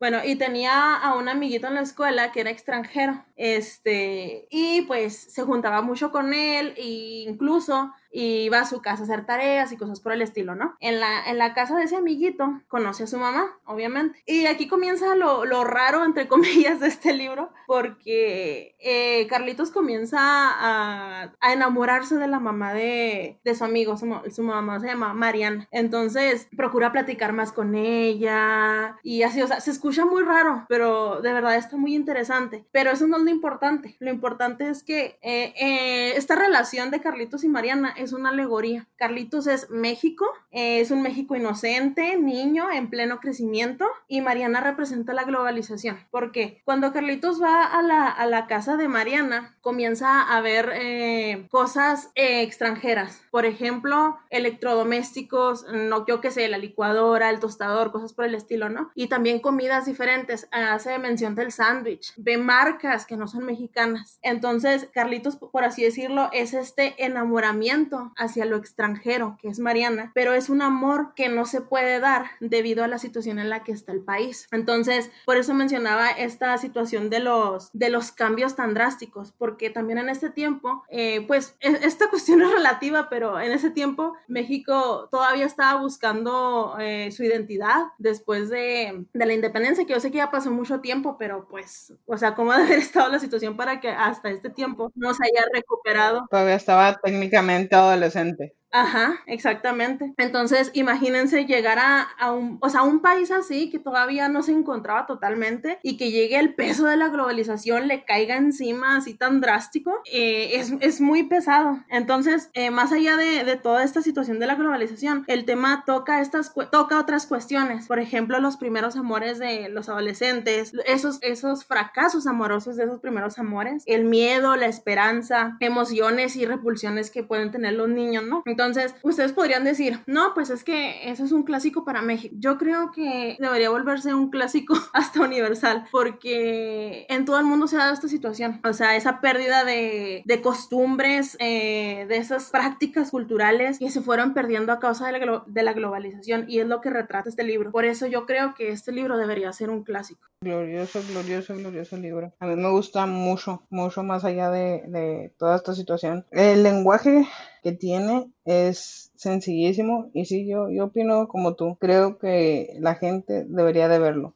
Bueno, 0.00 0.24
y 0.24 0.36
tenía 0.36 0.94
a 0.94 1.16
un 1.16 1.28
amiguito 1.28 1.66
en 1.66 1.74
la 1.74 1.82
escuela 1.82 2.32
que 2.32 2.40
era 2.40 2.50
extranjero, 2.50 3.22
este, 3.36 4.46
y 4.50 4.82
pues 4.82 5.18
se 5.18 5.42
juntaba 5.42 5.82
mucho 5.82 6.10
con 6.10 6.32
él 6.32 6.72
e 6.78 7.26
incluso 7.28 7.92
iba 8.10 8.60
a 8.60 8.64
su 8.64 8.80
casa 8.80 9.02
a 9.02 9.04
hacer 9.04 9.26
tareas 9.26 9.72
y 9.72 9.76
cosas 9.76 10.00
por 10.00 10.12
el 10.12 10.22
estilo, 10.22 10.54
¿no? 10.54 10.76
En 10.80 11.00
la, 11.00 11.28
en 11.28 11.38
la 11.38 11.54
casa 11.54 11.76
de 11.76 11.84
ese 11.84 11.96
amiguito 11.96 12.60
conoce 12.68 13.04
a 13.04 13.06
su 13.06 13.18
mamá, 13.18 13.58
obviamente. 13.64 14.22
Y 14.26 14.46
aquí 14.46 14.68
comienza 14.68 15.14
lo, 15.14 15.44
lo 15.44 15.64
raro, 15.64 16.04
entre 16.04 16.28
comillas, 16.28 16.80
de 16.80 16.88
este 16.88 17.12
libro, 17.12 17.50
porque 17.66 18.74
eh, 18.78 19.26
Carlitos 19.28 19.70
comienza 19.70 20.18
a, 20.20 21.34
a, 21.40 21.52
enamorarse 21.52 22.16
de 22.16 22.28
la 22.28 22.40
mamá 22.40 22.72
de, 22.72 23.40
de 23.44 23.54
su 23.54 23.64
amigo, 23.64 23.96
su, 23.96 24.06
su, 24.30 24.42
mamá 24.42 24.80
se 24.80 24.86
llama 24.86 25.14
Mariana. 25.14 25.68
Entonces 25.70 26.48
procura 26.56 26.92
platicar 26.92 27.32
más 27.32 27.52
con 27.52 27.74
ella 27.74 28.96
y 29.02 29.22
así, 29.22 29.42
o 29.42 29.46
sea, 29.46 29.60
se 29.60 29.70
escucha 29.70 30.04
muy 30.04 30.22
raro, 30.22 30.64
pero 30.68 31.20
de 31.20 31.32
verdad 31.32 31.56
está 31.56 31.76
muy 31.76 31.94
interesante. 31.94 32.64
Pero 32.72 32.90
eso 32.90 33.06
no 33.06 33.18
es 33.18 33.22
lo 33.24 33.30
importante, 33.30 33.96
lo 33.98 34.10
importante 34.10 34.68
es 34.68 34.82
que 34.82 35.18
eh, 35.22 35.54
eh, 35.60 36.12
esta 36.16 36.36
relación 36.36 36.90
de 36.90 37.00
Carlitos 37.00 37.44
y 37.44 37.48
Mariana 37.48 37.94
es 37.98 38.12
una 38.12 38.30
alegoría. 38.30 38.86
Carlitos 38.96 39.46
es 39.46 39.70
México, 39.70 40.26
es 40.50 40.90
un 40.90 41.02
México 41.02 41.36
inocente, 41.36 42.16
niño, 42.16 42.70
en 42.70 42.90
pleno 42.90 43.20
crecimiento, 43.20 43.86
y 44.08 44.20
Mariana 44.20 44.60
representa 44.60 45.12
la 45.12 45.24
globalización. 45.24 45.98
Porque 46.10 46.62
cuando 46.64 46.92
Carlitos 46.92 47.42
va 47.42 47.64
a 47.64 47.82
la, 47.82 48.06
a 48.06 48.26
la 48.26 48.46
casa 48.46 48.76
de 48.76 48.88
Mariana, 48.88 49.56
comienza 49.60 50.22
a 50.22 50.40
ver 50.40 50.72
eh, 50.74 51.46
cosas 51.50 52.10
eh, 52.14 52.42
extranjeras. 52.42 53.22
Por 53.30 53.46
ejemplo, 53.46 54.16
electrodomésticos, 54.30 55.66
no 55.72 56.06
yo 56.06 56.20
qué 56.20 56.30
sé, 56.30 56.48
la 56.48 56.58
licuadora, 56.58 57.30
el 57.30 57.40
tostador, 57.40 57.92
cosas 57.92 58.12
por 58.12 58.24
el 58.24 58.34
estilo, 58.34 58.68
¿no? 58.68 58.90
Y 58.94 59.08
también 59.08 59.40
comidas 59.40 59.86
diferentes. 59.86 60.48
Hace 60.52 60.98
mención 60.98 61.34
del 61.34 61.52
sándwich. 61.52 62.12
Ve 62.16 62.38
marcas 62.38 63.06
que 63.06 63.16
no 63.16 63.28
son 63.28 63.44
mexicanas. 63.44 64.18
Entonces, 64.22 64.88
Carlitos, 64.92 65.36
por 65.36 65.64
así 65.64 65.82
decirlo, 65.82 66.30
es 66.32 66.54
este 66.54 66.94
enamoramiento 67.04 67.87
hacia 68.16 68.44
lo 68.44 68.56
extranjero, 68.56 69.36
que 69.40 69.48
es 69.48 69.58
Mariana, 69.58 70.12
pero 70.14 70.32
es 70.34 70.48
un 70.48 70.62
amor 70.62 71.14
que 71.14 71.28
no 71.28 71.44
se 71.44 71.60
puede 71.60 72.00
dar 72.00 72.26
debido 72.40 72.84
a 72.84 72.88
la 72.88 72.98
situación 72.98 73.38
en 73.38 73.50
la 73.50 73.64
que 73.64 73.72
está 73.72 73.92
el 73.92 74.00
país. 74.00 74.48
Entonces, 74.50 75.10
por 75.24 75.36
eso 75.36 75.54
mencionaba 75.54 76.10
esta 76.10 76.56
situación 76.58 77.10
de 77.10 77.20
los, 77.20 77.70
de 77.72 77.90
los 77.90 78.12
cambios 78.12 78.56
tan 78.56 78.74
drásticos, 78.74 79.32
porque 79.32 79.70
también 79.70 79.98
en 79.98 80.08
este 80.08 80.30
tiempo, 80.30 80.84
eh, 80.90 81.24
pues 81.26 81.56
e, 81.60 81.78
esta 81.82 82.08
cuestión 82.10 82.42
es 82.42 82.50
relativa, 82.50 83.08
pero 83.08 83.40
en 83.40 83.52
ese 83.52 83.70
tiempo 83.70 84.14
México 84.26 85.08
todavía 85.10 85.46
estaba 85.46 85.80
buscando 85.80 86.76
eh, 86.80 87.10
su 87.12 87.24
identidad 87.24 87.86
después 87.98 88.48
de, 88.50 89.06
de, 89.12 89.26
la 89.26 89.32
independencia, 89.32 89.84
que 89.84 89.92
yo 89.92 90.00
sé 90.00 90.10
que 90.10 90.18
ya 90.18 90.30
pasó 90.30 90.50
mucho 90.50 90.80
tiempo, 90.80 91.16
pero 91.18 91.46
pues, 91.48 91.92
o 92.06 92.16
sea, 92.16 92.34
¿cómo 92.34 92.52
debe 92.52 92.64
haber 92.64 92.78
estado 92.78 93.08
la 93.10 93.18
situación 93.18 93.56
para 93.56 93.80
que 93.80 93.88
hasta 93.88 94.30
este 94.30 94.50
tiempo 94.50 94.92
no 94.94 95.14
se 95.14 95.24
haya 95.24 95.44
recuperado? 95.52 96.26
Todavía 96.30 96.54
estaba 96.54 96.98
técnicamente 97.02 97.74
adolescente. 97.78 98.57
Ajá, 98.70 99.20
exactamente. 99.26 100.12
Entonces, 100.18 100.70
imagínense 100.74 101.46
llegar 101.46 101.78
a, 101.78 102.32
un, 102.32 102.58
o 102.60 102.68
sea, 102.68 102.82
un 102.82 103.00
país 103.00 103.30
así 103.30 103.70
que 103.70 103.78
todavía 103.78 104.28
no 104.28 104.42
se 104.42 104.52
encontraba 104.52 105.06
totalmente 105.06 105.78
y 105.82 105.96
que 105.96 106.10
llegue 106.10 106.38
el 106.38 106.54
peso 106.54 106.86
de 106.86 106.96
la 106.96 107.08
globalización, 107.08 107.88
le 107.88 108.04
caiga 108.04 108.36
encima 108.36 108.96
así 108.96 109.14
tan 109.14 109.40
drástico, 109.40 109.94
eh, 110.12 110.56
es, 110.56 110.74
es, 110.80 111.00
muy 111.00 111.22
pesado. 111.22 111.82
Entonces, 111.88 112.50
eh, 112.52 112.70
más 112.70 112.92
allá 112.92 113.16
de, 113.16 113.44
de, 113.44 113.56
toda 113.56 113.82
esta 113.84 114.02
situación 114.02 114.38
de 114.38 114.46
la 114.46 114.56
globalización, 114.56 115.24
el 115.28 115.46
tema 115.46 115.84
toca, 115.86 116.20
estas, 116.20 116.52
toca 116.70 116.98
otras 116.98 117.26
cuestiones. 117.26 117.86
Por 117.86 118.00
ejemplo, 118.00 118.38
los 118.38 118.58
primeros 118.58 118.96
amores 118.96 119.38
de 119.38 119.70
los 119.70 119.88
adolescentes, 119.88 120.72
esos, 120.86 121.18
esos 121.22 121.64
fracasos 121.64 122.26
amorosos 122.26 122.76
de 122.76 122.84
esos 122.84 123.00
primeros 123.00 123.38
amores, 123.38 123.82
el 123.86 124.04
miedo, 124.04 124.56
la 124.56 124.66
esperanza, 124.66 125.56
emociones 125.60 126.36
y 126.36 126.44
repulsiones 126.44 127.10
que 127.10 127.22
pueden 127.22 127.50
tener 127.50 127.74
los 127.74 127.88
niños, 127.88 128.24
¿no? 128.24 128.42
Entonces, 128.58 128.96
ustedes 129.04 129.32
podrían 129.32 129.62
decir, 129.62 130.00
no, 130.06 130.34
pues 130.34 130.50
es 130.50 130.64
que 130.64 131.08
eso 131.08 131.24
es 131.24 131.30
un 131.30 131.44
clásico 131.44 131.84
para 131.84 132.02
México. 132.02 132.34
Yo 132.40 132.58
creo 132.58 132.90
que 132.90 133.36
debería 133.38 133.70
volverse 133.70 134.12
un 134.12 134.30
clásico 134.30 134.74
hasta 134.92 135.20
universal, 135.20 135.84
porque 135.92 137.06
en 137.08 137.24
todo 137.24 137.38
el 137.38 137.44
mundo 137.44 137.68
se 137.68 137.76
ha 137.76 137.80
dado 137.80 137.94
esta 137.94 138.08
situación. 138.08 138.60
O 138.64 138.72
sea, 138.72 138.96
esa 138.96 139.20
pérdida 139.20 139.62
de, 139.64 140.24
de 140.24 140.42
costumbres, 140.42 141.36
eh, 141.38 142.06
de 142.08 142.16
esas 142.16 142.50
prácticas 142.50 143.12
culturales 143.12 143.78
que 143.78 143.90
se 143.90 144.00
fueron 144.00 144.34
perdiendo 144.34 144.72
a 144.72 144.80
causa 144.80 145.06
de 145.06 145.24
la, 145.24 145.44
de 145.46 145.62
la 145.62 145.72
globalización, 145.72 146.46
y 146.48 146.58
es 146.58 146.66
lo 146.66 146.80
que 146.80 146.90
retrata 146.90 147.28
este 147.28 147.44
libro. 147.44 147.70
Por 147.70 147.84
eso 147.84 148.08
yo 148.08 148.26
creo 148.26 148.54
que 148.54 148.70
este 148.70 148.90
libro 148.90 149.18
debería 149.18 149.52
ser 149.52 149.70
un 149.70 149.84
clásico. 149.84 150.26
Glorioso, 150.40 151.00
glorioso, 151.08 151.54
glorioso 151.54 151.96
libro. 151.96 152.32
A 152.40 152.46
mí 152.46 152.56
me 152.56 152.70
gusta 152.70 153.06
mucho, 153.06 153.62
mucho 153.70 154.02
más 154.02 154.24
allá 154.24 154.50
de, 154.50 154.82
de 154.88 155.32
toda 155.38 155.54
esta 155.54 155.74
situación. 155.74 156.26
El 156.32 156.64
lenguaje 156.64 157.28
tiene 157.72 158.30
es 158.44 159.12
sencillísimo 159.16 160.10
y 160.14 160.24
sí, 160.26 160.46
yo, 160.46 160.70
yo 160.70 160.86
opino 160.86 161.28
como 161.28 161.54
tú. 161.54 161.76
Creo 161.80 162.18
que 162.18 162.76
la 162.80 162.94
gente 162.94 163.44
debería 163.48 163.88
de 163.88 163.98
verlo. 163.98 164.34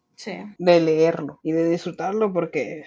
De 0.58 0.80
leerlo 0.80 1.40
y 1.42 1.52
de 1.52 1.68
disfrutarlo 1.68 2.32
porque, 2.32 2.84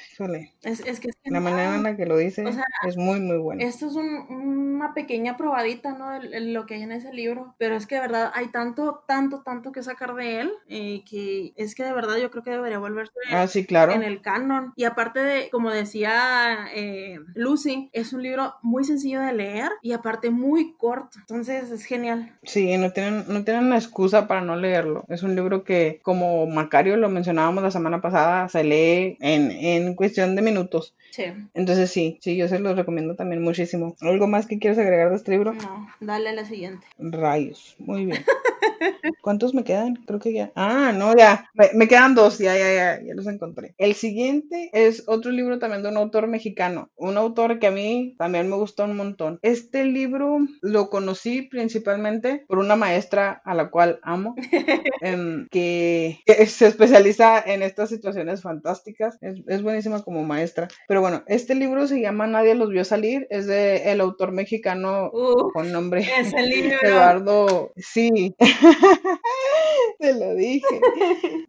es, 0.64 1.00
que 1.00 1.10
la 1.26 1.40
manera 1.40 1.76
en 1.76 1.84
la 1.84 1.96
que 1.96 2.06
lo 2.06 2.18
dice 2.18 2.44
es 2.88 2.98
muy, 2.98 3.20
muy 3.20 3.38
bueno. 3.38 3.62
Esto 3.64 3.88
es 3.88 3.96
una 3.96 4.94
pequeña 4.94 5.38
probadita, 5.38 5.94
¿no? 5.94 6.20
De, 6.20 6.40
lo 6.40 6.66
que 6.66 6.76
hay 6.76 6.84
en 6.84 6.92
ese 6.92 7.14
libro, 7.14 7.56
pero 7.58 7.76
es 7.76 7.88
que 7.88 7.96
de 7.96 8.02
verdad 8.02 8.32
hay 8.34 8.48
tanto, 8.48 9.04
tanto, 9.08 9.42
tanto 9.42 9.72
que 9.72 9.84
sacar 9.84 10.16
de 10.16 10.42
él 10.42 10.52
eh, 10.68 11.04
que 11.10 11.54
es 11.56 11.76
que 11.76 11.84
de 11.84 11.94
verdad 11.94 12.18
yo 12.18 12.32
creo 12.32 12.44
que 12.44 12.52
debería 12.52 12.80
volverse 12.80 13.14
ah, 13.32 13.48
sí, 13.48 13.66
claro. 13.66 13.94
en 13.94 14.04
el 14.04 14.22
canon. 14.22 14.74
Y 14.76 14.84
aparte 14.86 15.20
de, 15.22 15.50
como 15.50 15.72
decía 15.72 16.68
eh, 16.74 17.20
Lucy, 17.34 17.90
es 17.94 18.14
un 18.14 18.24
libro 18.24 18.56
muy 18.62 18.84
sencillo 18.84 19.22
de 19.22 19.34
leer 19.34 19.72
y 19.82 19.94
aparte 19.94 20.30
muy 20.30 20.74
corto, 20.78 21.18
entonces 21.20 21.72
es 21.72 21.86
genial. 21.86 22.38
Sí, 22.44 22.78
no 22.78 22.92
tienen, 22.92 23.26
no 23.28 23.44
tienen 23.44 23.66
una 23.66 23.78
excusa 23.78 24.28
para 24.28 24.42
no 24.42 24.56
leerlo. 24.56 25.06
Es 25.08 25.24
un 25.24 25.36
libro 25.36 25.64
que, 25.64 26.00
como 26.04 26.46
Macario 26.48 26.98
lo 26.98 27.10
mencionó, 27.10 27.25
mencionábamos 27.26 27.64
la 27.64 27.72
semana 27.72 28.02
pasada, 28.02 28.48
se 28.50 28.64
en, 29.20 29.52
en 29.52 29.96
cuestión 29.96 30.36
de 30.36 30.42
minutos. 30.44 30.96
Sí. 31.16 31.24
Entonces 31.54 31.92
sí, 31.92 32.20
sí, 32.22 32.36
yo 32.36 32.50
se 32.50 32.60
los 32.60 32.76
recomiendo 32.76 33.16
también 33.16 33.42
muchísimo. 33.42 33.96
¿Algo 34.02 34.28
más 34.28 34.48
que 34.48 34.60
quieres 34.60 34.78
agregar 34.78 35.12
de 35.12 35.16
este 35.16 35.32
libro? 35.32 35.54
No, 35.54 35.88
dale 36.02 36.28
a 36.28 36.34
la 36.34 36.44
siguiente. 36.44 36.86
Rayos, 37.00 37.78
muy 37.80 38.06
bien. 38.06 38.26
¿Cuántos 39.22 39.54
me 39.54 39.64
quedan? 39.64 39.96
Creo 39.96 40.20
que 40.20 40.34
ya. 40.34 40.52
Ah, 40.56 40.92
no, 40.94 41.16
ya. 41.16 41.50
Me, 41.54 41.70
me 41.74 41.88
quedan 41.88 42.16
dos, 42.16 42.38
ya, 42.38 42.58
ya, 42.58 42.74
ya, 42.74 43.02
ya 43.02 43.16
los 43.16 43.28
encontré. 43.28 43.76
El 43.78 43.94
siguiente 43.96 44.70
es 44.74 45.04
otro 45.08 45.32
libro 45.32 45.58
también 45.58 45.84
de 45.84 45.90
un 45.90 45.98
autor 45.98 46.28
mexicano, 46.28 46.90
un 46.98 47.16
autor 47.16 47.60
que 47.60 47.68
a 47.68 47.72
mí 47.72 48.16
también 48.18 48.50
me 48.50 48.58
gustó 48.58 48.84
un 48.84 48.98
montón. 48.98 49.40
Este 49.42 49.86
libro 49.86 50.40
lo 50.62 50.90
conocí 50.90 51.44
principalmente 51.44 52.44
por 52.48 52.58
una 52.58 52.76
maestra 52.76 53.42
a 53.46 53.54
la 53.54 53.70
cual 53.70 54.00
amo, 54.04 54.36
em, 55.02 55.48
que, 55.50 56.20
que 56.26 56.46
se 56.46 56.68
especializa 56.68 57.40
en 57.40 57.62
estas 57.62 57.90
situaciones 57.90 58.42
fantásticas. 58.42 59.18
Es, 59.22 59.42
es 59.48 59.62
buenísima 59.62 60.04
como 60.04 60.24
maestra. 60.24 60.68
Pero 60.88 61.02
bueno, 61.06 61.24
este 61.28 61.54
libro 61.54 61.86
se 61.86 62.02
llama 62.02 62.26
Nadie 62.26 62.56
los 62.56 62.70
vio 62.72 62.84
salir, 62.84 63.28
es 63.30 63.46
de 63.46 63.92
el 63.92 64.02
autor 64.02 64.32
mexicano 64.32 65.12
Uh, 65.14 65.52
con 65.54 65.72
nombre 65.72 66.04
ese 66.20 66.42
libro. 66.42 66.78
Eduardo, 66.84 67.72
sí, 67.78 68.36
te 70.00 70.14
lo 70.14 70.34
dije. 70.36 70.66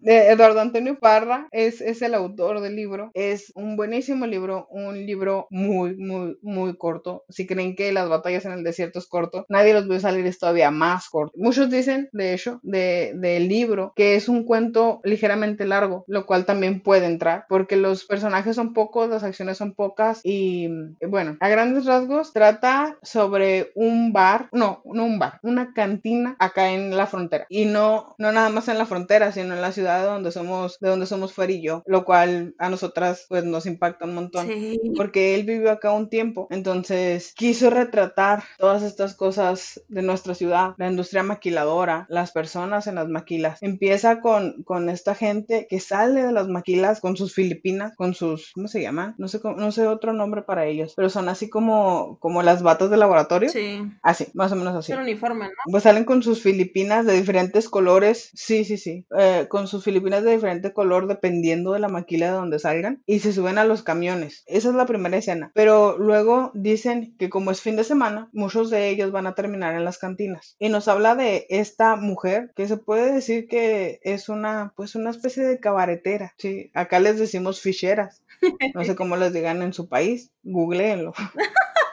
De 0.01 0.29
Eduardo 0.31 0.61
Antonio 0.61 0.99
Parra 0.99 1.49
es, 1.53 1.81
es 1.81 2.03
el 2.03 2.15
autor 2.15 2.61
del 2.61 2.77
libro. 2.77 3.11
Es 3.15 3.51
un 3.55 3.77
buenísimo 3.77 4.27
libro, 4.27 4.67
un 4.71 5.07
libro 5.07 5.47
muy, 5.51 5.97
muy, 5.97 6.37
muy 6.43 6.77
corto. 6.77 7.25
Si 7.29 7.47
creen 7.47 7.75
que 7.77 7.93
las 7.93 8.09
batallas 8.09 8.45
en 8.45 8.53
el 8.53 8.63
desierto 8.65 8.99
es 8.99 9.07
corto, 9.07 9.47
nadie 9.49 9.75
los 9.75 9.89
ve 9.89 10.01
salir 10.01 10.27
es 10.27 10.39
todavía 10.39 10.71
más 10.71 11.09
corto. 11.09 11.33
Muchos 11.37 11.71
dicen, 11.71 12.09
de 12.13 12.35
hecho, 12.35 12.61
de- 12.63 13.13
del 13.17 13.49
libro 13.49 13.93
que 13.97 14.17
es 14.17 14.29
un 14.29 14.45
cuento 14.45 15.01
ligeramente 15.05 15.67
largo, 15.67 16.05
lo 16.07 16.27
cual 16.27 16.45
también 16.45 16.83
puede 16.83 17.07
entrar, 17.07 17.45
porque 17.49 17.77
los 17.77 18.05
personajes 18.05 18.57
son 18.57 18.73
pocos, 18.75 19.09
las 19.09 19.23
son 19.55 19.75
pocas 19.75 20.21
y 20.25 20.67
eh, 21.01 21.07
bueno, 21.07 21.37
a 21.41 21.49
grandes 21.49 21.85
rasgos 21.85 22.33
trata 22.33 22.99
sobre 23.03 23.71
un 23.75 24.13
bar, 24.13 24.49
no, 24.53 24.83
no 24.85 25.05
un 25.05 25.19
bar, 25.19 25.39
una 25.43 25.73
cantina 25.75 26.37
acá 26.39 26.71
en 26.71 26.97
la 26.97 27.07
frontera 27.07 27.47
y 27.49 27.65
no, 27.67 28.15
no 28.19 28.33
nada 28.33 28.49
más 28.51 28.69
en 28.69 28.79
la 28.79 28.87
frontera, 28.87 29.33
sino 29.33 29.55
en 29.55 29.61
la 29.63 29.73
ciudad 29.73 30.01
de 30.01 30.07
donde 30.07 30.33
somos, 30.33 30.79
de 30.81 30.89
donde 30.89 31.07
somos 31.07 31.33
Fer 31.33 31.51
y 31.51 31.63
yo, 31.63 31.83
lo 31.87 32.05
cual 32.05 32.55
a 32.59 32.69
nosotras 32.71 33.27
pues 33.29 33.45
nos 33.45 33.67
impacta 33.67 34.05
un 34.05 34.15
montón 34.15 34.47
Sí. 34.47 34.79
porque 34.97 35.35
él 35.35 35.45
vivió 35.45 35.71
acá 35.71 35.93
un 35.93 36.09
tiempo, 36.09 36.47
entonces 36.51 37.33
quiso 37.37 37.71
retratar 37.71 38.43
todas 38.59 38.83
estas 38.83 39.15
cosas 39.15 39.83
de 39.89 40.03
nuestra 40.03 40.35
ciudad, 40.35 40.75
la 40.79 40.89
industria 40.89 41.23
maquiladora, 41.23 42.07
las 42.09 42.33
personas 42.33 42.87
en 42.87 42.97
las 42.97 43.09
maquilas. 43.09 43.63
Empieza 43.63 44.21
con, 44.21 44.63
con 44.65 44.89
esta 44.89 45.15
gente 45.15 45.67
que 45.69 45.81
sale 45.81 46.23
de 46.25 46.33
las 46.33 46.49
maquilas 46.49 47.01
con 47.01 47.17
sus 47.17 47.35
filipinas, 47.35 47.95
con 47.97 48.15
sus, 48.15 48.53
¿cómo 48.55 48.69
se 48.69 48.83
llaman? 48.83 49.15
No 49.19 49.26
sé, 49.29 49.41
cómo- 49.41 49.57
no 49.57 49.73
sé 49.73 49.87
otro 49.87 50.13
nombre 50.13 50.43
para 50.43 50.67
ellos, 50.67 50.95
pero 50.97 51.09
son 51.11 51.29
así 51.29 51.49
como, 51.49 52.19
como 52.21 52.43
las 52.43 52.63
batas 52.63 52.91
de 52.91 52.97
laboratorio. 52.97 53.49
Sí. 53.49 53.83
Así, 54.03 54.27
más 54.35 54.53
o 54.53 54.57
menos 54.57 54.75
así. 54.75 54.93
Es 54.93 54.99
un 54.99 55.05
uniforme, 55.05 55.47
¿no? 55.47 55.53
Pues 55.71 55.83
salen 55.83 56.05
con 56.05 56.23
sus 56.23 56.43
filipinas 56.43 57.07
de 57.07 57.15
diferentes 57.15 57.69
colores, 57.69 58.31
sí, 58.35 58.65
sí, 58.65 58.77
sí, 58.77 59.07
eh, 59.19 59.47
con 59.49 59.67
sus 59.69 59.85
filipinas 59.85 60.23
de 60.25 60.33
diferente 60.33 60.73
color 60.73 61.07
dependiendo 61.07 61.73
de 61.73 61.81
la 61.81 61.89
maquila 61.89 62.27
de 62.27 62.33
donde 62.33 62.59
salgan 62.59 63.03
y 63.07 63.21
se 63.21 63.33
suben 63.33 63.59
a 63.59 63.65
los 63.65 63.83
camiones. 63.83 64.43
Esa 64.47 64.69
es 64.71 64.75
la 64.75 64.87
primera 64.87 65.17
escena. 65.17 65.51
Pero 65.55 65.99
luego 65.99 66.51
dicen 66.55 67.15
que 67.19 67.29
como 67.31 67.51
es 67.51 67.61
fin 67.61 67.77
de 67.77 67.85
semana, 67.85 68.29
muchos 68.33 68.71
de 68.71 68.89
ellos 68.89 69.13
van 69.13 69.27
a 69.27 69.35
terminar 69.35 69.75
en 69.75 69.85
las 69.85 69.99
cantinas. 69.99 70.57
Y 70.59 70.69
nos 70.69 70.89
habla 70.89 71.15
de 71.15 71.47
esta 71.51 71.97
mujer 71.97 72.53
que 72.57 72.69
se 72.69 72.77
puede 72.77 73.13
decir 73.13 73.49
que 73.49 74.01
es 74.03 74.29
una, 74.29 74.73
pues 74.77 74.95
una 74.95 75.11
especie 75.11 75.45
de 75.45 75.61
cabaretera, 75.61 76.35
sí. 76.39 76.71
Acá 76.75 77.01
les 77.01 77.19
decimos 77.19 77.61
ficheras. 77.61 78.23
No 78.75 78.85
sé 78.85 78.95
cómo 78.95 79.16
les 79.17 79.33
digan 79.33 79.63
en 79.63 79.73
su 79.73 79.89
país, 79.89 80.33
googleenlo. 80.43 81.13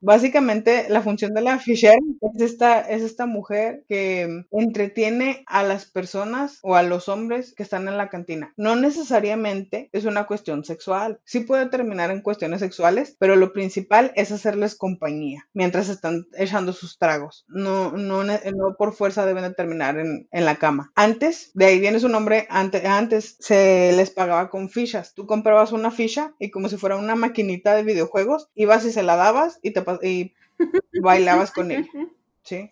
Básicamente, 0.00 0.86
la 0.88 1.02
función 1.02 1.32
de 1.34 1.40
la 1.40 1.58
Fisher 1.58 1.98
es 2.34 2.42
esta, 2.42 2.80
es 2.80 3.02
esta 3.02 3.26
mujer 3.26 3.84
que 3.88 4.44
entretiene 4.50 5.44
a 5.46 5.62
las 5.62 5.86
personas 5.86 6.58
o 6.62 6.76
a 6.76 6.82
los 6.82 7.08
hombres 7.08 7.54
que 7.54 7.62
están 7.62 7.88
en 7.88 7.96
la 7.96 8.08
cantina. 8.08 8.52
No 8.56 8.76
necesariamente 8.76 9.88
es 9.92 10.04
una 10.04 10.26
cuestión 10.26 10.64
sexual. 10.64 11.20
Sí 11.24 11.40
puede 11.40 11.66
terminar 11.66 12.10
en 12.10 12.22
cuestiones 12.22 12.60
sexuales, 12.60 13.16
pero 13.18 13.36
lo 13.36 13.52
principal 13.52 14.12
es 14.16 14.32
hacerles 14.32 14.74
compañía 14.74 15.48
mientras 15.54 15.88
están 15.88 16.26
echando 16.36 16.72
sus 16.72 16.98
tragos. 16.98 17.44
No, 17.48 17.92
no, 17.92 18.22
no 18.24 18.76
por 18.78 18.94
fuerza 18.94 19.26
deben 19.26 19.44
de 19.44 19.54
terminar 19.54 19.98
en, 19.98 20.28
en 20.30 20.44
la 20.44 20.56
cama. 20.56 20.92
Antes, 20.94 21.50
de 21.54 21.66
ahí 21.66 21.80
viene 21.80 22.00
su 22.00 22.08
nombre, 22.08 22.46
antes, 22.50 22.84
antes 22.84 23.36
se 23.40 23.92
les 23.96 24.10
pagaba 24.10 24.50
con 24.50 24.68
fichas. 24.68 25.14
Tú 25.14 25.26
comprabas 25.26 25.72
una 25.72 25.90
ficha 25.90 26.34
y 26.38 26.50
como 26.50 26.68
si 26.68 26.76
fuera 26.76 26.96
una 26.96 27.14
maquinita 27.16 27.74
de 27.74 27.82
videojuegos, 27.82 28.50
ibas 28.54 28.84
y 28.84 28.92
se 28.92 29.02
la 29.02 29.16
dabas 29.16 29.58
y 29.62 29.72
te 29.72 29.82
y 30.02 31.00
bailabas 31.00 31.52
con 31.52 31.70
ella, 31.70 31.88
¿sí? 32.42 32.70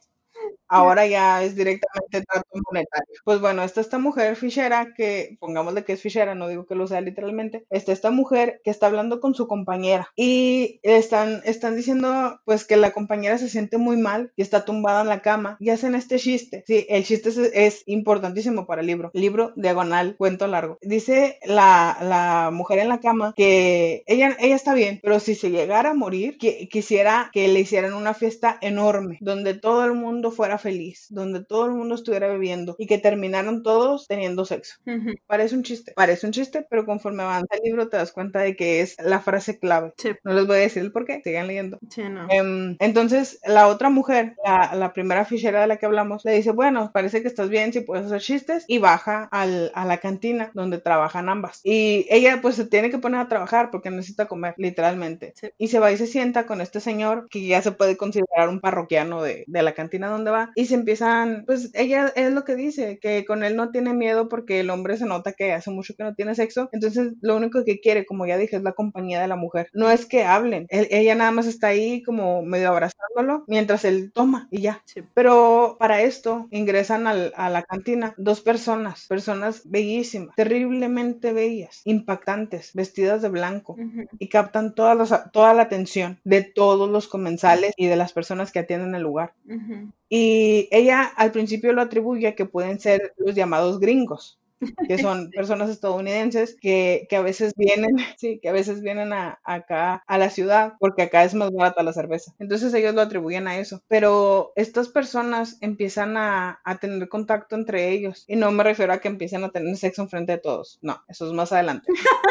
Ahora 0.69 1.07
ya 1.07 1.43
es 1.43 1.55
directamente 1.55 2.23
trato 2.23 2.49
monetario. 2.67 3.15
Pues 3.25 3.41
bueno, 3.41 3.63
está 3.63 3.81
esta 3.81 3.99
mujer 3.99 4.37
fichera 4.37 4.95
que, 4.97 5.37
pongámosle 5.41 5.85
que 5.85 5.93
es 5.95 6.03
fichera, 6.03 6.35
no 6.35 6.49
digo 6.49 6.67
que 6.67 6.75
lo 6.75 6.87
sea 6.87 7.01
literalmente, 7.01 7.65
está 7.71 7.93
esta 7.93 8.11
mujer 8.11 8.61
que 8.65 8.71
está 8.71 8.87
hablando 8.87 9.21
con 9.21 9.35
su 9.35 9.47
compañera 9.47 10.09
y 10.17 10.81
están, 10.83 11.43
están 11.45 11.77
diciendo 11.77 12.41
pues 12.45 12.65
que 12.65 12.77
la 12.77 12.93
compañera 12.93 13.39
se 13.39 13.49
siente 13.49 13.79
muy 13.79 13.97
mal 13.97 14.33
y 14.37 14.43
está 14.43 14.65
tumbada 14.65 15.03
en 15.03 15.09
la 15.09 15.23
cama 15.23 15.57
y 15.61 15.71
hacen 15.71 15.95
este 15.95 16.19
chiste. 16.19 16.65
Sí, 16.67 16.87
el 16.89 17.05
chiste 17.05 17.29
es, 17.29 17.39
es 17.39 17.83
importantísimo 17.87 18.67
para 18.67 18.81
el 18.81 18.87
libro. 18.87 19.11
Libro 19.15 19.53
diagonal, 19.57 20.17
cuento 20.17 20.47
largo. 20.47 20.79
Dice 20.83 21.39
la, 21.45 21.99
la 22.01 22.51
mujer 22.53 22.79
en 22.79 22.89
la 22.89 23.01
cama 23.01 23.33
que 23.37 24.03
ella, 24.07 24.37
ella 24.41 24.57
está 24.57 24.75
bien, 24.75 25.01
pero 25.03 25.21
si 25.21 25.35
se 25.35 25.51
llegara 25.51 25.91
a 25.91 25.95
morir, 25.95 26.39
que, 26.39 26.69
quisiera 26.69 27.31
que 27.33 27.49
le 27.49 27.61
hicieran 27.61 27.95
una 27.95 28.15
fiesta 28.15 28.59
enorme 28.61 29.19
donde 29.21 29.55
todo 29.55 29.85
el 29.85 29.95
mundo 29.95 30.31
fuera 30.31 30.54
feliz, 30.59 31.07
donde 31.11 31.45
todo 31.45 31.67
el 31.67 31.73
mundo 31.73 31.95
estuviera 31.95 32.29
bebiendo 32.29 32.75
y 32.79 32.87
que 32.87 32.99
terminaran 32.99 33.63
todos 33.63 34.07
teniendo 34.07 34.45
sexo. 34.45 34.77
Ujú. 34.87 35.13
Parece 35.27 35.55
un 35.57 35.63
chiste, 35.63 35.93
parece 35.97 36.27
un 36.27 36.33
chiste, 36.33 36.67
pero 36.69 36.85
conforme 36.87 37.23
avanza 37.23 37.55
el 37.57 37.63
libro 37.65 37.89
te 37.89 37.97
das 37.97 38.13
cuenta 38.13 38.41
de 38.41 38.57
que 38.57 38.81
es 38.81 38.97
la 39.03 39.21
frase 39.21 39.59
clave. 39.59 39.93
Sí. 39.99 40.11
No 40.25 40.33
les 40.33 40.47
voy 40.47 40.57
a 40.57 40.61
decir 40.61 40.83
el 40.83 40.93
por 40.93 41.05
qué, 41.07 41.21
sigan 41.23 41.47
leyendo. 41.47 41.79
Sí, 41.91 42.03
no. 42.09 42.27
Em, 42.31 42.77
entonces, 42.81 43.39
la 43.47 43.69
otra 43.69 43.91
mujer, 43.91 44.35
la, 44.45 44.75
la 44.75 44.93
primera 44.93 45.25
fichera 45.25 45.61
de 45.63 45.67
la 45.67 45.77
que 45.77 45.87
hablamos, 45.87 46.25
le 46.25 46.33
dice, 46.33 46.51
bueno, 46.53 46.91
parece 46.93 47.23
que 47.23 47.29
estás 47.29 47.49
bien 47.49 47.73
si 47.73 47.81
puedes 47.81 48.07
hacer 48.07 48.21
chistes 48.21 48.65
y 48.69 48.79
baja 48.79 49.29
al- 49.31 49.71
a 49.75 49.85
la 49.85 49.99
cantina 49.99 50.51
donde 50.55 50.79
trabajan 50.81 51.29
ambas. 51.29 51.61
Y 51.63 52.07
ella 52.11 52.41
pues 52.43 52.57
se 52.57 52.67
tiene 52.67 52.91
que 52.91 52.99
poner 52.99 53.21
a 53.21 53.29
trabajar 53.29 53.71
porque 53.71 53.91
necesita 53.91 54.27
comer, 54.27 54.55
literalmente. 54.59 55.33
Sí. 55.37 55.49
Y 55.59 55.69
se 55.69 55.79
va 55.79 55.93
y 55.93 55.97
se 55.97 56.07
sienta 56.07 56.47
con 56.47 56.61
este 56.61 56.81
señor 56.81 57.29
que 57.31 57.47
ya 57.47 57.63
se 57.63 57.73
puede 57.73 57.97
considerar 57.97 58.49
un 58.49 58.61
parroquiano 58.61 59.23
de, 59.23 59.45
de 59.47 59.63
la 59.63 59.73
cantina 59.75 60.09
donde 60.09 60.31
va. 60.31 60.44
Y 60.55 60.67
se 60.67 60.75
empiezan, 60.75 61.45
pues 61.47 61.71
ella 61.75 62.13
es 62.17 62.33
lo 62.33 62.45
que 62.45 62.55
dice, 62.57 62.99
que 63.01 63.25
con 63.25 63.45
él 63.45 63.57
no 63.57 63.71
tiene 63.71 63.95
miedo 63.95 64.29
porque 64.29 64.61
el 64.61 64.71
hombre 64.71 64.97
se 64.97 65.07
nota 65.07 65.33
que 65.33 65.53
hace 65.53 65.71
mucho 65.71 65.95
que 65.97 66.05
no 66.05 66.15
tiene 66.15 66.35
sexo. 66.35 66.69
Entonces, 66.73 67.15
lo 67.21 67.37
único 67.37 67.65
que 67.65 67.81
quiere, 67.81 68.07
como 68.07 68.27
ya 68.27 68.37
dije, 68.39 68.57
es 68.57 68.63
la 68.63 68.73
compañía 68.73 69.21
de 69.21 69.29
la 69.29 69.37
mujer. 69.37 69.69
No 69.73 69.91
es 69.91 70.07
que 70.07 70.25
hablen. 70.25 70.67
Él- 70.69 70.89
ella 70.91 71.15
nada 71.15 71.31
más 71.31 71.47
está 71.47 71.69
ahí 71.69 72.03
como 72.03 72.43
medio 72.43 72.69
abrazándolo 72.69 73.45
mientras 73.47 73.85
él 73.85 74.13
toma 74.13 74.49
y 74.51 74.61
ya. 74.63 74.83
Sí. 74.87 75.03
Pero 75.15 75.77
para 75.79 76.03
esto 76.03 76.49
ingresan 76.51 77.07
al- 77.07 77.33
a 77.37 77.51
la 77.51 77.63
cantina 77.63 78.15
dos 78.17 78.41
personas, 78.41 79.07
personas 79.09 79.63
bellísimas, 79.65 80.35
terriblemente 80.37 81.33
bellas, 81.33 81.81
impactantes, 81.85 82.71
vestidas 82.75 83.23
de 83.23 83.29
blanco 83.29 83.77
y 84.19 84.29
captan 84.29 84.75
toda, 84.75 84.95
las- 84.95 85.31
toda 85.33 85.55
la 85.55 85.63
atención 85.63 86.21
de 86.25 86.43
todos 86.43 86.89
los 86.89 87.09
comensales 87.09 87.73
y 87.77 87.87
de 87.87 87.97
las 87.97 88.13
personas 88.13 88.53
que 88.53 88.61
atienden 88.61 88.95
el 88.95 89.03
lugar. 89.03 89.33
Ujú. 89.49 89.93
Y 90.17 90.69
ella 90.71 91.07
al 91.17 91.33
principio 91.33 91.73
lo 91.73 91.83
atribuye 91.83 92.29
a 92.29 92.37
que 92.37 92.47
pueden 92.47 92.79
ser 92.79 93.15
los 93.19 93.35
llamados 93.35 93.81
gringos, 93.81 94.39
que 94.87 94.99
son 94.99 95.31
personas 95.35 95.71
estadounidenses 95.71 96.57
que, 96.61 97.07
que 97.09 97.17
a 97.17 97.23
veces 97.23 97.53
vienen, 97.57 97.97
sí, 98.19 98.39
que 98.41 98.49
a 98.49 98.53
veces 98.53 98.83
vienen 98.83 99.13
a, 99.13 99.41
acá 99.45 100.03
a 100.07 100.19
la 100.19 100.31
ciudad 100.31 100.75
porque 100.79 101.03
acá 101.03 101.25
es 101.25 101.35
más 101.35 101.51
barata 101.51 101.83
la 101.83 101.93
cerveza. 101.93 102.33
Entonces 102.39 102.73
ellos 102.75 102.95
lo 102.95 103.03
atribuyen 103.03 103.49
a 103.49 103.59
eso. 103.59 103.83
Pero 103.89 104.53
estas 104.57 104.89
personas 104.89 105.59
empiezan 105.61 106.17
a, 106.17 106.61
a 106.65 106.79
tener 106.79 107.09
contacto 107.09 107.55
entre 107.57 107.91
ellos. 107.91 108.25
Y 108.27 108.37
no 108.37 108.51
me 108.53 108.65
refiero 108.65 108.93
a 108.93 108.99
que 108.99 109.09
empiecen 109.09 109.45
a 109.45 109.51
tener 109.51 109.77
sexo 109.77 110.03
enfrente 110.03 110.33
de 110.33 110.39
todos. 110.39 110.79
No, 110.83 111.03
eso 111.09 111.27
es 111.27 111.33
más 111.33 111.53
adelante. 111.53 111.87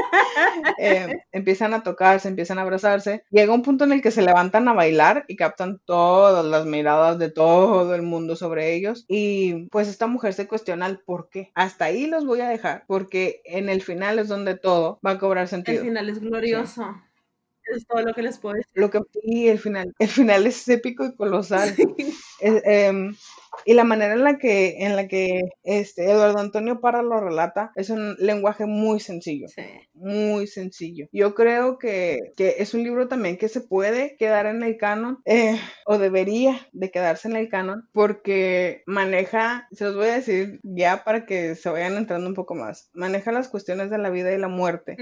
Eh, 0.78 1.08
empiezan 1.32 1.74
a 1.74 1.84
tocarse, 1.84 2.28
empiezan 2.28 2.58
a 2.58 2.62
abrazarse. 2.62 3.24
Llega 3.30 3.54
un 3.54 3.62
punto 3.62 3.84
en 3.84 3.92
el 3.94 4.02
que 4.02 4.12
se 4.12 4.22
levantan 4.22 4.68
a 4.68 4.74
bailar 4.74 5.26
y 5.28 5.36
captan 5.36 5.80
todas 5.86 6.46
las 6.46 6.66
miradas 6.66 7.20
de 7.20 7.30
todo 7.30 7.94
el 7.96 8.02
mundo 8.02 8.36
sobre 8.36 8.74
ellos. 8.74 9.06
Y 9.08 9.68
pues 9.70 9.88
esta 9.88 10.08
mujer 10.08 10.34
se 10.34 10.48
cuestiona 10.48 10.88
el 10.88 11.00
por 11.00 11.30
qué. 11.30 11.52
Hasta 11.56 11.86
ahí 11.86 12.08
los 12.08 12.23
voy 12.26 12.42
a 12.42 12.50
dejar 12.50 12.86
porque 12.88 13.42
en 13.46 13.70
el 13.70 13.82
final 13.82 14.20
es 14.20 14.28
donde 14.28 14.58
todo 14.58 15.00
va 15.06 15.12
a 15.12 15.20
cobrar 15.20 15.44
El 15.44 15.50
sentido. 15.50 15.84
final 15.84 16.10
es 16.10 16.20
glorioso. 16.20 16.96
Es 17.66 17.88
todo 17.88 18.02
lo 18.02 18.14
que 18.14 18.22
les 18.24 18.38
puedo 18.38 18.56
decir. 18.56 18.72
Lo 18.74 18.90
que 18.90 19.00
sí, 19.22 19.48
el 19.48 19.58
final, 19.60 19.94
el 19.98 20.08
final 20.10 20.46
es 20.48 20.68
épico 20.68 21.06
y 21.06 21.16
colosal. 21.16 21.74
Es, 22.40 22.62
em, 22.66 23.16
Y 23.66 23.74
la 23.74 23.84
manera 23.84 24.14
en 24.14 24.24
la 24.24 24.38
que, 24.38 24.78
en 24.80 24.96
la 24.96 25.08
que 25.08 25.50
este, 25.64 26.10
Eduardo 26.10 26.40
Antonio 26.40 26.82
Parra 26.82 27.02
lo 27.02 27.20
relata 27.20 27.72
es 27.76 27.90
un 27.90 28.16
lenguaje 28.20 28.66
muy 28.66 29.00
sencillo. 29.00 29.48
Muy 29.94 30.48
sencillo. 30.48 31.08
Yo 31.12 31.36
creo 31.36 31.78
que, 31.78 32.34
que, 32.36 32.56
es 32.60 32.74
un 32.74 32.84
libro 32.84 33.08
también 33.08 33.38
que 33.38 33.50
se 33.50 33.62
puede 33.62 34.16
quedar 34.18 34.46
en 34.46 34.64
el 34.64 34.78
canon, 34.78 35.20
eh, 35.26 35.60
o 35.86 35.98
debería 35.98 36.68
de 36.72 36.92
quedarse 36.92 37.28
en 37.28 37.36
el 37.36 37.50
canon, 37.50 37.88
porque 37.94 38.84
maneja, 38.86 39.68
se 39.72 39.86
los 39.86 39.96
voy 39.96 40.08
a 40.08 40.16
decir 40.16 40.60
ya 40.64 41.04
para 41.04 41.26
que 41.26 41.56
se 41.56 41.70
vayan 41.70 41.98
entrando 41.98 42.28
un 42.28 42.36
poco 42.36 42.56
más, 42.56 42.90
maneja 42.94 43.32
las 43.32 43.50
cuestiones 43.50 43.90
de 43.90 43.98
la 43.98 44.10
vida 44.10 44.34
y 44.34 44.38
la 44.38 44.48
muerte 44.48 44.98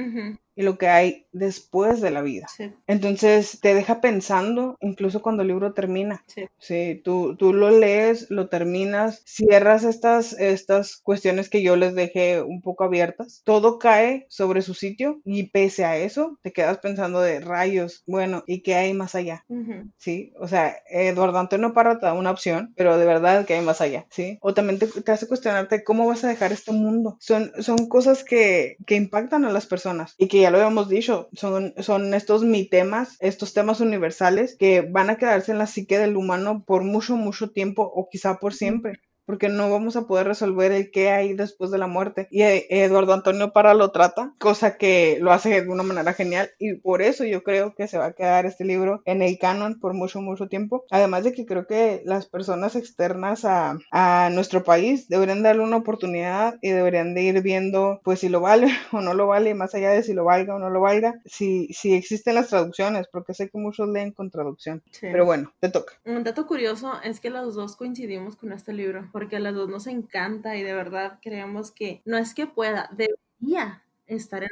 y 0.56 0.64
lo 0.64 0.78
que 0.78 0.88
hay 0.88 1.26
después 1.32 2.02
de 2.02 2.12
la 2.12 2.22
vida. 2.22 2.48
Entonces 2.88 3.60
te 3.62 3.74
deja 3.74 4.02
pensando, 4.02 4.78
incluso 4.82 5.22
cuando 5.22 5.42
el 5.44 5.50
libro 5.50 5.74
termina. 5.74 6.24
Sí. 6.58 7.02
tú, 7.04 7.36
tú 7.36 7.54
lo 7.54 7.70
lees, 7.72 8.30
lo 8.30 8.50
terminas, 8.52 9.24
cierras 9.26 9.84
estas, 9.84 10.34
estas 10.34 10.98
cuestiones 10.98 11.50
que 11.50 11.64
yo 11.64 11.76
les 11.76 11.96
dejé 11.96 12.44
un 12.44 12.62
poco 12.62 12.84
abiertas, 12.84 13.42
todo 13.46 13.80
cae 13.80 14.28
sobre 14.30 14.62
su 14.62 14.76
sitio 14.76 15.22
y 15.26 15.50
pese 15.50 15.86
a 15.86 15.98
eso 15.98 16.38
te 16.44 16.54
quedas 16.54 16.78
pensando 16.78 17.22
de 17.22 17.40
rayos, 17.40 18.04
bueno, 18.06 18.44
¿y 18.46 18.62
qué 18.62 18.76
hay 18.76 18.94
más 18.94 19.16
allá? 19.16 19.44
Sí, 19.98 20.34
o 20.40 20.48
sea, 20.48 20.78
Eduardo 20.90 21.40
Antonio 21.40 21.74
Parra 21.74 22.00
te 22.00 22.06
da 22.06 22.14
una 22.14 22.32
opción, 22.32 22.74
pero 22.76 22.98
de 23.00 23.06
verdad 23.06 23.46
que 23.46 23.56
hay 23.56 23.66
más 23.66 23.82
allá, 23.82 24.06
¿sí? 24.12 24.38
O 24.42 24.54
también 24.54 24.80
te, 24.80 24.88
te 24.88 25.12
hace 25.12 25.28
cuestionarte 25.28 25.84
cómo 25.84 26.08
vas 26.08 26.24
a 26.24 26.28
dejar 26.28 26.52
este 26.52 26.72
mundo. 26.72 27.18
Son, 27.20 27.52
son 27.60 27.88
cosas 27.88 28.24
que, 28.24 28.78
que 28.86 28.96
impactan 28.96 29.46
a 29.46 29.52
las 29.52 29.66
personas 29.66 30.16
y 30.18 30.28
que 30.28 30.42
ya 30.42 30.52
lo 30.52 30.58
habíamos 30.58 30.90
dicho, 30.90 31.30
son, 31.34 31.74
son 31.80 32.14
estos 32.14 32.44
temas, 32.70 33.18
estos 33.20 33.54
temas 33.54 33.80
universales 33.82 34.56
que 34.58 34.82
van 34.82 35.10
a 35.10 35.18
quedarse 35.18 35.52
en 35.52 35.58
la 35.58 35.68
psique 35.68 35.98
del 35.98 36.18
humano 36.18 36.64
por 36.66 36.84
mucho, 36.84 37.16
mucho 37.16 37.52
tiempo 37.52 37.84
o 37.84 38.10
quizá 38.10 38.40
por 38.42 38.54
siempre 38.54 39.00
porque 39.26 39.50
no 39.50 39.70
vamos 39.70 39.96
a 39.96 40.08
poder 40.08 40.28
resolver 40.28 40.72
el 40.72 40.92
qué 40.92 41.10
hay 41.10 41.34
después 41.34 41.72
de 41.72 41.78
la 41.78 41.88
muerte. 41.88 42.28
Y 42.32 42.42
eh, 42.42 42.68
Eduardo 42.70 43.14
Antonio 43.14 43.52
Para 43.54 43.74
lo 43.74 43.92
trata, 43.92 44.34
cosa 44.40 44.78
que 44.78 45.18
lo 45.22 45.32
hace 45.32 45.62
de 45.62 45.70
una 45.70 45.84
manera 45.84 46.14
genial 46.14 46.50
y 46.60 46.76
por 46.76 47.02
eso 47.02 47.24
yo 47.26 47.44
creo 47.44 47.76
que 47.76 47.88
se 47.88 47.98
va 47.98 48.08
a 48.08 48.14
quedar 48.14 48.46
este 48.46 48.66
libro 48.66 49.02
en 49.06 49.22
el 49.22 49.38
canon 49.38 49.80
por 49.80 49.94
mucho, 49.94 50.22
mucho 50.22 50.48
tiempo. 50.48 50.86
Además 50.90 51.24
de 51.24 51.34
que 51.34 51.46
creo 51.46 51.68
que 51.68 52.02
las 52.06 52.28
personas 52.28 52.76
externas 52.76 53.46
a, 53.46 53.78
a 53.92 54.30
nuestro 54.32 54.64
país 54.64 55.08
deberían 55.08 55.44
darle 55.44 55.64
una 55.64 55.78
oportunidad 55.78 56.58
y 56.62 56.70
deberían 56.70 57.14
de 57.14 57.24
ir 57.24 57.42
viendo 57.42 58.02
pues 58.04 58.20
si 58.20 58.30
lo 58.30 58.42
vale 58.42 58.68
o 58.92 59.02
no 59.02 59.14
lo 59.14 59.28
vale, 59.28 59.54
más 59.54 59.76
allá 59.76 59.92
de 59.92 60.04
si 60.04 60.14
lo 60.14 60.26
valga 60.26 60.56
o 60.56 60.60
no 60.60 60.70
lo 60.70 60.82
valga, 60.82 61.20
si, 61.26 61.68
si 61.74 61.94
existen 61.94 62.36
las 62.36 62.50
traducciones, 62.50 63.08
porque 63.12 63.34
sé 63.34 63.50
que 63.50 63.58
muchos 63.58 63.88
leen 63.90 64.12
con 64.12 64.30
traducción. 64.30 64.82
Pero 65.00 65.26
bueno, 65.26 65.54
te 65.60 65.70
toca. 65.70 65.94
Un 66.06 66.24
dato 66.24 66.46
curioso 66.48 66.94
es 67.04 67.20
que 67.20 67.30
los 67.30 67.56
dos 67.56 67.76
coincidimos 67.76 68.36
con 68.36 68.52
este 68.52 68.74
libro 68.74 69.10
porque 69.22 69.36
a 69.36 69.40
las 69.40 69.54
dos 69.54 69.70
nos 69.70 69.86
encanta 69.86 70.58
y 70.58 70.64
de 70.64 70.74
verdad 70.74 71.20
creemos 71.22 71.70
que 71.70 72.02
no 72.06 72.18
es 72.18 72.34
que 72.34 72.48
pueda, 72.48 72.90
debería 72.90 73.84
estar 74.08 74.42
en 74.42 74.50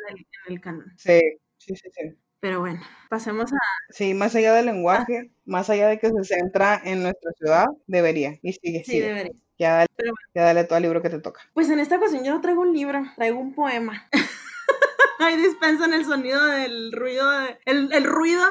el, 0.48 0.62
canon. 0.62 0.94
Sí, 0.96 1.20
sí, 1.58 1.76
sí, 1.76 1.90
sí. 1.92 2.16
Pero 2.40 2.60
bueno, 2.60 2.80
pasemos 3.10 3.52
a... 3.52 3.58
Sí, 3.90 4.14
más 4.14 4.36
allá 4.36 4.54
del 4.54 4.68
lenguaje, 4.68 5.32
más 5.46 5.72
allá 5.72 5.88
de 5.88 5.98
que 5.98 6.12
se 6.12 6.24
centra 6.24 6.80
en 6.86 7.02
nuestra 7.02 7.32
ciudad, 7.32 7.66
debería. 7.88 8.38
Y 8.44 8.54
sigue, 8.54 8.84
sí, 8.86 9.00
debería. 9.00 9.34
Ya 9.58 9.74
dale, 9.74 9.88
ya 10.36 10.44
dale 10.44 10.64
todo 10.66 10.78
el 10.78 10.84
libro 10.84 11.02
que 11.02 11.10
te 11.10 11.20
toca. 11.20 11.42
Pues 11.56 11.68
en 11.72 11.80
esta 11.80 11.98
ocasión 11.98 12.24
yo 12.24 12.32
no 12.32 12.42
traigo 12.42 12.62
un 12.62 12.72
libro, 12.72 13.02
traigo 13.16 13.40
un 13.40 13.56
poema. 13.56 14.08
Ahí 15.18 15.36
dispensan 15.36 15.96
el 15.96 16.06
sonido 16.06 16.46
del 16.46 16.92
ruido, 16.92 17.28
de, 17.28 17.58
el, 17.66 17.92
el, 17.92 18.04
ruido. 18.04 18.44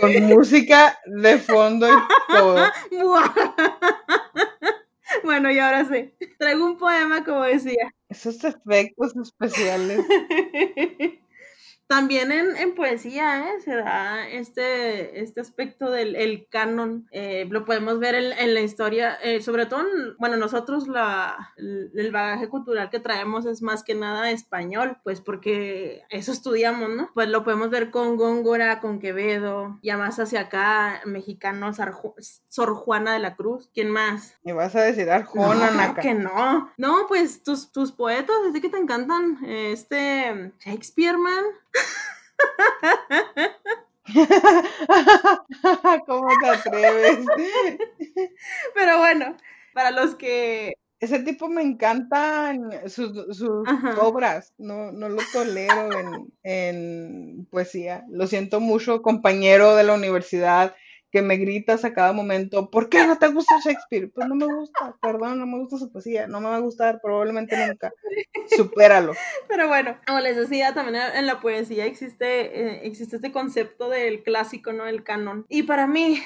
Con 0.00 0.12
música 0.24 0.98
de 1.04 1.36
fondo 1.36 1.86
y 1.90 2.36
todo. 2.38 2.56
Bueno, 5.24 5.50
y 5.50 5.58
ahora 5.58 5.84
sí. 5.88 6.12
Traigo 6.38 6.64
un 6.66 6.78
poema, 6.78 7.24
como 7.24 7.42
decía. 7.42 7.90
Esos 8.08 8.42
efectos 8.44 9.16
especiales. 9.16 10.04
También 11.92 12.32
en, 12.32 12.74
poesía 12.74 13.50
¿eh? 13.50 13.60
se 13.60 13.74
da 13.76 14.26
este, 14.26 15.20
este 15.20 15.42
aspecto 15.42 15.90
del 15.90 16.16
el 16.16 16.48
canon. 16.48 17.06
Eh, 17.10 17.46
lo 17.50 17.66
podemos 17.66 17.98
ver 17.98 18.14
en, 18.14 18.54
la 18.54 18.60
historia, 18.62 19.18
eh, 19.22 19.42
sobre 19.42 19.66
todo, 19.66 19.84
bueno, 20.18 20.38
nosotros 20.38 20.88
la, 20.88 21.52
el, 21.58 22.10
bagaje 22.10 22.48
cultural 22.48 22.88
que 22.88 22.98
traemos 22.98 23.44
es 23.44 23.60
más 23.60 23.82
que 23.82 23.94
nada 23.94 24.30
español, 24.30 24.96
pues 25.04 25.20
porque 25.20 26.00
eso 26.08 26.32
estudiamos, 26.32 26.88
¿no? 26.88 27.10
Pues 27.12 27.28
lo 27.28 27.44
podemos 27.44 27.68
ver 27.68 27.90
con 27.90 28.16
Góngora, 28.16 28.80
con 28.80 28.98
Quevedo, 28.98 29.78
ya 29.82 29.98
más 29.98 30.18
hacia 30.18 30.40
acá, 30.40 31.02
mexicano, 31.04 31.72
Sor 31.74 32.74
Juana 32.74 33.12
de 33.12 33.18
la 33.18 33.36
Cruz. 33.36 33.68
¿Quién 33.74 33.90
más? 33.90 34.38
¿Me 34.44 34.54
vas 34.54 34.74
a 34.76 34.80
decir 34.80 35.10
Arjona, 35.10 35.66
no, 35.66 35.72
claro 35.72 35.94
que 36.00 36.14
no. 36.14 36.72
No, 36.78 37.04
pues 37.06 37.42
tus, 37.42 37.70
tus 37.70 37.92
poetas, 37.92 38.36
así 38.48 38.62
que 38.62 38.70
te 38.70 38.78
encantan. 38.78 39.44
Este, 39.44 40.54
Shakespeare, 40.58 41.18
man. 41.18 41.44
¿Cómo 46.06 46.28
te 46.40 46.48
atreves? 46.48 47.26
Pero 48.74 48.98
bueno, 48.98 49.36
para 49.74 49.90
los 49.90 50.14
que... 50.14 50.74
Ese 51.00 51.18
tipo 51.18 51.48
me 51.48 51.62
encantan 51.62 52.70
sus, 52.88 53.42
obras, 54.00 54.52
no, 54.56 54.92
no 54.92 55.08
lo 55.08 55.20
tolero 55.32 55.90
en, 55.98 56.32
en 56.44 57.48
poesía. 57.50 58.04
Lo 58.08 58.28
siento 58.28 58.60
mucho, 58.60 59.02
compañero 59.02 59.74
de 59.74 59.82
la 59.82 59.94
universidad 59.94 60.76
que 61.12 61.20
me 61.20 61.36
gritas 61.36 61.84
a 61.84 61.92
cada 61.92 62.14
momento, 62.14 62.70
¿por 62.70 62.88
qué 62.88 63.06
no 63.06 63.18
te 63.18 63.28
gusta 63.28 63.54
Shakespeare? 63.62 64.10
Pues 64.10 64.26
no 64.26 64.34
me 64.34 64.46
gusta, 64.46 64.96
perdón, 65.02 65.38
no 65.38 65.46
me 65.46 65.58
gusta 65.58 65.76
su 65.76 65.92
poesía, 65.92 66.26
no 66.26 66.40
me 66.40 66.48
va 66.48 66.56
a 66.56 66.60
gustar 66.60 67.00
probablemente 67.02 67.54
nunca. 67.66 67.92
Supéralo. 68.56 69.12
Pero 69.46 69.68
bueno, 69.68 69.98
como 70.06 70.20
les 70.20 70.36
decía, 70.36 70.72
también 70.72 71.02
en 71.14 71.26
la 71.26 71.40
poesía 71.40 71.84
existe, 71.84 72.58
eh, 72.58 72.80
existe 72.84 73.16
este 73.16 73.30
concepto 73.30 73.90
del 73.90 74.22
clásico, 74.22 74.72
¿no? 74.72 74.86
El 74.86 75.04
canon. 75.04 75.44
Y 75.50 75.64
para 75.64 75.86
mí, 75.86 76.18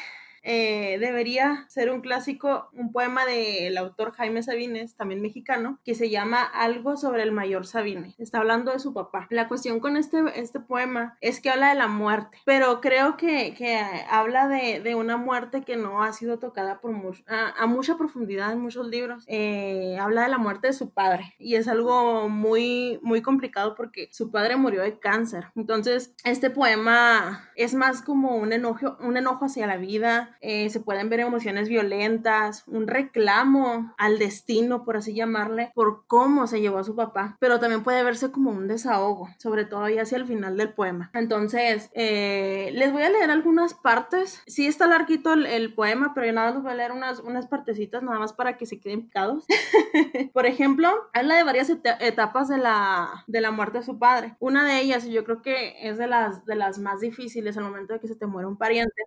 eh, 0.47 0.99
debería 0.99 1.65
ser 1.69 1.91
un 1.91 2.01
clásico, 2.01 2.69
un 2.73 2.93
poema 2.93 3.25
del 3.25 3.77
autor 3.79 4.13
Jaime 4.13 4.43
Sabines, 4.43 4.97
también 4.97 5.21
mexicano, 5.21 5.79
que 5.85 5.95
se 5.95 6.11
llama 6.11 6.43
Algo 6.43 6.97
sobre 6.97 7.23
el 7.23 7.33
mayor 7.33 7.67
Sabine. 7.67 8.15
Está 8.19 8.39
hablando 8.39 8.73
de 8.73 8.79
su 8.79 8.95
papá. 8.95 9.27
La 9.31 9.49
cuestión 9.49 9.81
con 9.81 9.97
este, 9.97 10.23
este 10.35 10.61
poema 10.61 11.17
es 11.21 11.41
que 11.41 11.51
habla 11.51 11.69
de 11.69 11.75
la 11.75 11.89
muerte, 11.89 12.39
pero 12.45 12.81
creo 12.81 13.17
que, 13.17 13.55
que 13.55 13.79
habla 14.11 14.49
de, 14.49 14.81
de, 14.81 14.95
una 14.95 15.17
muerte 15.17 15.63
que 15.63 15.77
no 15.77 16.03
ha 16.03 16.13
sido 16.13 16.39
tocada 16.39 16.81
por 16.81 16.97
a, 17.27 17.67
mucha 17.67 17.97
profundidad 17.97 18.53
en 18.53 18.61
muchos 18.61 18.87
libros. 18.89 19.25
Eh, 19.27 19.99
habla 20.01 20.23
de 20.23 20.29
la 20.29 20.39
muerte 20.39 20.69
de 20.69 20.73
su 20.73 20.91
padre 20.91 21.35
y 21.39 21.57
es 21.57 21.69
algo 21.69 22.29
muy, 22.29 22.99
muy 23.03 23.23
complicado 23.23 23.75
porque 23.75 24.09
su 24.13 24.31
padre 24.31 24.57
murió 24.57 24.83
de 24.83 24.99
cáncer. 24.99 25.47
Entonces, 25.55 26.15
este 26.25 26.51
poema 26.51 27.51
es 27.57 27.75
más 27.75 28.03
como 28.03 28.37
un 28.37 28.53
enojo, 28.53 28.97
un 29.01 29.17
enojo 29.17 29.47
hacia 29.47 29.67
la 29.67 29.77
vida, 29.77 30.36
eh, 30.41 30.71
se 30.71 30.81
pueden 30.81 31.09
ver 31.09 31.21
emociones 31.21 31.69
violentas, 31.69 32.65
un 32.67 32.87
reclamo 32.87 33.95
al 33.99 34.19
destino, 34.19 34.85
por 34.85 34.97
así 34.97 35.15
llamarle, 35.15 35.71
por 35.75 36.07
cómo 36.07 36.47
se 36.47 36.61
llevó 36.61 36.79
a 36.79 36.85
su 36.85 36.95
papá, 36.95 37.37
pero 37.41 37.61
también 37.61 37.83
puede 37.83 38.03
verse 38.03 38.31
como 38.31 38.51
un 38.51 38.69
desahogo, 38.69 39.29
sobre 39.39 39.65
todo 39.65 39.85
ahí 39.85 39.99
hacia 39.99 40.19
el 40.19 40.27
final 40.27 40.57
del 40.57 40.73
poema. 40.73 41.11
Entonces, 41.15 41.91
eh, 41.95 42.71
les 42.75 42.93
voy 42.93 43.03
a 43.03 43.11
leer 43.11 43.31
algunas 43.31 43.75
partes. 43.75 44.43
Sí 44.47 44.67
está 44.67 44.87
larguito 44.87 45.33
el, 45.33 45.75
poema, 45.75 46.13
pero 46.15 46.27
yo 46.27 46.33
nada 46.33 46.53
les 46.53 46.63
voy 46.63 46.73
a 46.73 46.77
leer 46.77 46.93
unas, 46.93 47.21
unas 47.21 47.47
partecitas 47.47 48.03
nada 48.03 48.19
más 48.19 48.33
para 48.33 48.57
que 48.57 48.67
se 48.67 48.81
queden 48.81 49.03
picados. 49.03 49.45
por 50.33 50.47
ejemplo, 50.47 50.89
habla 51.13 51.37
de 51.37 51.43
varias 51.43 51.71
etapas 51.71 52.49
de 52.49 52.59
la, 52.59 53.25
de 53.27 53.41
la 53.41 53.51
muerte 53.51 53.79
de 53.79 53.85
su 53.85 53.99
padre. 53.99 54.37
Una 54.39 54.65
de 54.65 54.81
ellas, 54.81 55.05
y 55.05 55.13
yo 55.13 55.25
creo 55.25 55.43
que 55.43 55.89
es 55.89 55.99
de 55.99 56.07
las, 56.07 56.45
de 56.47 56.55
las 56.55 56.79
más 56.79 57.01
difíciles 57.01 57.57
al 57.57 57.65
momento 57.65 57.95
de 57.95 58.01
que 58.01 58.09
se 58.09 58.17
te 58.17 58.27
muere 58.27 58.49
un 58.49 58.57
pariente, 58.57 59.03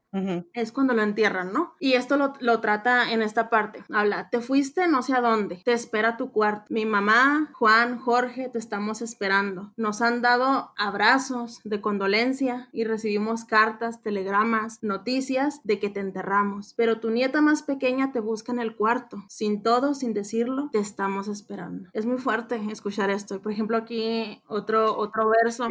es 0.53 0.71
cuando 0.71 0.93
lo 0.93 1.01
¿no? 1.51 1.74
Y 1.80 1.93
esto 1.93 2.18
lo, 2.18 2.60
trata 2.62 3.12
en 3.12 3.22
esta 3.22 3.49
parte. 3.49 3.84
Habla, 3.91 4.30
te 4.30 4.41
fuiste 4.41 4.88
no 4.88 5.01
sé 5.01 5.14
a 5.14 5.22
dónde, 5.22 5.62
te 5.64 5.74
espera 5.74 6.18
tu 6.18 6.32
cuarto. 6.32 6.66
Mi 6.70 6.86
mamá, 6.86 7.49
Juan, 7.53 7.99
Jorge, 7.99 8.49
te 8.49 8.60
estamos 8.60 9.01
esperando. 9.01 9.72
Nos 9.78 10.01
han 10.01 10.22
dado 10.22 10.72
abrazos 10.78 11.62
de 11.64 11.82
condolencia 11.82 12.70
y 12.72 12.84
recibimos 12.84 13.45
cartas, 13.45 14.01
telegramas, 14.01 14.80
noticias 14.82 15.62
de 15.64 15.80
que 15.80 15.89
te 15.89 15.99
enterramos. 15.99 16.74
Pero 16.76 16.99
tu 16.99 17.10
nieta 17.10 17.41
más 17.41 17.64
pequeña 17.64 18.12
te 18.12 18.20
busca 18.20 18.51
en 18.51 18.60
el 18.60 18.76
cuarto. 18.76 19.24
Sin 19.28 19.64
todo, 19.64 19.93
sin 19.93 20.14
decirlo, 20.14 20.70
te 20.72 20.80
estamos 20.80 21.28
esperando. 21.28 21.89
Es 21.93 22.05
muy 22.05 22.18
fuerte 22.18 22.60
escuchar 22.72 23.10
esto. 23.10 23.41
Por 23.41 23.51
ejemplo, 23.51 23.78
aquí 23.78 24.41
otro, 24.47 24.97
otro 24.97 25.30
verso. 25.30 25.68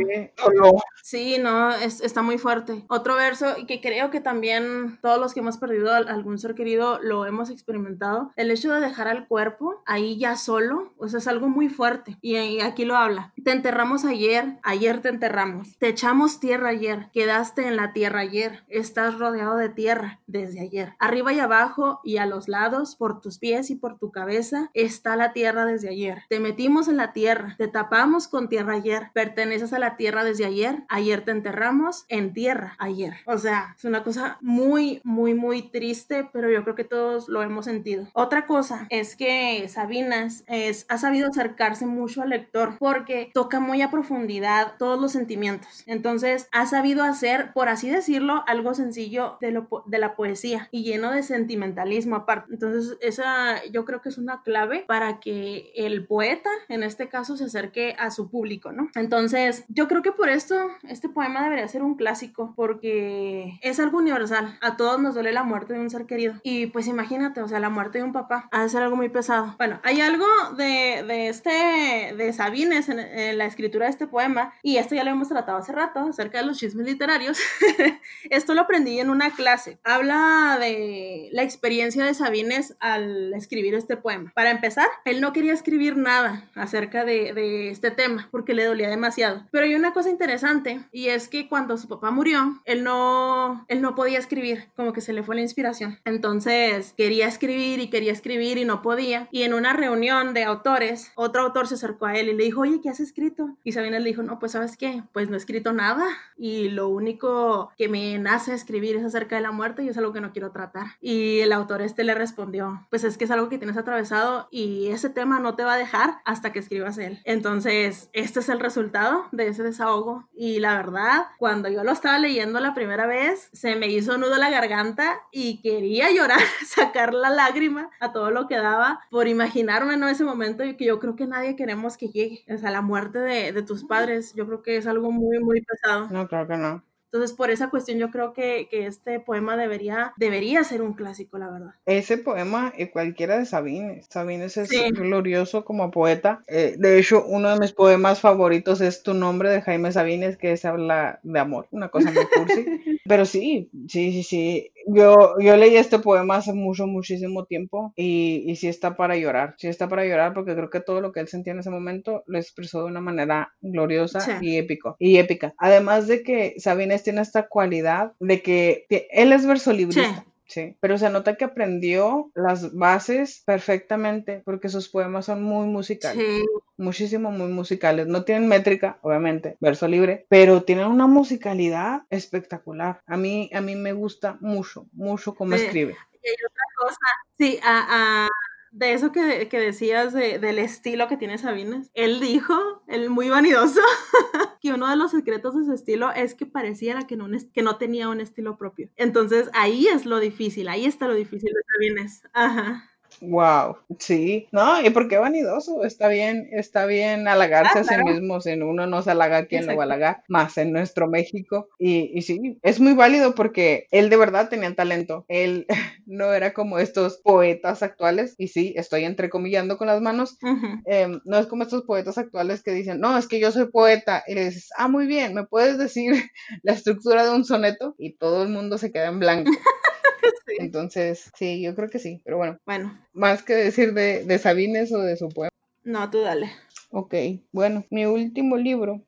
Sí, 1.03 1.37
no, 1.39 1.71
está 1.71 2.23
muy 2.23 2.39
fuerte. 2.39 2.85
Otro 2.89 3.15
verso 3.17 3.47
que 3.67 3.81
creo 3.81 4.11
que 4.11 4.21
también 4.21 4.99
todos 5.03 5.19
los 5.19 5.28
que 5.35 5.41
hemos 5.41 5.59
perdido 5.59 5.93
algún 5.93 6.39
ser 6.39 6.55
querido 6.55 6.99
lo 7.03 7.27
hemos 7.27 7.51
experimentado. 7.51 8.33
El 8.37 8.51
hecho 8.51 8.73
de 8.73 8.81
dejar 8.81 9.09
al 9.09 9.27
cuerpo 9.27 9.83
ahí 9.87 10.19
ya 10.19 10.37
solo, 10.37 10.93
o 10.97 11.09
sea, 11.09 11.19
es 11.19 11.29
algo 11.29 11.49
muy 11.49 11.69
fuerte. 11.69 12.17
Y 12.21 12.61
aquí 12.61 12.85
lo 12.85 12.97
habla. 12.97 13.33
Te 13.43 13.53
enterramos 13.53 14.05
ayer, 14.05 14.59
ayer 14.63 15.01
te 15.01 15.09
enterramos. 15.09 15.77
Te 15.79 15.89
echamos 15.89 16.41
tierra 16.41 16.71
ayer, 16.71 17.09
quedaste 17.13 17.67
en 17.67 17.77
la 17.77 17.93
tierra 17.93 18.21
ayer. 18.21 18.65
Estás 18.69 19.19
rodeado 19.19 19.57
de 19.57 19.69
tierra 19.69 20.21
desde 20.27 20.61
ayer. 20.61 20.95
Arriba 20.99 21.33
y 21.33 21.41
abajo 21.41 22.01
y 22.05 22.19
a 22.19 22.27
los 22.27 22.49
lados, 22.49 22.97
por 22.97 23.21
tus 23.21 23.39
pies 23.39 23.71
y 23.71 23.77
por 23.77 23.99
tu 23.99 24.11
cabeza, 24.11 24.71
está 24.75 25.17
la 25.17 25.33
tierra 25.33 25.65
desde 25.65 25.89
ayer. 25.89 26.23
Te 26.29 26.41
metimos 26.41 26.89
en 26.89 26.97
la 26.97 27.13
tierra, 27.13 27.55
te 27.59 27.69
tapamos 27.69 28.29
con 28.29 28.49
tierra 28.49 28.75
ayer. 28.75 29.11
Perteneces 29.13 29.73
a 29.73 29.79
la 29.79 29.97
tierra 29.97 30.25
desde 30.25 30.45
ayer. 30.45 30.85
Ayer 30.89 31.25
te 31.25 31.31
enterramos 31.31 32.05
en 32.09 32.33
tierra 32.33 32.77
ayer. 32.79 33.15
O 33.27 33.39
sea, 33.39 33.75
es 33.77 33.85
una 33.85 34.03
cosa 34.03 34.39
muy, 34.41 34.69
muy, 34.69 35.03
muy 35.35 35.63
triste, 35.63 36.29
pero 36.33 36.51
yo 36.51 36.63
creo 36.63 36.75
que 36.75 36.85
todos 36.85 37.29
lo 37.29 37.43
hemos 37.43 37.65
sentido. 37.65 38.07
Otra 38.13 38.47
cosa 38.47 38.87
es 38.91 39.17
que 39.17 39.69
Sabinas 39.69 40.45
es, 40.47 40.87
ha 40.89 40.99
sabido 40.99 41.29
acercarse 41.29 41.87
mucho 41.87 42.23
al 42.23 42.31
lector 42.31 42.77
porque 42.79 43.31
toca 43.35 43.61
muy 43.61 43.83
a 43.83 43.91
profundidad 43.91 44.75
todos 44.79 45.01
los 45.01 45.13
sentimientos. 45.13 45.83
Entonces, 45.87 46.49
ha 46.53 46.67
sabido 46.67 47.03
hacer, 47.03 47.53
por 47.53 47.69
así 47.69 47.91
decirlo, 47.91 48.45
algo 48.47 48.75
sencillo 48.75 49.37
de, 49.41 49.53
lo, 49.53 49.69
de 49.87 49.99
la 49.99 50.15
poesía 50.17 50.69
y 50.71 50.85
lleno 50.85 51.11
de 51.11 51.23
sentimentalismo 51.23 52.17
aparte. 52.17 52.53
Entonces, 52.53 52.97
esa 53.01 53.65
yo 53.71 53.85
creo 53.85 54.01
que 54.01 54.09
es 54.09 54.19
una 54.19 54.43
clave 54.43 54.85
para 54.87 55.21
que 55.21 55.73
el 55.75 56.07
poeta, 56.07 56.51
en 56.69 56.83
este 56.83 57.09
caso, 57.09 57.37
se 57.37 57.45
acerque 57.45 57.95
a 57.99 58.11
su 58.11 58.31
público, 58.31 58.73
¿no? 58.73 58.89
Entonces, 58.95 59.65
yo 59.69 59.89
creo 59.89 60.03
que 60.03 60.13
por 60.13 60.29
esto, 60.29 60.57
este 60.83 61.09
poema 61.09 61.43
debería 61.43 61.69
ser 61.69 61.83
un 61.83 61.97
clásico 61.97 62.53
porque 62.57 63.59
es 63.63 63.81
algo 63.81 63.99
universal. 63.99 64.59
A 64.61 64.77
todos 64.77 65.01
nos 65.01 65.08
duele 65.15 65.33
la 65.33 65.43
muerte 65.43 65.75
de 65.75 65.81
un 65.81 65.91
ser 65.91 66.07
querido. 66.07 66.35
Y 66.43 66.67
pues 66.67 66.87
imagínate, 66.87 67.41
o 67.43 67.49
sea, 67.49 67.61
la 67.61 67.71
muerte 67.71 67.99
de 67.99 68.05
un 68.05 68.13
papá 68.13 68.49
ha 68.51 68.63
de 68.63 68.69
ser 68.69 68.83
algo 68.83 68.97
muy 68.97 69.09
pesado. 69.09 69.55
Bueno, 69.59 69.81
hay 69.83 70.01
algo 70.01 70.27
de, 70.57 71.05
de 71.07 71.29
este, 71.29 72.15
de 72.17 72.33
Sabines 72.33 72.89
en, 72.89 72.99
en, 72.99 73.39
la 73.39 73.47
escritura 73.47 73.87
de 73.87 73.91
este 73.91 74.07
poema, 74.07 74.55
y 74.63 74.77
esto 74.77 74.95
ya 74.95 75.05
lo 75.05 75.11
hemos 75.11 75.29
tratado 75.29 75.59
hace 75.59 75.73
rato, 75.73 76.01
acerca 76.01 76.39
de 76.39 76.47
los 76.47 76.59
chismes 76.59 76.87
literarios. 76.87 77.39
esto 78.31 78.55
lo 78.55 78.63
aprendí 78.63 79.01
en 79.01 79.11
una 79.11 79.31
clase. 79.31 79.79
Habla 79.85 80.59
de 80.61 81.29
la 81.33 81.43
experiencia 81.43 82.05
de 82.05 82.15
Sabines 82.15 82.77
al 82.81 83.33
escribir 83.35 83.75
este 83.75 83.97
poema. 83.97 84.33
Para 84.35 84.51
empezar, 84.51 84.89
él 85.05 85.21
no 85.21 85.33
quería 85.33 85.53
escribir 85.53 85.97
nada 85.97 86.49
acerca 86.55 87.05
de, 87.05 87.33
de 87.33 87.71
este 87.71 87.91
tema 87.91 88.29
porque 88.31 88.55
le 88.55 88.65
dolía 88.65 88.89
demasiado. 88.89 89.47
Pero 89.51 89.65
hay 89.65 89.75
una 89.75 89.93
cosa 89.93 90.11
interesante 90.11 90.81
y 90.93 91.09
es 91.09 91.29
que 91.29 91.49
cuando 91.49 91.77
su 91.77 91.89
papá 91.89 92.11
murió, 92.11 92.61
él 92.65 92.85
no, 92.85 93.65
él 93.69 93.81
no 93.81 93.95
podía 93.95 94.19
escribir, 94.19 94.69
como 94.77 94.93
que 94.93 94.98
se 95.01 95.13
le 95.13 95.23
fue 95.23 95.35
la 95.35 95.43
inspiración. 95.43 95.99
Entonces 96.05 96.95
quería 96.97 97.27
escribir 97.27 97.81
y 97.81 97.91
quería 97.91 98.13
escribir 98.13 98.59
y 98.59 98.65
no 98.65 98.83
podía. 98.83 99.29
Y 99.31 99.43
en 99.43 99.55
una 99.55 99.73
reunión 99.73 100.35
de 100.35 100.45
autores, 100.45 101.13
otro 101.15 101.43
autor 101.43 101.67
se 101.67 101.75
acercó 101.75 102.07
a 102.07 102.15
él 102.15 102.29
y 102.29 102.35
le 102.35 102.45
dijo, 102.45 102.63
oye, 102.63 102.81
¿qué 102.83 102.91
has 102.91 103.01
escrito? 103.01 103.57
Y 103.65 103.73
Sabines 103.73 104.03
le 104.03 104.09
dijo, 104.11 104.23
no, 104.23 104.39
pues 104.39 104.53
sabes 104.53 104.77
qué, 104.77 105.03
pues 105.13 105.29
no 105.29 105.35
he 105.35 105.39
escrito 105.39 105.73
nada 105.73 106.07
y 106.37 106.69
lo 106.69 106.89
único 106.89 107.73
que 107.77 107.89
me 107.89 108.19
nace 108.19 108.55
escribir 108.55 108.97
es 108.97 109.05
acerca 109.05 109.37
de 109.37 109.43
la 109.43 109.51
muerte 109.51 109.83
y 109.83 109.89
es 109.89 109.99
algo 109.99 110.13
que 110.13 110.21
no 110.21 110.33
quiero 110.33 110.51
tratar. 110.51 110.87
Y 111.01 111.41
el 111.41 111.53
autor 111.53 111.83
este 111.83 112.05
le 112.05 112.15
respondió, 112.15 112.87
pues 112.91 113.05
es 113.05 113.19
que 113.19 113.25
es 113.25 113.31
algo 113.31 113.49
que 113.49 113.59
tienes 113.59 113.77
atravesado 113.77 114.49
y 114.51 114.89
ese 114.89 115.11
tema 115.11 115.41
no 115.41 115.55
te 115.55 115.65
va 115.65 115.75
a 115.75 115.79
dejar 115.79 116.19
hasta 116.25 116.53
que 116.53 116.59
escribas 116.59 116.99
él. 116.99 117.21
Entonces, 117.25 118.09
este 118.13 118.41
es 118.41 118.49
el 118.49 118.61
resultado 118.61 119.27
de 119.33 119.49
ese 119.49 119.63
desahogo 119.63 120.29
y 120.35 120.61
la 120.61 120.77
verdad, 120.77 121.27
cuando 121.39 121.69
yo 121.69 121.85
lo 121.85 121.93
estaba 121.93 122.19
leyendo 122.19 122.61
la 122.61 122.75
primera 122.75 123.07
vez, 123.07 123.49
se 123.53 123.77
me 123.77 123.89
hizo 123.89 124.19
nudo 124.19 124.37
la 124.37 124.51
garganta 124.51 124.88
y 125.33 125.61
quería 125.61 126.11
llorar, 126.11 126.41
sacar 126.67 127.15
la 127.15 127.31
lágrima 127.31 127.91
a 128.01 128.13
todo 128.13 128.31
lo 128.31 128.47
que 128.47 128.57
daba 128.57 129.01
por 129.11 129.29
imaginarme 129.29 129.95
en 129.95 130.05
ese 130.05 130.25
momento 130.25 130.65
y 130.65 130.77
que 130.77 130.87
yo 130.87 130.99
creo 130.99 131.17
que 131.17 131.27
nadie 131.27 131.57
queremos 131.57 131.97
que 131.97 132.09
llegue. 132.09 132.45
O 132.53 132.59
sea, 132.59 132.71
la 132.71 132.83
muerte 132.83 133.19
de, 133.19 133.53
de 133.53 133.63
tus 133.63 133.85
padres, 133.85 134.35
yo 134.35 134.47
creo 134.47 134.63
que 134.63 134.77
es 134.77 134.87
algo 134.87 135.11
muy, 135.11 135.39
muy 135.41 135.63
pesado. 135.63 136.09
No, 136.11 136.29
creo 136.29 136.47
que 136.47 136.57
no. 136.57 136.83
Entonces, 137.11 137.35
por 137.35 137.51
esa 137.51 137.71
cuestión, 137.71 137.99
yo 137.99 138.11
creo 138.11 138.35
que, 138.35 138.69
que, 138.71 138.87
este 138.87 139.19
poema 139.19 139.57
debería, 139.57 140.13
debería 140.19 140.63
ser 140.63 140.83
un 140.83 140.93
clásico, 140.93 141.39
la 141.39 141.49
verdad. 141.49 141.75
Ese 141.87 142.19
poema 142.19 142.75
y 142.77 142.89
cualquiera 142.89 143.39
de 143.39 143.47
Sabines. 143.47 144.07
Sabines 144.11 144.59
es 144.59 144.69
sí. 144.69 144.91
glorioso 144.91 145.65
como 145.65 145.91
poeta. 145.91 146.45
Eh, 146.49 146.75
de 146.77 146.99
hecho, 146.99 147.25
uno 147.25 147.49
de 147.49 147.61
mis 147.61 147.73
poemas 147.73 148.21
favoritos 148.21 148.83
es 148.83 149.03
Tu 149.03 149.15
nombre 149.15 149.49
de 149.49 149.63
Jaime 149.63 149.91
Sabines, 149.91 150.37
que 150.37 150.55
se 150.59 150.69
habla 150.69 151.19
de 151.23 151.39
amor, 151.39 151.67
una 151.71 151.89
cosa 151.89 152.11
muy 152.11 152.27
cursi. 152.27 152.67
Pero 153.09 153.25
sí, 153.25 153.71
sí, 153.89 154.13
sí, 154.13 154.23
sí. 154.23 154.73
Yo, 154.87 155.15
yo 155.41 155.57
leí 155.57 155.77
este 155.77 155.99
poema 155.99 156.37
hace 156.37 156.53
mucho, 156.53 156.87
muchísimo 156.87 157.45
tiempo 157.45 157.93
y, 157.97 158.45
y 158.47 158.57
sí 158.57 158.69
está 158.69 158.97
para 158.97 159.17
llorar. 159.17 159.55
Sí 159.59 159.69
está 159.69 159.89
para 159.89 160.05
llorar 160.05 160.35
porque 160.35 160.55
creo 160.55 160.71
que 160.71 160.81
todo 160.81 161.01
lo 161.01 161.13
que 161.13 161.21
él 161.21 161.29
sentía 161.29 161.53
en 161.53 161.61
ese 161.61 161.71
momento 161.71 162.23
lo 162.27 162.39
expresó 162.39 162.81
de 162.81 162.87
una 162.87 163.01
manera 163.01 163.55
gloriosa 163.61 164.21
sí. 164.21 164.33
y 164.41 164.57
épico 164.57 164.97
y 164.99 165.19
épica. 165.19 165.55
Además 165.59 166.07
de 166.07 166.23
que 166.23 166.55
Sabines 166.59 167.03
tiene 167.03 167.23
esta 167.23 167.49
cualidad 167.49 168.13
de 168.21 168.43
que, 168.43 168.87
que 168.89 169.09
él 169.11 169.33
es 169.33 169.47
versolibrista. 169.47 170.25
Sí. 170.25 170.29
Sí, 170.49 170.77
pero 170.81 170.97
se 170.97 171.11
nota 171.11 171.37
que 171.37 171.45
aprendió 171.45 172.31
las 172.35 172.75
bases 172.75 173.43
perfectamente 173.45 174.41
porque 174.47 174.71
sus 174.71 174.89
poemas 174.89 175.27
son 175.27 175.43
muy 175.43 175.67
musicales. 175.67 176.25
Sí. 176.25 176.45
Muchísimo, 176.79 177.31
muy 177.31 177.49
musicales. 177.49 178.07
No 178.07 178.25
tienen 178.25 178.49
métrica, 178.49 178.99
obviamente, 179.03 179.57
verso 179.61 179.87
libre, 179.87 180.25
pero 180.31 180.63
tienen 180.63 180.87
una 180.87 181.07
musicalidad 181.07 182.03
espectacular. 182.09 183.01
A 183.07 183.17
mí, 183.19 183.51
a 183.53 183.61
mí 183.61 183.77
me 183.77 183.93
gusta 183.93 184.39
mucho, 184.41 184.87
mucho 184.93 185.35
cómo 185.35 185.55
sí. 185.57 185.65
escribe. 185.65 185.97
Y 186.23 186.29
hay 186.29 186.37
otra 186.47 186.65
cosa, 186.79 187.07
sí, 187.37 187.59
a, 187.63 188.25
a 188.25 188.29
de 188.71 188.93
eso 188.93 189.13
que, 189.13 189.49
que 189.49 189.59
decías 189.59 190.13
de, 190.13 190.39
del 190.39 190.59
estilo 190.59 191.09
que 191.09 191.17
tiene 191.17 191.39
Sabines, 191.39 191.91
él 191.95 192.21
dijo, 192.21 192.83
el 192.87 193.11
muy 193.11 193.29
vanidoso, 193.29 193.81
que 194.61 194.73
uno 194.73 194.89
de 194.89 194.97
los 194.97 195.11
secretos 195.11 195.57
de 195.57 195.65
su 195.65 195.73
estilo 195.73 196.13
es 196.13 196.35
que 196.35 196.47
pareciera 196.47 197.07
que 197.07 197.17
no, 197.17 197.27
que 197.53 197.63
no 197.63 197.77
tenía 197.77 198.09
un 198.09 198.21
estilo 198.21 198.57
propio. 198.57 198.91
Entonces 198.97 199.51
ahí 199.53 199.87
es 199.87 200.07
lo 200.07 200.19
difícil, 200.21 200.69
ahí 200.69 200.85
está 200.85 201.09
lo 201.09 201.15
difícil 201.15 201.53
de 201.53 201.61
Sabines. 201.73 202.23
Ajá. 202.33 202.88
Wow, 203.21 203.79
sí, 203.99 204.47
no, 204.53 204.81
y 204.81 204.91
porque 204.91 205.19
vanidoso, 205.19 205.85
está 205.85 206.09
bien, 206.09 206.49
está 206.53 206.87
bien 206.87 207.27
halagarse 207.27 207.81
ah, 207.81 207.83
claro. 207.83 208.05
a 208.05 208.07
sí 208.07 208.13
mismo, 208.13 208.41
si 208.41 208.53
uno 208.53 208.87
no 208.87 209.03
se 209.03 209.11
halaga, 209.11 209.47
¿quién 209.47 209.63
Exacto. 209.63 209.73
lo 209.73 209.77
va 209.79 209.83
a 209.83 209.87
halagar? 209.87 210.23
Más 210.29 210.57
en 210.59 210.73
nuestro 210.73 211.09
México, 211.09 211.69
y, 211.79 212.11
y, 212.17 212.23
sí, 212.23 212.59
es 212.63 212.81
muy 212.81 212.95
válido 212.95 213.35
porque 213.35 213.87
él 213.91 214.09
de 214.11 214.17
verdad 214.17 214.49
tenía 214.49 214.75
talento, 214.75 215.25
él 215.29 215.67
no 216.07 216.33
era 216.33 216.53
como 216.53 216.79
estos 216.79 217.19
poetas 217.19 217.83
actuales, 217.83 218.35
y 218.39 218.49
sí, 218.49 218.75
estoy 218.77 219.05
entrecomillando 219.05 219.79
con 219.79 219.89
las 219.89 220.01
manos, 220.01 220.39
uh 220.43 220.47
-huh. 220.47 220.83
eh, 220.87 221.19
no 221.25 221.39
es 221.39 221.47
como 221.47 221.65
estos 221.65 221.83
poetas 221.83 222.19
actuales 222.19 222.63
que 222.63 222.73
dicen, 222.73 223.01
no, 223.01 223.19
es 223.19 223.27
que 223.27 223.41
yo 223.41 223.51
soy 223.51 223.67
poeta, 223.67 224.23
y 224.27 224.35
le 224.35 224.45
dices, 224.47 224.71
ah, 224.77 224.89
muy 224.89 225.07
bien, 225.07 225.35
¿me 225.35 225.45
puedes 225.45 225.79
decir 225.79 226.13
la 226.63 226.73
estructura 226.73 227.25
de 227.25 227.35
un 227.35 227.45
soneto? 227.45 227.95
Y 227.99 228.13
todo 228.13 228.43
el 228.43 228.49
mundo 228.49 228.79
se 228.79 228.93
queda 228.93 229.09
en 229.09 229.19
blanco. 229.19 229.51
Sí. 230.47 230.57
Entonces, 230.59 231.31
sí, 231.37 231.61
yo 231.61 231.75
creo 231.75 231.89
que 231.91 231.99
sí, 231.99 232.21
pero 232.25 232.39
bueno. 232.39 232.59
Bueno. 232.65 232.99
Más 233.13 233.43
que 233.43 233.55
decir 233.55 233.93
de, 233.93 234.25
de 234.25 234.39
Sabines 234.39 234.93
o 234.93 235.01
de 235.01 235.17
su 235.17 235.29
poema. 235.29 235.51
No, 235.85 236.11
tú 236.11 236.21
dale. 236.21 236.51
Ok, 236.91 237.15
bueno, 237.53 237.85
mi 237.91 238.07
último 238.07 238.57
libro 238.57 239.03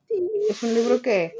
es 0.50 0.62
un 0.62 0.74
libro 0.74 1.00
que, 1.00 1.32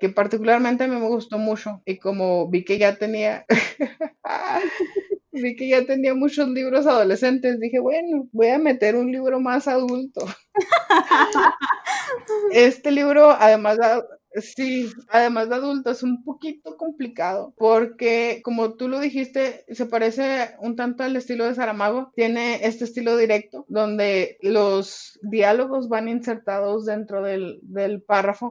que 0.00 0.08
particularmente 0.08 0.84
a 0.84 0.88
mí 0.88 0.96
me 0.96 1.06
gustó 1.06 1.38
mucho 1.38 1.82
y 1.84 1.98
como 1.98 2.48
vi 2.48 2.64
que 2.64 2.78
ya 2.78 2.96
tenía, 2.96 3.44
vi 5.32 5.54
que 5.54 5.68
ya 5.68 5.84
tenía 5.86 6.14
muchos 6.14 6.48
libros 6.48 6.86
adolescentes, 6.86 7.60
dije, 7.60 7.78
bueno, 7.78 8.28
voy 8.32 8.48
a 8.48 8.58
meter 8.58 8.96
un 8.96 9.12
libro 9.12 9.38
más 9.38 9.68
adulto. 9.68 10.26
este 12.52 12.90
libro, 12.90 13.30
además, 13.30 13.78
Sí, 14.34 14.88
además 15.08 15.48
de 15.48 15.56
adulto 15.56 15.90
es 15.90 16.02
un 16.02 16.22
poquito 16.22 16.76
complicado 16.76 17.52
porque 17.56 18.40
como 18.44 18.74
tú 18.74 18.88
lo 18.88 19.00
dijiste, 19.00 19.64
se 19.68 19.86
parece 19.86 20.50
un 20.60 20.76
tanto 20.76 21.02
al 21.02 21.16
estilo 21.16 21.46
de 21.46 21.54
Saramago, 21.54 22.12
tiene 22.14 22.64
este 22.64 22.84
estilo 22.84 23.16
directo 23.16 23.64
donde 23.68 24.38
los 24.40 25.18
diálogos 25.22 25.88
van 25.88 26.08
insertados 26.08 26.86
dentro 26.86 27.22
del, 27.22 27.58
del 27.62 28.02
párrafo, 28.02 28.50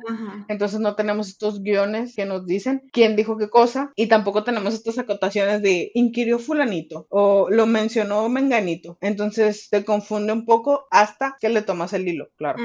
entonces 0.49 0.81
no 0.81 0.95
tenemos 0.95 1.29
estos 1.29 1.61
guiones 1.61 2.13
que 2.13 2.25
nos 2.25 2.45
dicen 2.45 2.83
quién 2.91 3.15
dijo 3.15 3.37
qué 3.37 3.49
cosa 3.49 3.91
y 3.95 4.07
tampoco 4.07 4.43
tenemos 4.43 4.73
estas 4.73 4.97
acotaciones 4.99 5.61
de 5.61 5.91
inquirió 5.93 6.39
fulanito 6.39 7.07
o 7.09 7.49
lo 7.49 7.65
mencionó 7.65 8.27
menganito, 8.27 8.97
entonces 8.99 9.69
te 9.69 9.85
confunde 9.85 10.33
un 10.33 10.45
poco 10.45 10.87
hasta 10.91 11.37
que 11.39 11.47
le 11.47 11.61
tomas 11.61 11.93
el 11.93 12.07
hilo, 12.07 12.29
claro. 12.35 12.59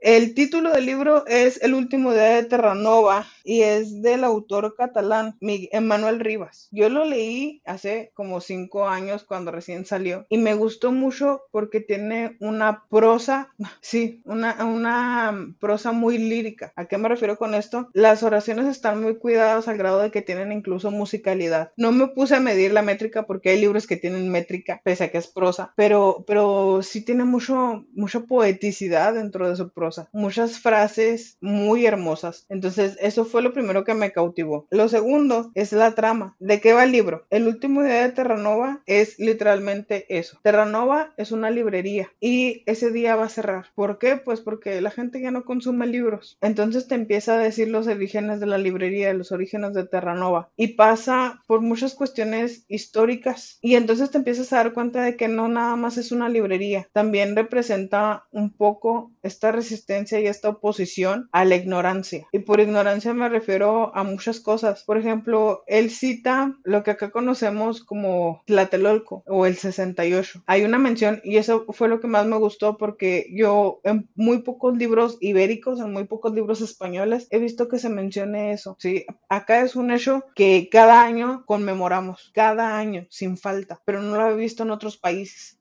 El 0.00 0.34
título 0.34 0.72
del 0.72 0.86
libro 0.86 1.26
es 1.26 1.62
El 1.62 1.74
último 1.74 2.12
día 2.12 2.30
de 2.30 2.47
Terranova 2.48 3.26
y 3.44 3.62
es 3.62 4.02
del 4.02 4.24
autor 4.24 4.74
catalán 4.76 5.36
Emmanuel 5.40 6.20
Rivas. 6.20 6.68
Yo 6.70 6.88
lo 6.88 7.04
leí 7.04 7.62
hace 7.64 8.12
como 8.14 8.40
cinco 8.40 8.88
años 8.88 9.24
cuando 9.24 9.50
recién 9.50 9.84
salió 9.86 10.26
y 10.28 10.38
me 10.38 10.54
gustó 10.54 10.92
mucho 10.92 11.42
porque 11.50 11.80
tiene 11.80 12.36
una 12.40 12.84
prosa, 12.88 13.52
sí, 13.80 14.22
una, 14.24 14.64
una 14.64 15.54
prosa 15.60 15.92
muy 15.92 16.18
lírica. 16.18 16.72
¿A 16.76 16.86
qué 16.86 16.98
me 16.98 17.08
refiero 17.08 17.36
con 17.36 17.54
esto? 17.54 17.88
Las 17.92 18.22
oraciones 18.22 18.66
están 18.66 19.02
muy 19.02 19.16
cuidadas 19.16 19.68
al 19.68 19.78
grado 19.78 20.00
de 20.00 20.10
que 20.10 20.22
tienen 20.22 20.52
incluso 20.52 20.90
musicalidad. 20.90 21.72
No 21.76 21.92
me 21.92 22.08
puse 22.08 22.36
a 22.36 22.40
medir 22.40 22.72
la 22.72 22.82
métrica 22.82 23.26
porque 23.26 23.50
hay 23.50 23.60
libros 23.60 23.86
que 23.86 23.96
tienen 23.96 24.30
métrica, 24.30 24.80
pese 24.84 25.04
a 25.04 25.10
que 25.10 25.18
es 25.18 25.28
prosa, 25.28 25.72
pero, 25.76 26.24
pero 26.26 26.80
sí 26.82 27.04
tiene 27.04 27.24
mucho, 27.24 27.86
mucha 27.94 28.20
poeticidad 28.20 29.14
dentro 29.14 29.48
de 29.48 29.56
su 29.56 29.70
prosa, 29.70 30.08
muchas 30.12 30.58
frases 30.58 31.36
muy 31.40 31.86
hermosas. 31.86 32.37
Entonces, 32.48 32.96
eso 33.00 33.24
fue 33.24 33.42
lo 33.42 33.52
primero 33.52 33.84
que 33.84 33.94
me 33.94 34.12
cautivó. 34.12 34.66
Lo 34.70 34.88
segundo 34.88 35.50
es 35.54 35.72
la 35.72 35.94
trama. 35.94 36.36
¿De 36.38 36.60
qué 36.60 36.72
va 36.72 36.84
el 36.84 36.92
libro? 36.92 37.26
El 37.30 37.48
último 37.48 37.82
día 37.82 38.02
de 38.02 38.12
Terranova 38.12 38.82
es 38.86 39.18
literalmente 39.18 40.06
eso. 40.08 40.38
Terranova 40.42 41.12
es 41.16 41.32
una 41.32 41.50
librería 41.50 42.10
y 42.20 42.62
ese 42.66 42.90
día 42.90 43.16
va 43.16 43.24
a 43.24 43.28
cerrar. 43.28 43.66
¿Por 43.74 43.98
qué? 43.98 44.16
Pues 44.16 44.40
porque 44.40 44.80
la 44.80 44.90
gente 44.90 45.20
ya 45.20 45.30
no 45.30 45.44
consume 45.44 45.86
libros. 45.86 46.38
Entonces 46.40 46.88
te 46.88 46.94
empieza 46.94 47.34
a 47.34 47.38
decir 47.38 47.68
los 47.68 47.86
orígenes 47.86 48.40
de 48.40 48.46
la 48.46 48.58
librería, 48.58 49.12
los 49.14 49.32
orígenes 49.32 49.74
de 49.74 49.86
Terranova 49.86 50.50
y 50.56 50.68
pasa 50.68 51.42
por 51.46 51.60
muchas 51.60 51.94
cuestiones 51.94 52.64
históricas 52.68 53.58
y 53.60 53.74
entonces 53.74 54.10
te 54.10 54.18
empiezas 54.18 54.52
a 54.52 54.56
dar 54.56 54.72
cuenta 54.72 55.02
de 55.02 55.16
que 55.16 55.28
no 55.28 55.48
nada 55.48 55.76
más 55.76 55.98
es 55.98 56.12
una 56.12 56.28
librería, 56.28 56.88
también 56.92 57.36
representa 57.36 58.26
un 58.30 58.50
poco 58.50 59.12
esta 59.22 59.52
resistencia 59.52 60.20
y 60.20 60.26
esta 60.26 60.48
oposición 60.48 61.28
a 61.32 61.44
la 61.44 61.56
ignorancia. 61.56 62.27
Y 62.32 62.40
por 62.40 62.60
ignorancia 62.60 63.14
me 63.14 63.28
refiero 63.28 63.94
a 63.94 64.02
muchas 64.02 64.40
cosas. 64.40 64.84
Por 64.84 64.98
ejemplo, 64.98 65.62
él 65.66 65.90
cita 65.90 66.56
lo 66.62 66.82
que 66.82 66.92
acá 66.92 67.10
conocemos 67.10 67.84
como 67.84 68.42
Tlatelolco 68.46 69.22
o 69.26 69.46
el 69.46 69.56
68. 69.56 70.42
Hay 70.46 70.64
una 70.64 70.78
mención 70.78 71.20
y 71.24 71.36
eso 71.36 71.66
fue 71.70 71.88
lo 71.88 72.00
que 72.00 72.06
más 72.06 72.26
me 72.26 72.36
gustó 72.36 72.76
porque 72.76 73.26
yo 73.32 73.80
en 73.84 74.08
muy 74.14 74.42
pocos 74.42 74.76
libros 74.76 75.18
ibéricos, 75.20 75.80
en 75.80 75.92
muy 75.92 76.04
pocos 76.04 76.34
libros 76.34 76.60
españoles, 76.60 77.28
he 77.30 77.38
visto 77.38 77.68
que 77.68 77.78
se 77.78 77.88
mencione 77.88 78.52
eso. 78.52 78.76
Sí, 78.78 79.06
acá 79.28 79.62
es 79.62 79.76
un 79.76 79.90
hecho 79.90 80.24
que 80.34 80.68
cada 80.70 81.02
año 81.02 81.44
conmemoramos, 81.46 82.30
cada 82.34 82.76
año, 82.78 83.06
sin 83.10 83.36
falta, 83.36 83.80
pero 83.84 84.02
no 84.02 84.16
lo 84.16 84.28
he 84.28 84.36
visto 84.36 84.62
en 84.62 84.70
otros 84.70 84.96
países 84.96 85.58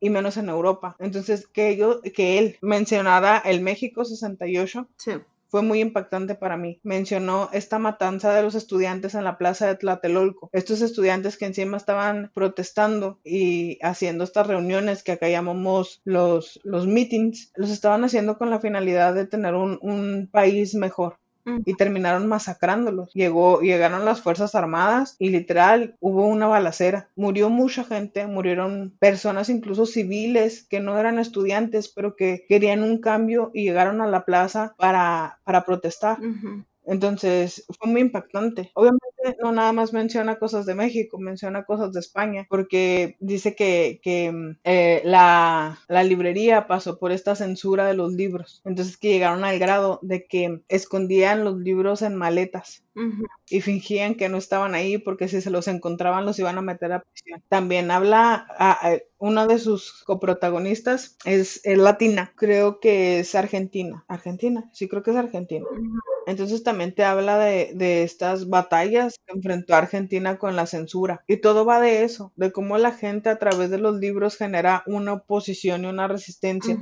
y 0.00 0.10
menos 0.10 0.36
en 0.36 0.48
Europa. 0.48 0.96
Entonces, 0.98 1.46
que, 1.46 1.76
yo, 1.76 2.00
que 2.00 2.38
él 2.38 2.56
mencionara 2.62 3.38
el 3.38 3.60
México 3.60 4.04
68 4.04 4.88
fue 5.48 5.62
muy 5.62 5.80
impactante 5.80 6.34
para 6.34 6.56
mí. 6.56 6.80
Mencionó 6.82 7.48
esta 7.52 7.78
matanza 7.78 8.32
de 8.34 8.42
los 8.42 8.54
estudiantes 8.54 9.14
en 9.14 9.24
la 9.24 9.38
plaza 9.38 9.66
de 9.66 9.76
Tlatelolco. 9.76 10.50
Estos 10.52 10.82
estudiantes 10.82 11.36
que 11.36 11.46
encima 11.46 11.76
estaban 11.76 12.30
protestando 12.34 13.20
y 13.24 13.78
haciendo 13.82 14.24
estas 14.24 14.46
reuniones 14.46 15.02
que 15.02 15.12
acá 15.12 15.28
llamamos 15.28 16.00
los, 16.04 16.60
los 16.64 16.86
meetings, 16.86 17.52
los 17.56 17.70
estaban 17.70 18.04
haciendo 18.04 18.38
con 18.38 18.50
la 18.50 18.60
finalidad 18.60 19.14
de 19.14 19.26
tener 19.26 19.54
un, 19.54 19.78
un 19.82 20.28
país 20.30 20.74
mejor 20.74 21.18
y 21.64 21.74
terminaron 21.74 22.26
masacrándolos. 22.26 23.12
Llegó, 23.14 23.60
llegaron 23.60 24.04
las 24.04 24.20
Fuerzas 24.20 24.54
Armadas 24.54 25.16
y 25.18 25.30
literal 25.30 25.96
hubo 26.00 26.26
una 26.26 26.46
balacera. 26.46 27.08
Murió 27.16 27.50
mucha 27.50 27.84
gente, 27.84 28.26
murieron 28.26 28.92
personas 28.98 29.48
incluso 29.48 29.86
civiles 29.86 30.66
que 30.68 30.80
no 30.80 30.98
eran 30.98 31.18
estudiantes, 31.18 31.88
pero 31.88 32.16
que 32.16 32.44
querían 32.48 32.82
un 32.82 32.98
cambio 32.98 33.50
y 33.54 33.64
llegaron 33.64 34.00
a 34.00 34.06
la 34.06 34.24
plaza 34.24 34.74
para, 34.76 35.38
para 35.44 35.64
protestar. 35.64 36.18
Entonces 36.86 37.64
fue 37.78 37.90
muy 37.90 38.00
impactante. 38.00 38.70
Obviamente 38.74 39.06
no 39.42 39.52
nada 39.52 39.72
más 39.72 39.92
menciona 39.92 40.38
cosas 40.38 40.66
de 40.66 40.74
México, 40.74 41.18
menciona 41.18 41.64
cosas 41.64 41.92
de 41.92 42.00
España, 42.00 42.46
porque 42.48 43.16
dice 43.20 43.54
que, 43.54 44.00
que 44.02 44.54
eh, 44.64 45.02
la, 45.04 45.80
la, 45.88 46.04
librería 46.04 46.66
pasó 46.66 46.98
por 46.98 47.12
esta 47.12 47.34
censura 47.34 47.86
de 47.86 47.94
los 47.94 48.12
libros. 48.12 48.62
Entonces 48.64 48.96
que 48.96 49.08
llegaron 49.08 49.44
al 49.44 49.58
grado 49.58 49.98
de 50.02 50.26
que 50.26 50.62
escondían 50.68 51.44
los 51.44 51.58
libros 51.58 52.02
en 52.02 52.14
maletas 52.14 52.82
y 53.48 53.60
fingían 53.60 54.14
que 54.14 54.30
no 54.30 54.38
estaban 54.38 54.74
ahí 54.74 54.96
porque 54.96 55.28
si 55.28 55.42
se 55.42 55.50
los 55.50 55.68
encontraban 55.68 56.24
los 56.24 56.38
iban 56.38 56.56
a 56.56 56.62
meter 56.62 56.92
a 56.92 57.00
prisión. 57.00 57.42
También 57.48 57.90
habla, 57.90 58.46
a, 58.58 58.96
una 59.18 59.46
de 59.46 59.58
sus 59.58 60.02
coprotagonistas 60.04 61.16
es, 61.24 61.60
latina, 61.64 62.32
creo 62.36 62.80
que 62.80 63.20
es 63.20 63.34
argentina. 63.34 64.04
Argentina, 64.08 64.68
sí 64.72 64.88
creo 64.88 65.02
que 65.02 65.10
es 65.12 65.16
argentina. 65.16 65.66
Entonces 66.26 66.62
también 66.62 66.94
te 66.94 67.04
habla 67.04 67.38
de, 67.38 67.72
de, 67.74 68.02
estas 68.02 68.48
batallas 68.48 69.14
que 69.24 69.32
enfrentó 69.32 69.74
Argentina 69.74 70.38
con 70.38 70.56
la 70.56 70.66
censura. 70.66 71.22
Y 71.28 71.38
todo 71.38 71.64
va 71.64 71.80
de 71.80 72.02
eso, 72.02 72.32
de 72.36 72.50
cómo 72.52 72.78
la 72.78 72.92
gente 72.92 73.28
a 73.28 73.38
través 73.38 73.70
de 73.70 73.78
los 73.78 73.96
libros 73.98 74.36
genera 74.36 74.82
una 74.86 75.14
oposición 75.14 75.84
y 75.84 75.86
una 75.86 76.08
resistencia 76.08 76.78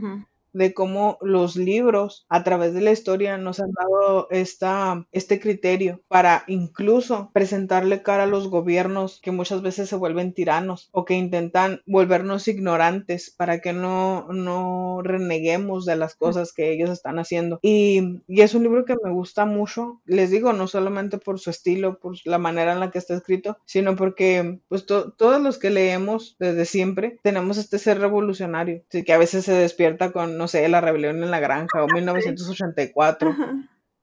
de 0.55 0.73
cómo 0.73 1.19
los 1.21 1.57
libros 1.57 2.25
a 2.29 2.45
través 2.45 2.73
de 2.73 2.81
la 2.81 2.93
historia 2.93 3.37
nos 3.37 3.61
han 3.61 3.73
dado 3.73 4.29
esta, 4.31 5.07
este 5.13 5.41
criterio 5.41 6.01
para 6.09 6.45
incluso 6.47 7.31
presentarle 7.35 8.03
cara 8.03 8.23
a 8.23 8.27
los 8.27 8.49
gobiernos 8.49 9.21
que 9.21 9.33
muchas 9.33 9.61
veces 9.63 9.89
se 9.89 9.97
vuelven 9.97 10.33
tiranos 10.33 10.89
o 10.93 11.05
que 11.05 11.15
intentan 11.15 11.83
volvernos 11.87 12.49
ignorantes 12.49 13.35
para 13.37 13.61
que 13.61 13.73
no, 13.73 14.27
no 14.33 15.01
reneguemos 15.03 15.85
de 15.85 15.97
las 15.97 16.15
cosas 16.15 16.53
que 16.53 16.73
ellos 16.73 16.91
están 16.91 17.19
haciendo. 17.19 17.59
Y, 17.61 18.23
y 18.29 18.41
es 18.43 18.55
un 18.55 18.63
libro 18.63 18.85
que 18.85 18.97
me 19.03 19.13
gusta 19.13 19.45
mucho, 19.45 20.01
les 20.07 20.31
digo, 20.31 20.53
no 20.53 20.69
solamente 20.69 21.19
por 21.19 21.41
su 21.41 21.51
estilo, 21.51 21.99
por 21.99 22.15
la 22.25 22.39
manera 22.39 22.73
en 22.73 22.81
la 22.81 22.91
que 22.91 22.99
está 22.99 23.15
escrito, 23.15 23.59
sino 23.67 23.97
porque 23.97 24.61
pues 24.69 24.87
todos 24.87 25.43
los 25.43 25.59
que 25.59 25.71
leemos 25.71 26.37
desde 26.39 26.65
siempre 26.65 27.19
tenemos 27.23 27.59
este 27.59 27.79
ser 27.79 27.99
revolucionario, 27.99 28.85
que 28.89 29.13
a 29.13 29.19
veces 29.19 29.45
se 29.45 29.53
despierta 29.53 30.13
con 30.13 30.39
no 30.45 30.49
sé, 30.49 30.69
La 30.69 30.83
rebelión 30.83 31.23
en 31.23 31.31
la 31.31 31.41
granja 31.41 31.83
o 31.83 31.89
1984 31.89 33.35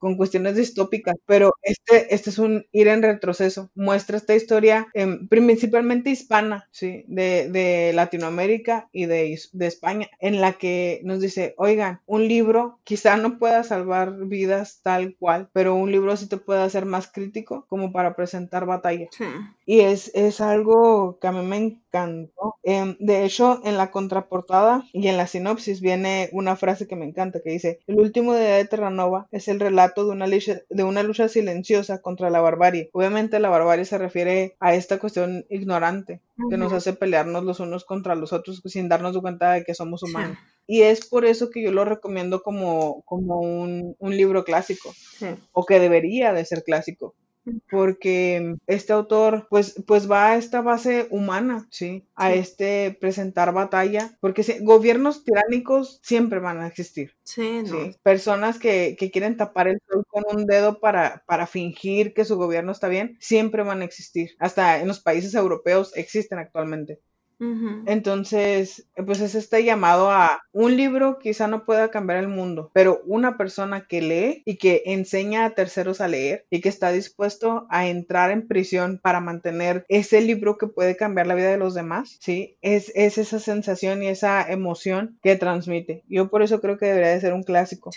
con 0.01 0.17
cuestiones 0.17 0.55
distópicas, 0.55 1.15
pero 1.27 1.53
este, 1.61 2.13
este 2.13 2.31
es 2.31 2.39
un 2.39 2.65
ir 2.71 2.87
en 2.87 3.03
retroceso. 3.03 3.69
Muestra 3.75 4.17
esta 4.17 4.35
historia 4.35 4.87
em, 4.95 5.27
principalmente 5.27 6.09
hispana, 6.09 6.67
¿sí? 6.71 7.05
De, 7.07 7.49
de 7.49 7.93
Latinoamérica 7.93 8.89
y 8.91 9.05
de, 9.05 9.39
de, 9.53 9.67
España, 9.67 10.09
en 10.19 10.41
la 10.41 10.53
que 10.53 11.01
nos 11.03 11.21
dice, 11.21 11.53
oigan, 11.57 12.01
un 12.07 12.27
libro 12.27 12.79
quizá 12.83 13.15
no 13.15 13.37
pueda 13.37 13.63
salvar 13.63 14.25
vidas 14.25 14.79
tal 14.81 15.15
cual, 15.19 15.49
pero 15.53 15.75
un 15.75 15.91
libro 15.91 16.17
sí 16.17 16.27
te 16.27 16.37
puede 16.37 16.61
hacer 16.61 16.85
más 16.85 17.07
crítico 17.07 17.67
como 17.69 17.91
para 17.91 18.15
presentar 18.15 18.65
batalla. 18.65 19.07
Y 19.67 19.81
es, 19.81 20.11
es 20.15 20.41
algo 20.41 21.19
que 21.21 21.27
a 21.27 21.31
mí 21.31 21.45
me 21.45 21.57
encantó. 21.57 22.55
Em, 22.63 22.97
de 22.99 23.23
hecho, 23.23 23.61
en 23.63 23.77
la 23.77 23.91
contraportada 23.91 24.83
y 24.93 25.07
en 25.07 25.17
la 25.17 25.27
sinopsis 25.27 25.79
viene 25.79 26.29
una 26.31 26.55
frase 26.55 26.87
que 26.87 26.95
me 26.95 27.05
encanta 27.05 27.41
que 27.43 27.51
dice, 27.51 27.79
el 27.85 27.99
último 27.99 28.33
día 28.33 28.55
de 28.55 28.65
Terranova 28.65 29.27
es 29.31 29.47
el 29.47 29.59
relato 29.59 29.90
de 29.95 30.11
una, 30.11 30.27
lucha, 30.27 30.61
de 30.69 30.83
una 30.83 31.03
lucha 31.03 31.27
silenciosa 31.27 32.01
contra 32.01 32.29
la 32.29 32.41
barbarie. 32.41 32.89
Obviamente 32.93 33.39
la 33.39 33.49
barbarie 33.49 33.85
se 33.85 33.97
refiere 33.97 34.55
a 34.59 34.73
esta 34.73 34.99
cuestión 34.99 35.45
ignorante 35.49 36.21
que 36.49 36.57
nos 36.57 36.73
hace 36.73 36.93
pelearnos 36.93 37.43
los 37.43 37.59
unos 37.59 37.85
contra 37.85 38.15
los 38.15 38.33
otros 38.33 38.61
sin 38.65 38.89
darnos 38.89 39.17
cuenta 39.19 39.51
de 39.51 39.63
que 39.63 39.75
somos 39.75 40.03
humanos. 40.03 40.37
Y 40.67 40.83
es 40.83 41.05
por 41.05 41.25
eso 41.25 41.49
que 41.49 41.61
yo 41.61 41.71
lo 41.71 41.85
recomiendo 41.85 42.41
como, 42.41 43.01
como 43.03 43.41
un, 43.41 43.95
un 43.99 44.17
libro 44.17 44.43
clásico, 44.43 44.93
o 45.51 45.65
que 45.65 45.79
debería 45.79 46.33
de 46.33 46.45
ser 46.45 46.63
clásico 46.63 47.13
porque 47.69 48.55
este 48.67 48.93
autor 48.93 49.47
pues, 49.49 49.81
pues 49.87 50.09
va 50.09 50.31
a 50.31 50.37
esta 50.37 50.61
base 50.61 51.07
humana, 51.09 51.67
¿sí? 51.71 52.07
A 52.15 52.33
este 52.33 52.97
presentar 52.99 53.53
batalla, 53.53 54.17
porque 54.19 54.59
gobiernos 54.61 55.23
tiránicos 55.23 55.99
siempre 56.03 56.39
van 56.39 56.59
a 56.59 56.67
existir. 56.67 57.15
Sí, 57.23 57.63
Personas 58.03 58.59
que, 58.59 58.95
que, 58.97 59.11
quieren 59.11 59.37
tapar 59.37 59.67
el 59.67 59.81
sol 59.87 60.05
con 60.07 60.23
un 60.35 60.45
dedo 60.45 60.79
para, 60.79 61.23
para 61.25 61.47
fingir 61.47 62.13
que 62.13 62.25
su 62.25 62.37
gobierno 62.37 62.71
está 62.71 62.87
bien, 62.87 63.17
siempre 63.19 63.63
van 63.63 63.81
a 63.81 63.85
existir. 63.85 64.31
Hasta 64.39 64.79
en 64.81 64.87
los 64.87 64.99
países 64.99 65.33
europeos 65.33 65.95
existen 65.95 66.39
actualmente. 66.39 66.99
Entonces, 67.87 68.85
pues 69.05 69.19
es 69.19 69.35
este 69.35 69.63
llamado 69.63 70.11
a 70.11 70.43
un 70.53 70.77
libro 70.77 71.17
quizá 71.17 71.47
no 71.47 71.65
pueda 71.65 71.89
cambiar 71.89 72.19
el 72.19 72.27
mundo, 72.27 72.69
pero 72.73 73.01
una 73.05 73.37
persona 73.37 73.87
que 73.87 74.01
lee 74.01 74.43
y 74.45 74.57
que 74.57 74.83
enseña 74.85 75.45
a 75.45 75.49
terceros 75.51 76.01
a 76.01 76.07
leer 76.07 76.45
y 76.49 76.61
que 76.61 76.69
está 76.69 76.91
dispuesto 76.91 77.65
a 77.69 77.87
entrar 77.87 78.31
en 78.31 78.47
prisión 78.47 78.99
para 79.01 79.21
mantener 79.21 79.85
ese 79.89 80.21
libro 80.21 80.57
que 80.57 80.67
puede 80.67 80.95
cambiar 80.95 81.27
la 81.27 81.35
vida 81.35 81.49
de 81.49 81.57
los 81.57 81.73
demás, 81.73 82.17
¿sí? 82.19 82.57
Es, 82.61 82.91
es 82.95 83.17
esa 83.17 83.39
sensación 83.39 84.03
y 84.03 84.07
esa 84.07 84.49
emoción 84.51 85.17
que 85.23 85.35
transmite. 85.35 86.03
Yo 86.07 86.29
por 86.29 86.43
eso 86.43 86.61
creo 86.61 86.77
que 86.77 86.85
debería 86.85 87.11
de 87.11 87.21
ser 87.21 87.33
un 87.33 87.43
clásico. 87.43 87.91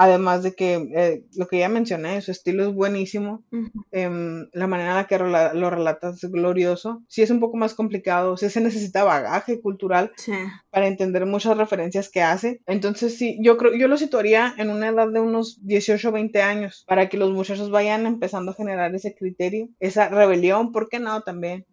Además 0.00 0.44
de 0.44 0.54
que 0.54 0.74
eh, 0.94 1.24
lo 1.34 1.48
que 1.48 1.58
ya 1.58 1.68
mencioné, 1.68 2.20
su 2.20 2.30
estilo 2.30 2.62
es 2.62 2.72
buenísimo. 2.72 3.42
Em, 3.90 4.48
la 4.52 4.68
manera 4.68 4.90
en 4.90 4.96
la 4.96 5.06
que 5.08 5.18
lo 5.18 5.70
relatas 5.70 6.22
es 6.22 6.30
glorioso. 6.30 7.02
Sí 7.08 7.22
es 7.22 7.30
un 7.30 7.40
poco 7.40 7.56
más 7.56 7.74
complicado, 7.74 8.36
sí 8.36 8.48
se 8.48 8.60
necesita 8.60 9.02
bagaje 9.02 9.60
cultural 9.60 10.12
para 10.70 10.86
entender 10.86 11.26
muchas 11.26 11.58
referencias 11.58 12.10
que 12.10 12.22
hace. 12.22 12.60
Entonces 12.66 13.18
sí, 13.18 13.40
yo 13.42 13.56
creo, 13.56 13.74
yo 13.74 13.88
lo 13.88 13.96
situaría 13.96 14.54
en 14.56 14.70
una 14.70 14.90
edad 14.90 15.08
de 15.08 15.18
unos 15.18 15.66
18 15.66 16.10
o 16.10 16.12
20 16.12 16.42
años 16.42 16.84
para 16.86 17.08
que 17.08 17.16
los 17.16 17.32
muchachos 17.32 17.72
vayan 17.72 18.06
empezando 18.06 18.52
a 18.52 18.54
generar 18.54 18.94
ese 18.94 19.16
criterio, 19.16 19.68
esa 19.80 20.08
rebelión, 20.10 20.70
¿por 20.70 20.88
qué 20.88 21.00
no? 21.00 21.22
También. 21.22 21.66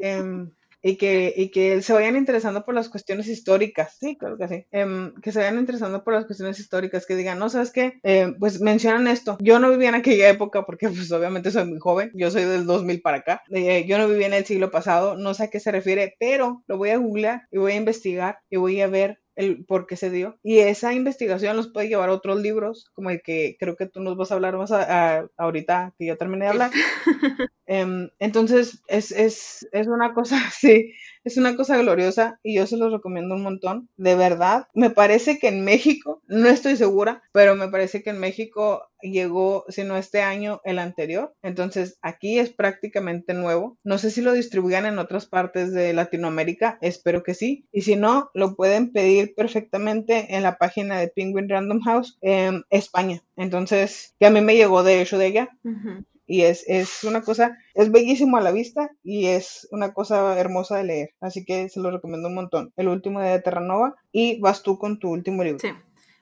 Em, 0.00 0.50
y 0.82 0.96
que, 0.96 1.32
y 1.36 1.50
que 1.50 1.82
se 1.82 1.92
vayan 1.92 2.16
interesando 2.16 2.64
por 2.64 2.74
las 2.74 2.88
cuestiones 2.88 3.28
históricas, 3.28 3.96
sí, 3.98 4.16
claro 4.16 4.38
que 4.38 4.48
sí, 4.48 4.66
em, 4.72 5.14
que 5.20 5.32
se 5.32 5.40
vayan 5.40 5.58
interesando 5.58 6.02
por 6.04 6.14
las 6.14 6.26
cuestiones 6.26 6.58
históricas, 6.58 7.06
que 7.06 7.16
digan, 7.16 7.38
no, 7.38 7.50
¿sabes 7.50 7.70
qué? 7.70 8.00
Eh, 8.02 8.34
pues 8.38 8.60
mencionan 8.60 9.06
esto, 9.06 9.36
yo 9.40 9.58
no 9.58 9.70
vivía 9.70 9.90
en 9.90 9.94
aquella 9.96 10.28
época 10.28 10.64
porque 10.64 10.88
pues 10.88 11.10
obviamente 11.12 11.50
soy 11.50 11.66
muy 11.66 11.78
joven, 11.78 12.10
yo 12.14 12.30
soy 12.30 12.44
del 12.44 12.66
2000 12.66 13.00
para 13.00 13.18
acá, 13.18 13.42
eh, 13.50 13.84
yo 13.86 13.98
no 13.98 14.08
viví 14.08 14.24
en 14.24 14.34
el 14.34 14.44
siglo 14.44 14.70
pasado, 14.70 15.16
no 15.16 15.34
sé 15.34 15.44
a 15.44 15.48
qué 15.48 15.60
se 15.60 15.72
refiere, 15.72 16.16
pero 16.18 16.62
lo 16.66 16.78
voy 16.78 16.90
a 16.90 16.96
googlear 16.96 17.42
y 17.50 17.58
voy 17.58 17.72
a 17.72 17.76
investigar 17.76 18.38
y 18.48 18.56
voy 18.56 18.80
a 18.80 18.86
ver 18.86 19.19
el 19.40 19.64
por 19.64 19.86
qué 19.86 19.96
se 19.96 20.10
dio. 20.10 20.38
Y 20.42 20.58
esa 20.58 20.92
investigación 20.94 21.56
los 21.56 21.68
puede 21.68 21.88
llevar 21.88 22.08
a 22.10 22.12
otros 22.12 22.40
libros, 22.40 22.90
como 22.94 23.10
el 23.10 23.22
que 23.22 23.56
creo 23.58 23.76
que 23.76 23.86
tú 23.86 24.00
nos 24.00 24.16
vas 24.16 24.30
a 24.30 24.34
hablar 24.34 24.56
más 24.56 24.70
ahorita 25.36 25.94
que 25.98 26.06
yo 26.06 26.16
terminé 26.16 26.44
de 26.44 26.50
hablar. 26.50 26.70
Em, 27.66 28.10
entonces, 28.18 28.82
es, 28.88 29.12
es, 29.12 29.68
es, 29.70 29.86
una 29.86 30.12
cosa, 30.12 30.36
sí, 30.52 30.92
es 31.24 31.36
una 31.36 31.56
cosa 31.56 31.76
gloriosa 31.78 32.38
y 32.42 32.56
yo 32.56 32.66
se 32.66 32.76
los 32.76 32.92
recomiendo 32.92 33.34
un 33.34 33.42
montón. 33.42 33.88
De 33.96 34.14
verdad, 34.14 34.68
me 34.74 34.90
parece 34.90 35.38
que 35.38 35.48
en 35.48 35.64
México, 35.64 36.22
no 36.26 36.48
estoy 36.48 36.76
segura, 36.76 37.22
pero 37.32 37.54
me 37.56 37.68
parece 37.68 38.02
que 38.02 38.10
en 38.10 38.20
México 38.20 38.82
llegó, 39.02 39.64
si 39.68 39.84
no 39.84 39.96
este 39.96 40.22
año, 40.22 40.60
el 40.64 40.78
anterior. 40.78 41.34
Entonces, 41.42 41.98
aquí 42.02 42.38
es 42.38 42.50
prácticamente 42.50 43.34
nuevo. 43.34 43.78
No 43.84 43.98
sé 43.98 44.10
si 44.10 44.20
lo 44.20 44.32
distribuyan 44.32 44.86
en 44.86 44.98
otras 44.98 45.26
partes 45.26 45.72
de 45.72 45.92
Latinoamérica, 45.92 46.78
espero 46.80 47.22
que 47.22 47.34
sí. 47.34 47.66
Y 47.72 47.82
si 47.82 47.96
no, 47.96 48.30
lo 48.34 48.56
pueden 48.56 48.92
pedir 48.92 49.34
perfectamente 49.34 50.34
en 50.34 50.42
la 50.42 50.56
página 50.56 50.98
de 50.98 51.08
Penguin 51.08 51.48
Random 51.48 51.80
House 51.80 52.18
en 52.20 52.64
España. 52.70 53.22
Entonces, 53.36 54.14
que 54.18 54.26
a 54.26 54.30
mí 54.30 54.40
me 54.40 54.56
llegó 54.56 54.82
de 54.82 55.00
hecho 55.00 55.18
de 55.18 55.26
ella 55.26 55.50
y 56.30 56.42
es, 56.42 56.64
es 56.68 57.02
una 57.02 57.22
cosa, 57.22 57.58
es 57.74 57.90
bellísimo 57.90 58.36
a 58.36 58.40
la 58.40 58.52
vista 58.52 58.88
y 59.02 59.26
es 59.26 59.66
una 59.72 59.92
cosa 59.92 60.38
hermosa 60.38 60.76
de 60.76 60.84
leer, 60.84 61.10
así 61.20 61.44
que 61.44 61.68
se 61.68 61.80
lo 61.80 61.90
recomiendo 61.90 62.28
un 62.28 62.36
montón. 62.36 62.72
El 62.76 62.86
último 62.86 63.20
de 63.20 63.40
Terranova 63.40 63.96
y 64.12 64.38
vas 64.40 64.62
tú 64.62 64.78
con 64.78 65.00
tu 65.00 65.10
último 65.10 65.42
libro. 65.42 65.58
Sí. 65.58 65.70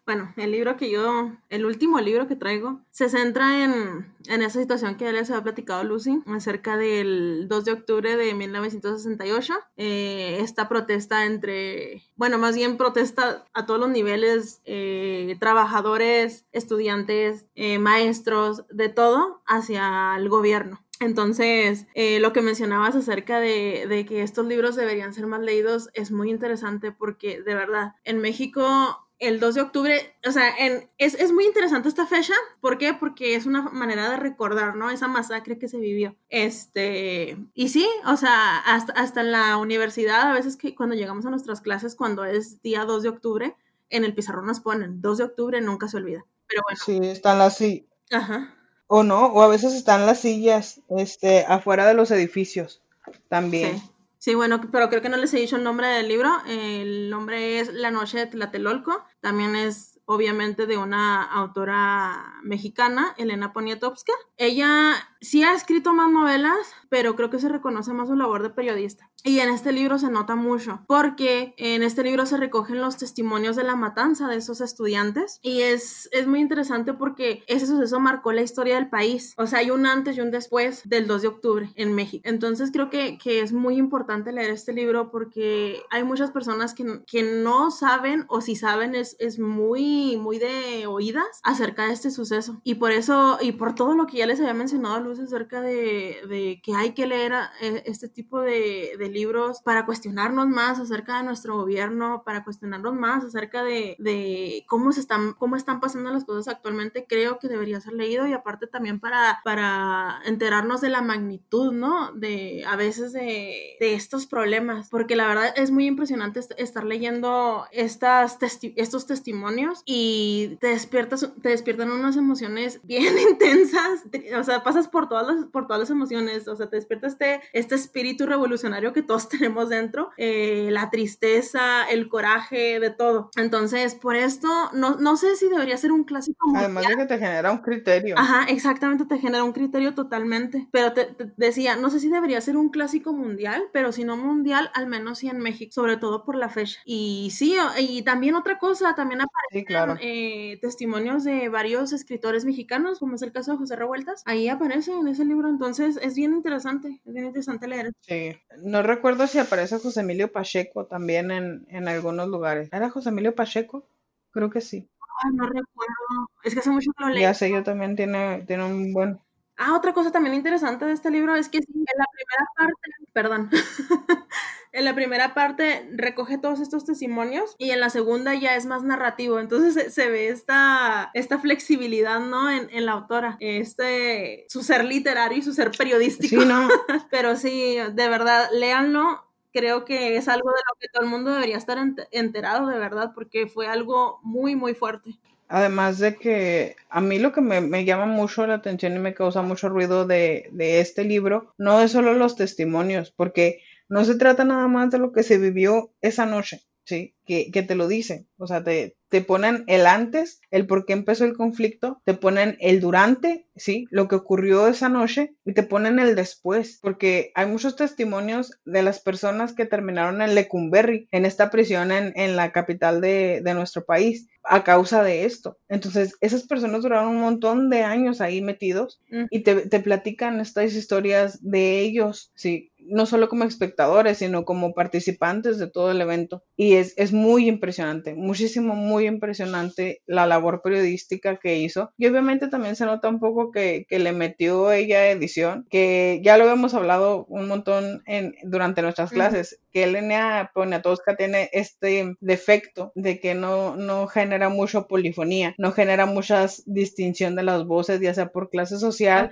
Bueno, 0.08 0.32
el 0.38 0.52
libro 0.52 0.78
que 0.78 0.88
yo, 0.88 1.32
el 1.50 1.66
último 1.66 2.00
libro 2.00 2.26
que 2.26 2.34
traigo, 2.34 2.80
se 2.90 3.10
centra 3.10 3.62
en, 3.62 4.10
en 4.26 4.40
esa 4.40 4.58
situación 4.58 4.96
que 4.96 5.04
ya 5.04 5.12
les 5.12 5.28
había 5.28 5.42
platicado 5.42 5.84
Lucy 5.84 6.22
acerca 6.28 6.78
del 6.78 7.46
2 7.46 7.64
de 7.66 7.72
octubre 7.72 8.16
de 8.16 8.32
1968. 8.32 9.52
Eh, 9.76 10.38
esta 10.40 10.66
protesta 10.66 11.26
entre, 11.26 12.04
bueno, 12.16 12.38
más 12.38 12.56
bien 12.56 12.78
protesta 12.78 13.44
a 13.52 13.66
todos 13.66 13.78
los 13.78 13.90
niveles, 13.90 14.62
eh, 14.64 15.36
trabajadores, 15.40 16.46
estudiantes, 16.52 17.44
eh, 17.54 17.78
maestros, 17.78 18.64
de 18.70 18.88
todo, 18.88 19.42
hacia 19.44 20.16
el 20.16 20.30
gobierno. 20.30 20.82
Entonces, 21.00 21.86
lo 21.94 22.32
que 22.32 22.40
mencionabas 22.40 22.96
acerca 22.96 23.38
de, 23.38 23.86
de, 23.88 24.04
que 24.04 24.22
estos 24.22 24.46
libros 24.46 24.74
deberían 24.74 25.14
ser 25.14 25.26
más 25.26 25.42
leídos 25.42 25.90
es 25.92 26.10
muy 26.10 26.28
interesante 26.28 26.90
porque 26.90 27.40
de 27.40 27.54
verdad, 27.54 27.94
en 28.02 28.20
México 28.20 29.07
el 29.18 29.40
2 29.40 29.54
de 29.56 29.60
octubre, 29.60 30.16
o 30.26 30.30
sea, 30.30 30.56
en, 30.58 30.88
es, 30.96 31.14
es, 31.14 31.32
muy 31.32 31.44
interesante 31.44 31.88
esta 31.88 32.06
fecha. 32.06 32.34
¿Por 32.60 32.78
qué? 32.78 32.94
Porque 32.94 33.34
es 33.34 33.46
una 33.46 33.62
manera 33.62 34.08
de 34.10 34.16
recordar, 34.16 34.76
¿no? 34.76 34.90
Esa 34.90 35.08
masacre 35.08 35.58
que 35.58 35.68
se 35.68 35.78
vivió. 35.78 36.14
Este, 36.28 37.36
y 37.54 37.68
sí, 37.68 37.88
o 38.06 38.16
sea, 38.16 38.58
hasta, 38.58 38.92
hasta 38.92 39.20
en 39.22 39.32
la 39.32 39.56
universidad, 39.56 40.30
a 40.30 40.34
veces 40.34 40.56
que 40.56 40.74
cuando 40.74 40.94
llegamos 40.94 41.26
a 41.26 41.30
nuestras 41.30 41.60
clases, 41.60 41.96
cuando 41.96 42.24
es 42.24 42.62
día 42.62 42.84
2 42.84 43.02
de 43.02 43.08
octubre, 43.08 43.56
en 43.90 44.04
el 44.04 44.14
pizarrón 44.14 44.46
nos 44.46 44.60
ponen 44.60 45.00
2 45.00 45.18
de 45.18 45.24
octubre, 45.24 45.60
nunca 45.60 45.88
se 45.88 45.96
olvida. 45.96 46.24
Pero 46.46 46.62
bueno. 46.62 46.80
Sí, 46.84 46.98
están 47.08 47.38
las 47.38 47.56
sillas. 47.56 47.86
Ajá. 48.12 48.54
O 48.86 49.02
no, 49.02 49.26
o 49.26 49.42
a 49.42 49.48
veces 49.48 49.74
están 49.74 50.06
las 50.06 50.20
sillas, 50.20 50.80
este, 50.96 51.44
afuera 51.44 51.86
de 51.86 51.94
los 51.94 52.10
edificios 52.10 52.82
también. 53.28 53.78
Sí. 53.78 53.90
Sí, 54.18 54.34
bueno, 54.34 54.60
pero 54.72 54.88
creo 54.88 55.00
que 55.00 55.08
no 55.08 55.16
les 55.16 55.32
he 55.32 55.38
dicho 55.38 55.56
el 55.56 55.62
nombre 55.62 55.86
del 55.86 56.08
libro. 56.08 56.30
El 56.46 57.08
nombre 57.08 57.60
es 57.60 57.72
La 57.72 57.90
Noche 57.90 58.18
de 58.18 58.26
Tlatelolco. 58.26 59.04
También 59.20 59.54
es 59.54 60.00
obviamente 60.06 60.66
de 60.66 60.76
una 60.76 61.22
autora 61.22 62.40
mexicana, 62.42 63.14
Elena 63.16 63.52
Poniatowska. 63.52 64.12
Ella 64.36 64.94
sí 65.20 65.42
ha 65.42 65.54
escrito 65.54 65.92
más 65.92 66.10
novelas, 66.10 66.56
pero 66.88 67.16
creo 67.16 67.30
que 67.30 67.38
se 67.38 67.48
reconoce 67.48 67.92
más 67.92 68.08
su 68.08 68.14
labor 68.14 68.42
de 68.42 68.50
periodista. 68.50 69.10
Y 69.24 69.40
en 69.40 69.48
este 69.48 69.72
libro 69.72 69.98
se 69.98 70.10
nota 70.10 70.36
mucho, 70.36 70.84
porque 70.86 71.54
en 71.56 71.82
este 71.82 72.04
libro 72.04 72.24
se 72.24 72.36
recogen 72.36 72.80
los 72.80 72.96
testimonios 72.96 73.56
de 73.56 73.64
la 73.64 73.74
matanza 73.74 74.28
de 74.28 74.36
esos 74.36 74.60
estudiantes. 74.60 75.40
Y 75.42 75.62
es, 75.62 76.08
es 76.12 76.26
muy 76.26 76.40
interesante 76.40 76.94
porque 76.94 77.42
ese 77.48 77.66
suceso 77.66 77.98
marcó 77.98 78.32
la 78.32 78.42
historia 78.42 78.76
del 78.76 78.88
país. 78.88 79.34
O 79.36 79.46
sea, 79.46 79.58
hay 79.58 79.70
un 79.70 79.86
antes 79.86 80.16
y 80.16 80.20
un 80.20 80.30
después 80.30 80.88
del 80.88 81.08
2 81.08 81.22
de 81.22 81.28
octubre 81.28 81.72
en 81.74 81.94
México. 81.94 82.22
Entonces 82.28 82.70
creo 82.72 82.90
que, 82.90 83.18
que 83.18 83.40
es 83.40 83.52
muy 83.52 83.76
importante 83.76 84.32
leer 84.32 84.50
este 84.50 84.72
libro 84.72 85.10
porque 85.10 85.82
hay 85.90 86.04
muchas 86.04 86.30
personas 86.30 86.72
que, 86.74 87.02
que 87.06 87.22
no 87.24 87.70
saben 87.72 88.24
o 88.28 88.40
si 88.40 88.54
saben 88.54 88.94
es, 88.94 89.16
es 89.18 89.40
muy, 89.40 90.16
muy 90.16 90.38
de 90.38 90.86
oídas 90.86 91.40
acerca 91.42 91.86
de 91.86 91.92
este 91.92 92.10
suceso. 92.12 92.60
Y 92.62 92.76
por 92.76 92.92
eso, 92.92 93.38
y 93.40 93.52
por 93.52 93.74
todo 93.74 93.94
lo 93.94 94.06
que 94.06 94.18
ya 94.18 94.26
les 94.26 94.38
había 94.40 94.54
mencionado 94.54 95.07
Acerca 95.18 95.60
de, 95.60 96.16
de 96.28 96.60
que 96.62 96.74
hay 96.74 96.92
que 96.92 97.06
leer 97.06 97.32
eh, 97.60 97.82
este 97.86 98.08
tipo 98.08 98.40
de, 98.40 98.96
de 98.98 99.08
libros 99.08 99.62
para 99.62 99.86
cuestionarnos 99.86 100.46
más 100.48 100.78
acerca 100.78 101.18
de 101.18 101.24
nuestro 101.24 101.56
gobierno, 101.56 102.22
para 102.24 102.44
cuestionarnos 102.44 102.94
más 102.94 103.24
acerca 103.24 103.62
de, 103.62 103.96
de, 103.98 104.64
cómo, 104.66 104.92
se 104.92 105.00
están, 105.00 105.32
cómo 105.34 105.56
están 105.56 105.80
pasando 105.80 106.10
las 106.10 106.24
cosas 106.24 106.48
actualmente, 106.48 107.06
creo 107.08 107.38
que 107.38 107.48
debería 107.48 107.80
ser 107.80 107.92
leído 107.92 108.26
y 108.26 108.32
aparte 108.32 108.66
también 108.66 109.00
para, 109.00 109.40
para 109.44 110.20
enterarnos 110.24 110.80
de 110.80 110.90
la 110.90 111.02
magnitud, 111.02 111.72
¿no? 111.72 112.12
De 112.12 112.64
a 112.66 112.76
veces 112.76 113.12
de, 113.12 113.76
de 113.80 113.94
estos 113.94 114.26
problemas, 114.26 114.88
porque 114.90 115.16
la 115.16 115.26
verdad 115.26 115.52
es 115.56 115.70
muy 115.70 115.86
impresionante 115.86 116.40
estar 116.56 116.84
leyendo 116.84 117.66
estas 117.72 118.38
estos 118.76 119.06
testimonios 119.06 119.82
y 119.84 120.56
te 120.60 120.68
despiertas, 120.68 121.30
te 121.42 121.50
despiertan 121.50 121.92
unas 121.92 122.16
emociones 122.16 122.80
bien 122.84 123.14
intensas, 123.18 124.04
o 124.38 124.44
sea, 124.44 124.62
pasas 124.62 124.88
por 124.88 124.97
todas 125.06 125.26
las, 125.26 125.44
por 125.46 125.66
todas 125.66 125.80
las 125.80 125.90
emociones, 125.90 126.48
o 126.48 126.56
sea, 126.56 126.68
te 126.68 126.76
despierta 126.76 127.06
este, 127.06 127.40
este 127.52 127.74
espíritu 127.76 128.26
revolucionario 128.26 128.92
que 128.92 129.02
todos 129.02 129.28
tenemos 129.38 129.68
dentro, 129.68 130.10
eh, 130.16 130.70
la 130.72 130.90
tristeza, 130.90 131.88
el 131.88 132.08
coraje, 132.08 132.80
de 132.80 132.90
todo. 132.90 133.30
Entonces, 133.36 133.94
por 133.94 134.16
esto, 134.16 134.48
no, 134.72 134.96
no 134.96 135.16
sé 135.16 135.36
si 135.36 135.48
debería 135.48 135.76
ser 135.76 135.92
un 135.92 136.04
clásico 136.04 136.46
mundial. 136.46 136.64
Además 136.64 136.86
de 136.88 136.96
que 136.96 137.06
te 137.06 137.18
genera 137.18 137.52
un 137.52 137.58
criterio. 137.58 138.16
Ajá, 138.18 138.44
exactamente, 138.48 139.04
te 139.04 139.18
genera 139.18 139.44
un 139.44 139.52
criterio 139.52 139.94
totalmente. 139.94 140.68
Pero 140.72 140.92
te, 140.92 141.14
decía, 141.36 141.76
no 141.76 141.90
sé 141.90 142.00
si 142.00 142.08
debería 142.08 142.40
ser 142.40 142.56
un 142.56 142.70
clásico 142.70 143.12
mundial, 143.12 143.64
pero 143.72 143.92
si 143.92 144.04
no 144.04 144.16
mundial, 144.16 144.70
al 144.74 144.86
menos 144.86 145.18
sí 145.18 145.28
en 145.28 145.38
México, 145.38 145.72
sobre 145.72 145.96
todo 145.96 146.24
por 146.24 146.34
la 146.34 146.48
fecha. 146.48 146.80
Y 146.84 147.30
sí, 147.32 147.56
y 147.78 148.02
también 148.02 148.34
otra 148.34 148.58
cosa, 148.58 148.94
también 148.94 149.20
aparecen 149.20 149.98
eh, 150.00 150.58
testimonios 150.60 151.24
de 151.24 151.48
varios 151.48 151.92
escritores 151.92 152.44
mexicanos, 152.44 152.98
como 152.98 153.14
es 153.14 153.22
el 153.22 153.32
caso 153.32 153.52
de 153.52 153.58
José 153.58 153.76
Revueltas. 153.76 154.22
Ahí 154.26 154.48
aparece 154.48 154.87
en 154.92 155.08
ese 155.08 155.24
libro, 155.24 155.48
entonces 155.48 155.98
es 156.02 156.14
bien 156.14 156.32
interesante, 156.32 157.00
es 157.04 157.12
bien 157.12 157.26
interesante 157.26 157.68
leer. 157.68 157.92
Sí, 158.00 158.32
no 158.62 158.82
recuerdo 158.82 159.26
si 159.26 159.38
aparece 159.38 159.78
José 159.78 160.00
Emilio 160.00 160.32
Pacheco 160.32 160.86
también 160.86 161.30
en, 161.30 161.66
en 161.68 161.88
algunos 161.88 162.28
lugares. 162.28 162.68
¿Era 162.72 162.90
José 162.90 163.10
Emilio 163.10 163.34
Pacheco? 163.34 163.86
Creo 164.30 164.50
que 164.50 164.60
sí. 164.60 164.88
Ay, 165.24 165.34
no 165.34 165.44
recuerdo. 165.46 166.30
Es 166.44 166.54
que 166.54 166.60
hace 166.60 166.70
mucho 166.70 166.92
que 166.96 167.04
lo 167.04 167.10
leí. 167.10 167.22
Ya 167.22 167.34
sé, 167.34 167.50
yo 167.50 167.62
también 167.62 167.96
tiene, 167.96 168.44
tiene 168.46 168.64
un 168.64 168.92
buen... 168.92 169.18
Ah, 169.56 169.76
otra 169.76 169.92
cosa 169.92 170.12
también 170.12 170.34
interesante 170.34 170.84
de 170.84 170.92
este 170.92 171.10
libro 171.10 171.34
es 171.34 171.48
que 171.48 171.58
en 171.58 171.64
la 171.98 172.04
primera 172.12 172.46
parte, 172.56 172.90
perdón, 173.12 173.50
en 174.72 174.84
la 174.84 174.94
primera 174.94 175.34
parte 175.34 175.88
recoge 175.92 176.38
todos 176.38 176.60
estos 176.60 176.84
testimonios 176.84 177.54
y 177.58 177.70
en 177.70 177.80
la 177.80 177.90
segunda 177.90 178.34
ya 178.34 178.56
es 178.56 178.66
más 178.66 178.82
narrativo. 178.82 179.40
Entonces 179.40 179.92
se, 179.92 180.08
ve 180.08 180.28
esta, 180.28 181.10
esta 181.14 181.38
flexibilidad, 181.38 182.20
¿no? 182.20 182.50
En, 182.50 182.68
en, 182.70 182.86
la 182.86 182.92
autora, 182.92 183.36
este, 183.40 184.46
su 184.48 184.62
ser 184.62 184.84
literario 184.84 185.38
y 185.38 185.42
su 185.42 185.52
ser 185.52 185.70
periodístico. 185.70 186.42
Sí, 186.42 186.48
¿no? 186.48 186.68
Pero 187.10 187.36
sí, 187.36 187.76
de 187.92 188.08
verdad, 188.08 188.48
léanlo. 188.52 189.24
Creo 189.50 189.84
que 189.84 190.16
es 190.16 190.28
algo 190.28 190.50
de 190.50 190.60
lo 190.68 190.78
que 190.78 190.88
todo 190.92 191.02
el 191.02 191.08
mundo 191.08 191.32
debería 191.32 191.56
estar 191.56 191.78
enterado, 192.12 192.66
de 192.68 192.78
verdad, 192.78 193.12
porque 193.14 193.46
fue 193.46 193.66
algo 193.66 194.20
muy, 194.22 194.54
muy 194.54 194.74
fuerte. 194.74 195.18
Además 195.48 195.98
de 195.98 196.16
que 196.16 196.76
a 196.90 197.00
mí 197.00 197.18
lo 197.18 197.32
que 197.32 197.40
me, 197.40 197.62
me, 197.62 197.86
llama 197.86 198.04
mucho 198.04 198.46
la 198.46 198.54
atención 198.54 198.94
y 198.94 198.98
me 198.98 199.14
causa 199.14 199.40
mucho 199.40 199.70
ruido 199.70 200.06
de, 200.06 200.50
de, 200.52 200.80
este 200.80 201.04
libro 201.04 201.54
no 201.56 201.80
es 201.80 201.92
solo 201.92 202.12
los 202.12 202.36
testimonios, 202.36 203.10
porque 203.10 203.62
no 203.88 204.04
se 204.04 204.16
trata 204.16 204.44
nada 204.44 204.68
más 204.68 204.90
de 204.90 204.98
lo 204.98 205.12
que 205.12 205.22
se 205.22 205.38
vivió 205.38 205.92
esa 206.00 206.26
noche, 206.26 206.62
¿sí? 206.84 207.14
Que, 207.24 207.50
que 207.50 207.62
te 207.62 207.74
lo 207.74 207.88
dicen, 207.88 208.28
o 208.38 208.46
sea, 208.46 208.64
te, 208.64 208.96
te 209.08 209.20
ponen 209.22 209.64
el 209.66 209.86
antes, 209.86 210.40
el 210.50 210.66
por 210.66 210.86
qué 210.86 210.92
empezó 210.94 211.24
el 211.24 211.36
conflicto, 211.36 212.00
te 212.04 212.14
ponen 212.14 212.56
el 212.60 212.80
durante, 212.80 213.46
¿sí? 213.56 213.86
Lo 213.90 214.08
que 214.08 214.16
ocurrió 214.16 214.68
esa 214.68 214.88
noche 214.88 215.34
y 215.44 215.52
te 215.54 215.62
ponen 215.62 215.98
el 215.98 216.14
después, 216.14 216.78
porque 216.82 217.32
hay 217.34 217.46
muchos 217.46 217.76
testimonios 217.76 218.52
de 218.64 218.82
las 218.82 219.00
personas 219.00 219.52
que 219.54 219.66
terminaron 219.66 220.22
en 220.22 220.34
Lecumberri, 220.34 221.08
en 221.10 221.26
esta 221.26 221.50
prisión 221.50 221.92
en, 221.92 222.12
en 222.16 222.36
la 222.36 222.52
capital 222.52 223.00
de, 223.00 223.40
de 223.44 223.54
nuestro 223.54 223.84
país, 223.84 224.28
a 224.42 224.64
causa 224.64 225.02
de 225.02 225.24
esto. 225.24 225.58
Entonces, 225.68 226.14
esas 226.20 226.46
personas 226.46 226.82
duraron 226.82 227.08
un 227.08 227.20
montón 227.20 227.68
de 227.70 227.82
años 227.82 228.20
ahí 228.20 228.40
metidos 228.40 229.00
Mm. 229.10 229.24
y 229.30 229.40
te, 229.42 229.54
te 229.68 229.80
platican 229.80 230.40
estas 230.40 230.74
historias 230.74 231.38
de 231.42 231.80
ellos, 231.80 232.30
¿sí? 232.34 232.67
No 232.88 233.06
solo 233.06 233.28
como 233.28 233.44
espectadores, 233.44 234.18
sino 234.18 234.44
como 234.44 234.74
participantes 234.74 235.58
de 235.58 235.70
todo 235.70 235.90
el 235.90 236.00
evento. 236.00 236.42
Y 236.56 236.74
es, 236.74 236.94
es 236.96 237.12
muy 237.12 237.48
impresionante, 237.48 238.14
muchísimo, 238.14 238.74
muy 238.74 239.06
impresionante 239.06 240.02
la 240.06 240.26
labor 240.26 240.62
periodística 240.62 241.36
que 241.36 241.58
hizo. 241.58 241.90
Y 241.96 242.06
obviamente 242.06 242.48
también 242.48 242.76
se 242.76 242.86
nota 242.86 243.08
un 243.08 243.20
poco 243.20 243.50
que, 243.50 243.86
que 243.88 243.98
le 243.98 244.12
metió 244.12 244.72
ella 244.72 245.10
edición, 245.10 245.66
que 245.70 246.20
ya 246.22 246.36
lo 246.36 246.50
hemos 246.50 246.74
hablado 246.74 247.24
un 247.26 247.48
montón 247.48 248.02
en, 248.06 248.34
durante 248.44 248.82
nuestras 248.82 249.10
clases, 249.10 249.60
que 249.72 249.84
Elena 249.84 250.50
Poniatowska 250.54 251.16
tiene 251.16 251.50
este 251.52 252.16
defecto 252.20 252.92
de 252.94 253.20
que 253.20 253.34
no, 253.34 253.76
no 253.76 254.06
genera 254.06 254.48
mucha 254.48 254.82
polifonía, 254.82 255.54
no 255.58 255.72
genera 255.72 256.06
mucha 256.06 256.46
distinción 256.66 257.36
de 257.36 257.42
las 257.42 257.64
voces, 257.64 258.00
ya 258.00 258.14
sea 258.14 258.28
por 258.28 258.50
clase 258.50 258.78
social 258.78 259.30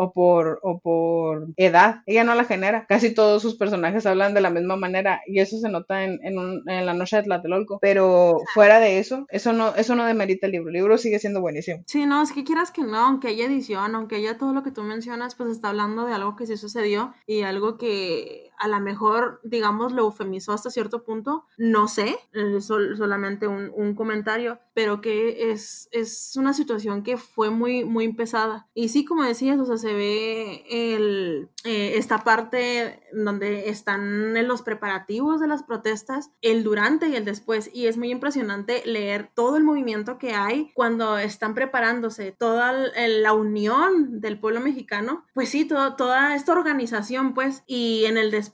o 0.00 0.12
por, 0.12 0.60
o 0.62 0.78
por 0.78 1.48
edad. 1.56 2.02
Ella 2.06 2.24
no 2.24 2.34
la 2.34 2.44
genera. 2.44 2.86
Casi 2.86 3.12
todos 3.14 3.42
sus 3.42 3.56
personajes 3.56 4.06
hablan 4.06 4.34
de 4.34 4.40
la 4.40 4.50
misma 4.50 4.76
manera 4.76 5.20
y 5.26 5.40
eso 5.40 5.58
se 5.58 5.68
nota 5.68 6.04
en, 6.04 6.20
en, 6.22 6.38
un- 6.38 6.68
en 6.68 6.86
la 6.86 6.94
noche 6.94 7.16
de 7.16 7.22
Tlatelolco. 7.24 7.78
Pero 7.80 8.40
fuera 8.54 8.80
de 8.80 8.98
eso, 8.98 9.26
eso 9.30 9.52
no, 9.52 9.74
eso 9.74 9.94
no 9.94 10.04
demerita 10.06 10.46
el 10.46 10.52
libro. 10.52 10.68
El 10.68 10.74
libro 10.74 10.98
sigue 10.98 11.18
siendo 11.18 11.40
buenísimo. 11.40 11.82
Sí, 11.86 12.06
no, 12.06 12.22
es 12.22 12.32
que 12.32 12.44
quieras 12.44 12.70
que 12.70 12.82
no, 12.82 12.98
aunque 12.98 13.28
haya 13.28 13.46
edición, 13.46 13.94
aunque 13.94 14.16
haya 14.16 14.38
todo 14.38 14.52
lo 14.52 14.62
que 14.62 14.70
tú 14.70 14.82
mencionas, 14.82 15.34
pues 15.34 15.50
está 15.50 15.70
hablando 15.70 16.06
de 16.06 16.14
algo 16.14 16.36
que 16.36 16.46
sí 16.46 16.56
sucedió 16.56 17.12
y 17.26 17.42
algo 17.42 17.76
que 17.78 18.47
a 18.58 18.68
lo 18.68 18.80
mejor, 18.80 19.40
digamos, 19.44 19.92
lo 19.92 20.02
eufemizó 20.02 20.52
hasta 20.52 20.70
cierto 20.70 21.04
punto, 21.04 21.44
no 21.56 21.88
sé, 21.88 22.18
eh, 22.32 22.60
sol- 22.60 22.96
solamente 22.96 23.46
un, 23.46 23.70
un 23.74 23.94
comentario, 23.94 24.58
pero 24.74 25.00
que 25.00 25.50
es, 25.50 25.88
es 25.92 26.32
una 26.36 26.52
situación 26.52 27.02
que 27.02 27.16
fue 27.16 27.50
muy, 27.50 27.84
muy 27.84 28.12
pesada. 28.12 28.68
Y 28.74 28.88
sí, 28.90 29.04
como 29.04 29.22
decías, 29.24 29.58
o 29.58 29.64
sea, 29.66 29.76
se 29.76 29.92
ve 29.94 30.64
el, 30.68 31.48
eh, 31.64 31.92
esta 31.96 32.24
parte 32.24 33.00
donde 33.12 33.68
están 33.68 34.34
los 34.46 34.62
preparativos 34.62 35.40
de 35.40 35.48
las 35.48 35.62
protestas, 35.62 36.30
el 36.42 36.62
durante 36.64 37.08
y 37.08 37.16
el 37.16 37.24
después, 37.24 37.70
y 37.72 37.86
es 37.86 37.96
muy 37.96 38.10
impresionante 38.10 38.82
leer 38.84 39.30
todo 39.34 39.56
el 39.56 39.64
movimiento 39.64 40.18
que 40.18 40.34
hay 40.34 40.70
cuando 40.74 41.18
están 41.18 41.54
preparándose, 41.54 42.32
toda 42.32 42.72
la 42.72 43.32
unión 43.32 44.20
del 44.20 44.38
pueblo 44.38 44.60
mexicano, 44.60 45.24
pues 45.34 45.48
sí, 45.48 45.64
todo- 45.66 45.96
toda 45.96 46.34
esta 46.34 46.52
organización, 46.52 47.34
pues, 47.34 47.62
y 47.66 48.04
en 48.06 48.16
el 48.18 48.30
después, 48.30 48.47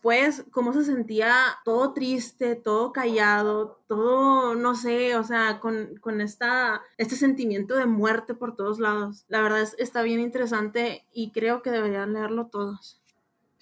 cómo 0.51 0.73
se 0.73 0.85
sentía 0.85 1.35
todo 1.65 1.93
triste, 1.93 2.57
todo 2.57 2.93
callado, 2.93 3.83
todo, 3.87 4.55
no 4.55 4.75
sé, 4.75 5.17
o 5.17 5.25
sea, 5.25 5.61
con, 5.61 5.97
con 6.01 6.21
esta, 6.21 6.83
este 6.99 7.17
sentimiento 7.17 7.77
de 7.77 7.87
muerte 7.87 8.35
por 8.35 8.57
todos 8.57 8.79
lados. 8.79 9.25
La 9.29 9.43
verdad 9.43 9.63
es, 9.63 9.77
está 9.79 10.03
bien 10.03 10.21
interesante 10.21 11.07
y 11.13 11.33
creo 11.33 11.63
que 11.63 11.71
deberían 11.71 12.13
leerlo 12.13 12.47
todos. 12.47 13.04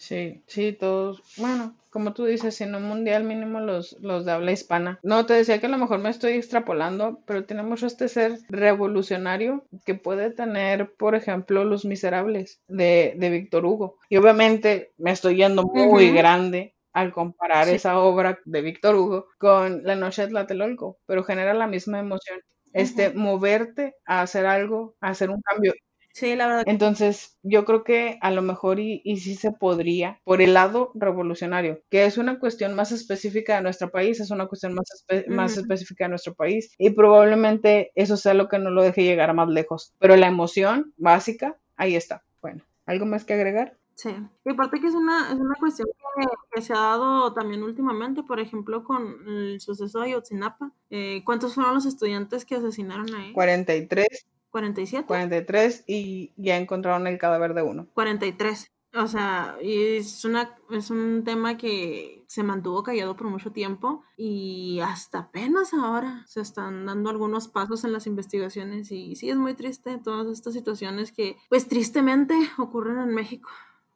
Sí, 0.02 0.42
sí, 0.48 0.72
todos. 0.72 1.22
Bueno, 1.36 1.76
como 1.90 2.12
tú 2.12 2.24
dices, 2.24 2.56
si 2.56 2.66
no 2.66 2.80
mundial, 2.80 3.22
mínimo 3.22 3.60
los, 3.60 3.96
los 4.00 4.24
de 4.24 4.32
habla 4.32 4.50
hispana. 4.50 4.98
No, 5.04 5.26
te 5.26 5.34
decía 5.34 5.60
que 5.60 5.66
a 5.66 5.68
lo 5.68 5.78
mejor 5.78 6.00
me 6.00 6.10
estoy 6.10 6.32
extrapolando, 6.32 7.20
pero 7.24 7.44
tiene 7.44 7.62
mucho 7.62 7.86
este 7.86 8.08
ser 8.08 8.38
revolucionario 8.48 9.64
que 9.84 9.94
puede 9.94 10.30
tener, 10.32 10.92
por 10.96 11.14
ejemplo, 11.14 11.64
Los 11.64 11.84
Miserables 11.84 12.60
de, 12.66 13.14
de 13.16 13.30
Víctor 13.30 13.64
Hugo. 13.64 13.96
Y 14.08 14.16
obviamente 14.16 14.92
me 14.98 15.12
estoy 15.12 15.36
yendo 15.36 15.62
muy 15.62 16.10
grande 16.10 16.74
al 16.92 17.12
comparar 17.12 17.68
Sí. 17.68 17.76
esa 17.76 18.00
obra 18.00 18.40
de 18.44 18.60
Víctor 18.60 18.96
Hugo 18.96 19.26
con 19.38 19.84
La 19.84 19.94
Noche 19.94 20.22
de 20.22 20.28
Tlatelolco, 20.28 20.98
pero 21.06 21.22
genera 21.22 21.54
la 21.54 21.68
misma 21.68 22.00
emoción. 22.00 22.40
Este, 22.72 23.10
moverte 23.10 23.94
a 24.04 24.22
hacer 24.22 24.46
algo, 24.46 24.96
a 25.00 25.10
hacer 25.10 25.30
un 25.30 25.40
cambio. 25.42 25.74
Sí, 26.12 26.36
la 26.36 26.46
verdad. 26.46 26.62
Entonces, 26.66 27.38
yo 27.42 27.64
creo 27.64 27.84
que 27.84 28.18
a 28.20 28.30
lo 28.30 28.42
mejor 28.42 28.78
y, 28.80 29.00
y 29.04 29.16
sí 29.18 29.34
se 29.34 29.50
podría 29.52 30.20
por 30.24 30.42
el 30.42 30.54
lado 30.54 30.92
revolucionario, 30.94 31.82
que 31.90 32.04
es 32.04 32.18
una 32.18 32.38
cuestión 32.38 32.74
más 32.74 32.92
específica 32.92 33.56
de 33.56 33.62
nuestro 33.62 33.90
país, 33.90 34.20
es 34.20 34.30
una 34.30 34.46
cuestión 34.46 34.74
más, 34.74 34.84
espe- 35.08 35.26
más 35.28 35.52
Ujú. 35.52 35.60
específica 35.62 36.04
de 36.04 36.10
nuestro 36.10 36.34
país 36.34 36.74
y 36.78 36.90
probablemente 36.90 37.92
eso 37.94 38.16
sea 38.16 38.34
lo 38.34 38.48
que 38.48 38.58
no 38.58 38.70
lo 38.70 38.82
deje 38.82 39.04
llegar 39.04 39.32
más 39.34 39.48
lejos. 39.48 39.94
Pero 39.98 40.16
la 40.16 40.26
emoción 40.28 40.92
básica, 40.96 41.58
ahí 41.76 41.96
está. 41.96 42.22
Bueno, 42.42 42.62
¿algo 42.86 43.06
más 43.06 43.24
que 43.24 43.34
agregar? 43.34 43.78
Sí, 43.94 44.10
y 44.44 44.50
aparte 44.50 44.80
que 44.80 44.88
es 44.88 44.94
una, 44.94 45.32
es 45.32 45.38
una 45.38 45.54
cuestión 45.60 45.88
que, 46.16 46.26
que 46.50 46.62
se 46.62 46.72
ha 46.72 46.76
dado 46.78 47.32
también 47.34 47.62
últimamente, 47.62 48.22
por 48.22 48.40
ejemplo, 48.40 48.84
con 48.84 49.26
el 49.28 49.60
suceso 49.60 50.00
de 50.00 50.06
Ayotzinapa. 50.08 50.72
Eh, 50.90 51.22
¿Cuántos 51.24 51.54
fueron 51.54 51.74
los 51.74 51.86
estudiantes 51.86 52.44
que 52.44 52.56
asesinaron 52.56 53.14
ahí? 53.14 53.32
43, 53.32 54.26
¿47? 54.52 55.06
43 55.06 55.84
y 55.86 56.32
ya 56.36 56.56
encontraron 56.58 57.06
el 57.06 57.18
cadáver 57.18 57.54
de 57.54 57.62
uno. 57.62 57.86
43. 57.94 58.70
O 58.94 59.06
sea, 59.06 59.56
y 59.62 59.96
es, 59.96 60.24
una, 60.26 60.54
es 60.70 60.90
un 60.90 61.24
tema 61.24 61.56
que 61.56 62.24
se 62.26 62.42
mantuvo 62.42 62.82
callado 62.82 63.16
por 63.16 63.28
mucho 63.28 63.50
tiempo 63.50 64.04
y 64.18 64.80
hasta 64.80 65.20
apenas 65.20 65.72
ahora 65.72 66.24
se 66.26 66.42
están 66.42 66.84
dando 66.84 67.08
algunos 67.08 67.48
pasos 67.48 67.84
en 67.84 67.92
las 67.92 68.06
investigaciones 68.06 68.92
y 68.92 69.16
sí 69.16 69.30
es 69.30 69.36
muy 69.36 69.54
triste 69.54 69.98
todas 69.98 70.28
estas 70.28 70.52
situaciones 70.52 71.10
que 71.10 71.38
pues 71.48 71.68
tristemente 71.68 72.34
ocurren 72.58 72.98
en 72.98 73.14
México. 73.14 73.48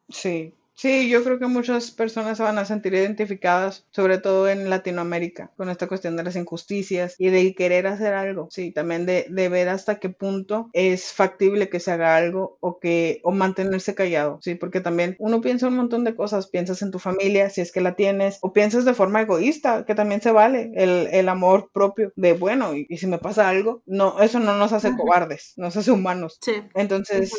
Sí, 0.09 0.55
sí, 0.77 1.09
yo 1.09 1.25
creo 1.25 1.39
que 1.39 1.47
muchas 1.49 1.91
personas 1.91 2.37
se 2.37 2.45
van 2.45 2.59
a 2.59 2.65
sentir 2.65 2.95
identificadas, 2.95 3.87
sobre 3.91 4.19
todo 4.19 4.49
en 4.49 4.71
Latinoamérica, 4.71 5.53
con 5.57 5.69
esta 5.71 5.89
cuestión 5.89 6.17
de 6.17 6.23
las 6.23 6.37
injusticias 6.37 7.15
y 7.19 7.31
de 7.31 7.55
querer 7.55 7.87
hacer 7.89 8.15
algo. 8.15 8.49
Sí, 8.51 8.73
también 8.73 9.07
de, 9.07 9.27
de 9.31 9.49
ver 9.49 9.69
hasta 9.69 9.99
qué 9.99 10.09
punto 10.11 10.71
es 10.73 11.13
factible 11.13 11.69
que 11.69 11.81
se 11.81 11.91
haga 11.93 12.17
algo 12.17 12.59
o 12.61 12.79
que 12.79 13.21
o 13.25 13.33
mantenerse 13.33 13.95
callado. 13.95 14.39
Sí, 14.43 14.55
porque 14.55 14.81
también 14.81 15.17
uno 15.19 15.41
piensa 15.41 15.69
un 15.69 15.77
montón 15.77 16.05
de 16.05 16.15
cosas, 16.15 16.47
piensas 16.49 16.83
en 16.83 16.91
tu 16.91 16.99
familia, 16.99 17.51
si 17.51 17.61
es 17.61 17.73
que 17.73 17.81
la 17.81 17.97
tienes, 17.97 18.39
o 18.43 18.53
piensas 18.53 18.85
de 18.85 18.95
forma 18.95 19.23
egoísta, 19.23 19.85
que 19.87 19.95
también 19.95 20.21
se 20.21 20.31
vale 20.33 20.71
el, 20.77 21.09
el 21.11 21.29
amor 21.29 21.71
propio 21.73 22.13
de 22.17 22.35
bueno, 22.35 22.75
y, 22.75 22.87
y 22.89 22.99
si 22.99 23.07
me 23.07 23.19
pasa 23.19 23.49
algo, 23.49 23.83
no, 23.87 24.21
eso 24.23 24.39
no 24.41 24.57
nos 24.57 24.73
hace 24.73 24.95
cobardes, 24.97 25.55
nos 25.57 25.77
hace 25.77 25.91
humanos. 25.91 26.39
Sí, 26.41 26.53
Entonces, 26.75 27.33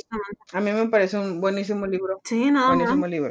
a 0.54 0.62
mí 0.62 0.72
me 0.72 0.88
parece 0.90 1.18
un 1.18 1.42
buenísimo 1.42 1.86
libro. 1.88 2.22
Sí, 2.24 2.52
más. 2.52 2.68
Buenísimo 2.68 3.08
libro. 3.08 3.27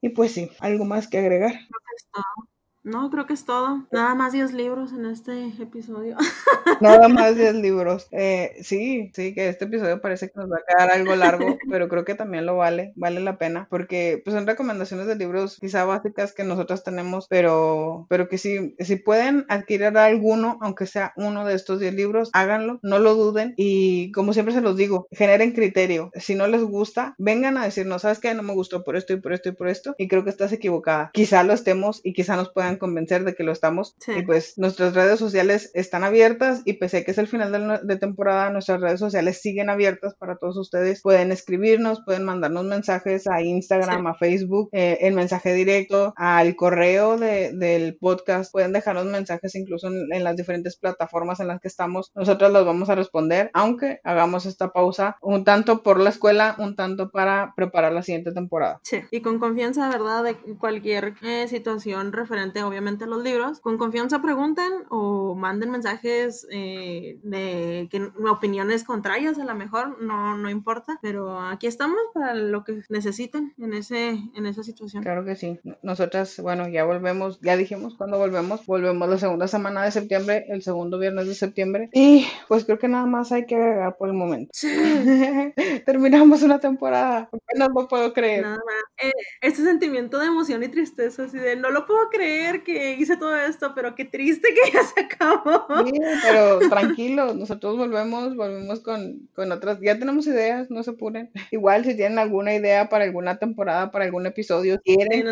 Y 0.00 0.10
pues 0.10 0.32
sí, 0.32 0.50
algo 0.60 0.84
más 0.84 1.08
que 1.08 1.18
agregar. 1.18 1.52
Creo 1.52 1.80
que 1.86 1.96
es 1.96 2.06
todo. 2.12 2.49
No, 2.82 3.10
creo 3.10 3.26
que 3.26 3.34
es 3.34 3.44
todo. 3.44 3.86
Nada 3.92 4.14
más 4.14 4.32
10 4.32 4.54
libros 4.54 4.92
en 4.92 5.04
este 5.04 5.48
episodio. 5.60 6.16
Nada 6.80 7.08
más 7.08 7.36
10 7.36 7.56
libros. 7.56 8.08
Eh, 8.10 8.56
sí, 8.62 9.10
sí, 9.14 9.34
que 9.34 9.50
este 9.50 9.66
episodio 9.66 10.00
parece 10.00 10.30
que 10.30 10.40
nos 10.40 10.50
va 10.50 10.56
a 10.56 10.64
quedar 10.66 10.90
algo 10.90 11.14
largo, 11.14 11.58
pero 11.70 11.88
creo 11.90 12.06
que 12.06 12.14
también 12.14 12.46
lo 12.46 12.56
vale, 12.56 12.94
vale 12.96 13.20
la 13.20 13.36
pena, 13.36 13.66
porque 13.68 14.22
pues 14.24 14.34
son 14.34 14.46
recomendaciones 14.46 15.06
de 15.06 15.16
libros 15.16 15.58
quizá 15.60 15.84
básicas 15.84 16.32
que 16.32 16.42
nosotros 16.42 16.82
tenemos, 16.82 17.26
pero, 17.28 18.06
pero 18.08 18.28
que 18.28 18.38
si, 18.38 18.74
si 18.78 18.96
pueden 18.96 19.44
adquirir 19.50 19.98
alguno, 19.98 20.58
aunque 20.62 20.86
sea 20.86 21.12
uno 21.16 21.44
de 21.44 21.54
estos 21.54 21.80
10 21.80 21.92
libros, 21.92 22.30
háganlo, 22.32 22.80
no 22.82 22.98
lo 22.98 23.14
duden 23.14 23.52
y 23.58 24.10
como 24.12 24.32
siempre 24.32 24.54
se 24.54 24.62
los 24.62 24.76
digo, 24.76 25.06
generen 25.10 25.52
criterio. 25.52 26.10
Si 26.14 26.34
no 26.34 26.46
les 26.46 26.62
gusta, 26.62 27.14
vengan 27.18 27.58
a 27.58 27.64
decirnos, 27.64 28.02
¿sabes 28.02 28.20
qué? 28.20 28.32
No 28.32 28.42
me 28.42 28.54
gustó 28.54 28.84
por 28.84 28.96
esto 28.96 29.12
y 29.12 29.20
por 29.20 29.34
esto 29.34 29.50
y 29.50 29.52
por 29.52 29.68
esto, 29.68 29.94
y 29.98 30.08
creo 30.08 30.24
que 30.24 30.30
estás 30.30 30.52
equivocada. 30.52 31.10
Quizá 31.12 31.42
lo 31.42 31.52
estemos 31.52 32.00
y 32.02 32.14
quizá 32.14 32.36
nos 32.36 32.50
puedan 32.50 32.69
convencer 32.78 33.24
de 33.24 33.34
que 33.34 33.42
lo 33.44 33.52
estamos. 33.52 33.94
Sí. 33.98 34.12
Y 34.18 34.22
pues 34.22 34.54
nuestras 34.58 34.94
redes 34.94 35.18
sociales 35.18 35.70
están 35.74 36.04
abiertas 36.04 36.62
y 36.64 36.74
pese 36.74 36.98
a 36.98 37.04
que 37.04 37.10
es 37.10 37.18
el 37.18 37.26
final 37.28 37.52
de, 37.52 37.58
la- 37.58 37.78
de 37.78 37.96
temporada, 37.96 38.50
nuestras 38.50 38.80
redes 38.80 39.00
sociales 39.00 39.40
siguen 39.40 39.70
abiertas 39.70 40.14
para 40.14 40.36
todos 40.36 40.56
ustedes. 40.56 41.02
Pueden 41.02 41.32
escribirnos, 41.32 42.02
pueden 42.04 42.24
mandarnos 42.24 42.64
mensajes 42.64 43.26
a 43.26 43.42
Instagram, 43.42 44.02
Sí. 44.02 44.08
a 44.08 44.14
Facebook, 44.14 44.68
eh, 44.72 44.98
en 45.02 45.14
mensaje 45.14 45.52
directo, 45.54 46.12
al 46.16 46.56
correo 46.56 47.16
de- 47.18 47.52
del 47.52 47.96
podcast. 47.96 48.52
Pueden 48.52 48.72
dejarnos 48.72 49.06
mensajes 49.06 49.54
incluso 49.54 49.88
en, 49.88 50.12
en 50.12 50.24
las 50.24 50.36
diferentes 50.36 50.76
plataformas 50.76 51.40
en 51.40 51.48
las 51.48 51.60
que 51.60 51.68
estamos. 51.68 52.10
Nosotros 52.14 52.52
los 52.52 52.64
vamos 52.66 52.88
a 52.90 52.94
responder, 52.94 53.50
aunque 53.54 54.00
hagamos 54.04 54.46
esta 54.46 54.72
pausa 54.72 55.16
un 55.22 55.44
tanto 55.44 55.82
por 55.82 55.98
la 56.00 56.10
escuela, 56.10 56.54
un 56.58 56.76
tanto 56.76 57.10
para 57.10 57.52
preparar 57.56 57.92
la 57.92 58.02
siguiente 58.02 58.32
temporada. 58.32 58.80
Sí. 58.82 59.00
Y 59.10 59.20
con 59.22 59.38
confianza, 59.38 59.88
¿verdad? 59.88 60.24
De 60.24 60.34
cualquier 60.58 61.14
eh, 61.22 61.46
situación 61.48 62.12
referente 62.12 62.59
obviamente 62.62 63.06
los 63.06 63.22
libros. 63.22 63.60
Con 63.60 63.78
confianza 63.78 64.22
pregunten 64.22 64.70
o 64.88 65.34
manden 65.34 65.70
mensajes 65.70 66.46
eh, 66.50 67.18
de 67.22 67.88
que, 67.90 68.10
opiniones 68.28 68.84
contrarias, 68.84 69.38
a 69.38 69.44
lo 69.44 69.54
mejor, 69.54 70.00
no, 70.02 70.36
no 70.36 70.50
importa, 70.50 70.98
pero 71.02 71.40
aquí 71.40 71.66
estamos 71.66 71.98
para 72.14 72.34
lo 72.34 72.64
que 72.64 72.82
necesiten 72.88 73.54
en, 73.58 73.74
ese, 73.74 74.18
en 74.34 74.46
esa 74.46 74.62
situación. 74.62 75.02
Claro 75.02 75.24
que 75.24 75.36
sí. 75.36 75.60
Nosotras, 75.82 76.38
bueno, 76.40 76.68
ya 76.68 76.84
volvemos, 76.84 77.40
ya 77.40 77.56
dijimos 77.56 77.94
cuando 77.96 78.18
volvemos, 78.18 78.64
volvemos 78.66 79.08
la 79.08 79.18
segunda 79.18 79.48
semana 79.48 79.84
de 79.84 79.90
septiembre, 79.90 80.46
el 80.48 80.62
segundo 80.62 80.98
viernes 80.98 81.26
de 81.26 81.34
septiembre. 81.34 81.90
Y 81.92 82.26
pues 82.48 82.64
creo 82.64 82.78
que 82.78 82.88
nada 82.88 83.06
más 83.06 83.32
hay 83.32 83.46
que 83.46 83.56
agregar 83.56 83.96
por 83.96 84.08
el 84.08 84.14
momento. 84.14 84.50
Terminamos 85.86 86.42
una 86.42 86.58
temporada. 86.58 87.28
No 87.56 87.68
lo 87.68 87.88
puedo 87.88 88.12
creer. 88.12 88.42
Nada 88.42 88.56
más. 88.56 89.08
Eh, 89.08 89.12
este 89.42 89.62
sentimiento 89.62 90.18
de 90.18 90.26
emoción 90.26 90.62
y 90.62 90.68
tristeza, 90.68 91.24
así 91.24 91.38
de 91.38 91.56
no 91.56 91.70
lo 91.70 91.86
puedo 91.86 92.08
creer 92.10 92.49
que 92.58 92.94
hice 92.94 93.16
todo 93.16 93.36
esto, 93.36 93.72
pero 93.74 93.94
qué 93.94 94.04
triste 94.04 94.48
que 94.48 94.72
ya 94.72 94.82
se 94.82 95.00
acabó. 95.00 95.66
Sí, 95.84 95.92
pero 96.22 96.58
tranquilo, 96.68 97.34
nosotros 97.34 97.76
volvemos, 97.76 98.36
volvemos 98.36 98.80
con, 98.80 99.28
con 99.34 99.52
otras, 99.52 99.78
ya 99.80 99.98
tenemos 99.98 100.26
ideas, 100.26 100.70
no 100.70 100.82
se 100.82 100.90
apuren. 100.90 101.30
Igual 101.50 101.84
si 101.84 101.96
tienen 101.96 102.18
alguna 102.18 102.54
idea 102.54 102.88
para 102.88 103.04
alguna 103.04 103.38
temporada, 103.38 103.90
para 103.90 104.04
algún 104.04 104.26
episodio, 104.26 104.80
quieren 104.82 105.24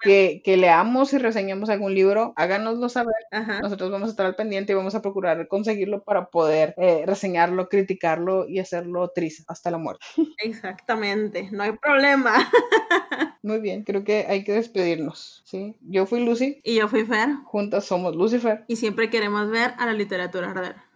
que, 0.00 0.40
que, 0.44 0.56
leamos 0.56 1.12
y 1.12 1.18
reseñemos 1.18 1.68
algún 1.68 1.94
libro, 1.94 2.32
háganoslo 2.36 2.88
saber. 2.88 3.14
Nosotros 3.62 3.90
vamos 3.90 4.08
a 4.08 4.10
estar 4.12 4.26
al 4.26 4.34
pendiente 4.36 4.72
y 4.72 4.76
vamos 4.76 4.94
a 4.94 5.02
procurar 5.02 5.46
conseguirlo 5.48 6.02
para 6.02 6.30
poder 6.30 6.74
eh, 6.78 7.04
reseñarlo, 7.06 7.68
criticarlo 7.68 8.48
y 8.48 8.58
hacerlo 8.58 9.10
triste 9.14 9.44
hasta 9.48 9.70
la 9.70 9.78
muerte. 9.78 10.04
Exactamente, 10.38 11.48
no 11.52 11.62
hay 11.62 11.72
problema. 11.72 12.32
Muy 13.42 13.60
bien, 13.60 13.84
creo 13.84 14.04
que 14.04 14.26
hay 14.28 14.44
que 14.44 14.52
despedirnos. 14.52 15.42
¿sí? 15.44 15.74
Yo 15.82 16.06
fui 16.06 16.24
Lucy. 16.24 16.59
Y 16.62 16.76
yo 16.76 16.88
fui 16.88 17.04
Fer. 17.04 17.36
Juntas 17.44 17.84
somos 17.84 18.14
Lucifer. 18.14 18.64
Y 18.68 18.76
siempre 18.76 19.10
queremos 19.10 19.48
ver 19.50 19.74
a 19.78 19.86
la 19.86 19.92
literatura 19.92 20.50
arder. 20.50 20.89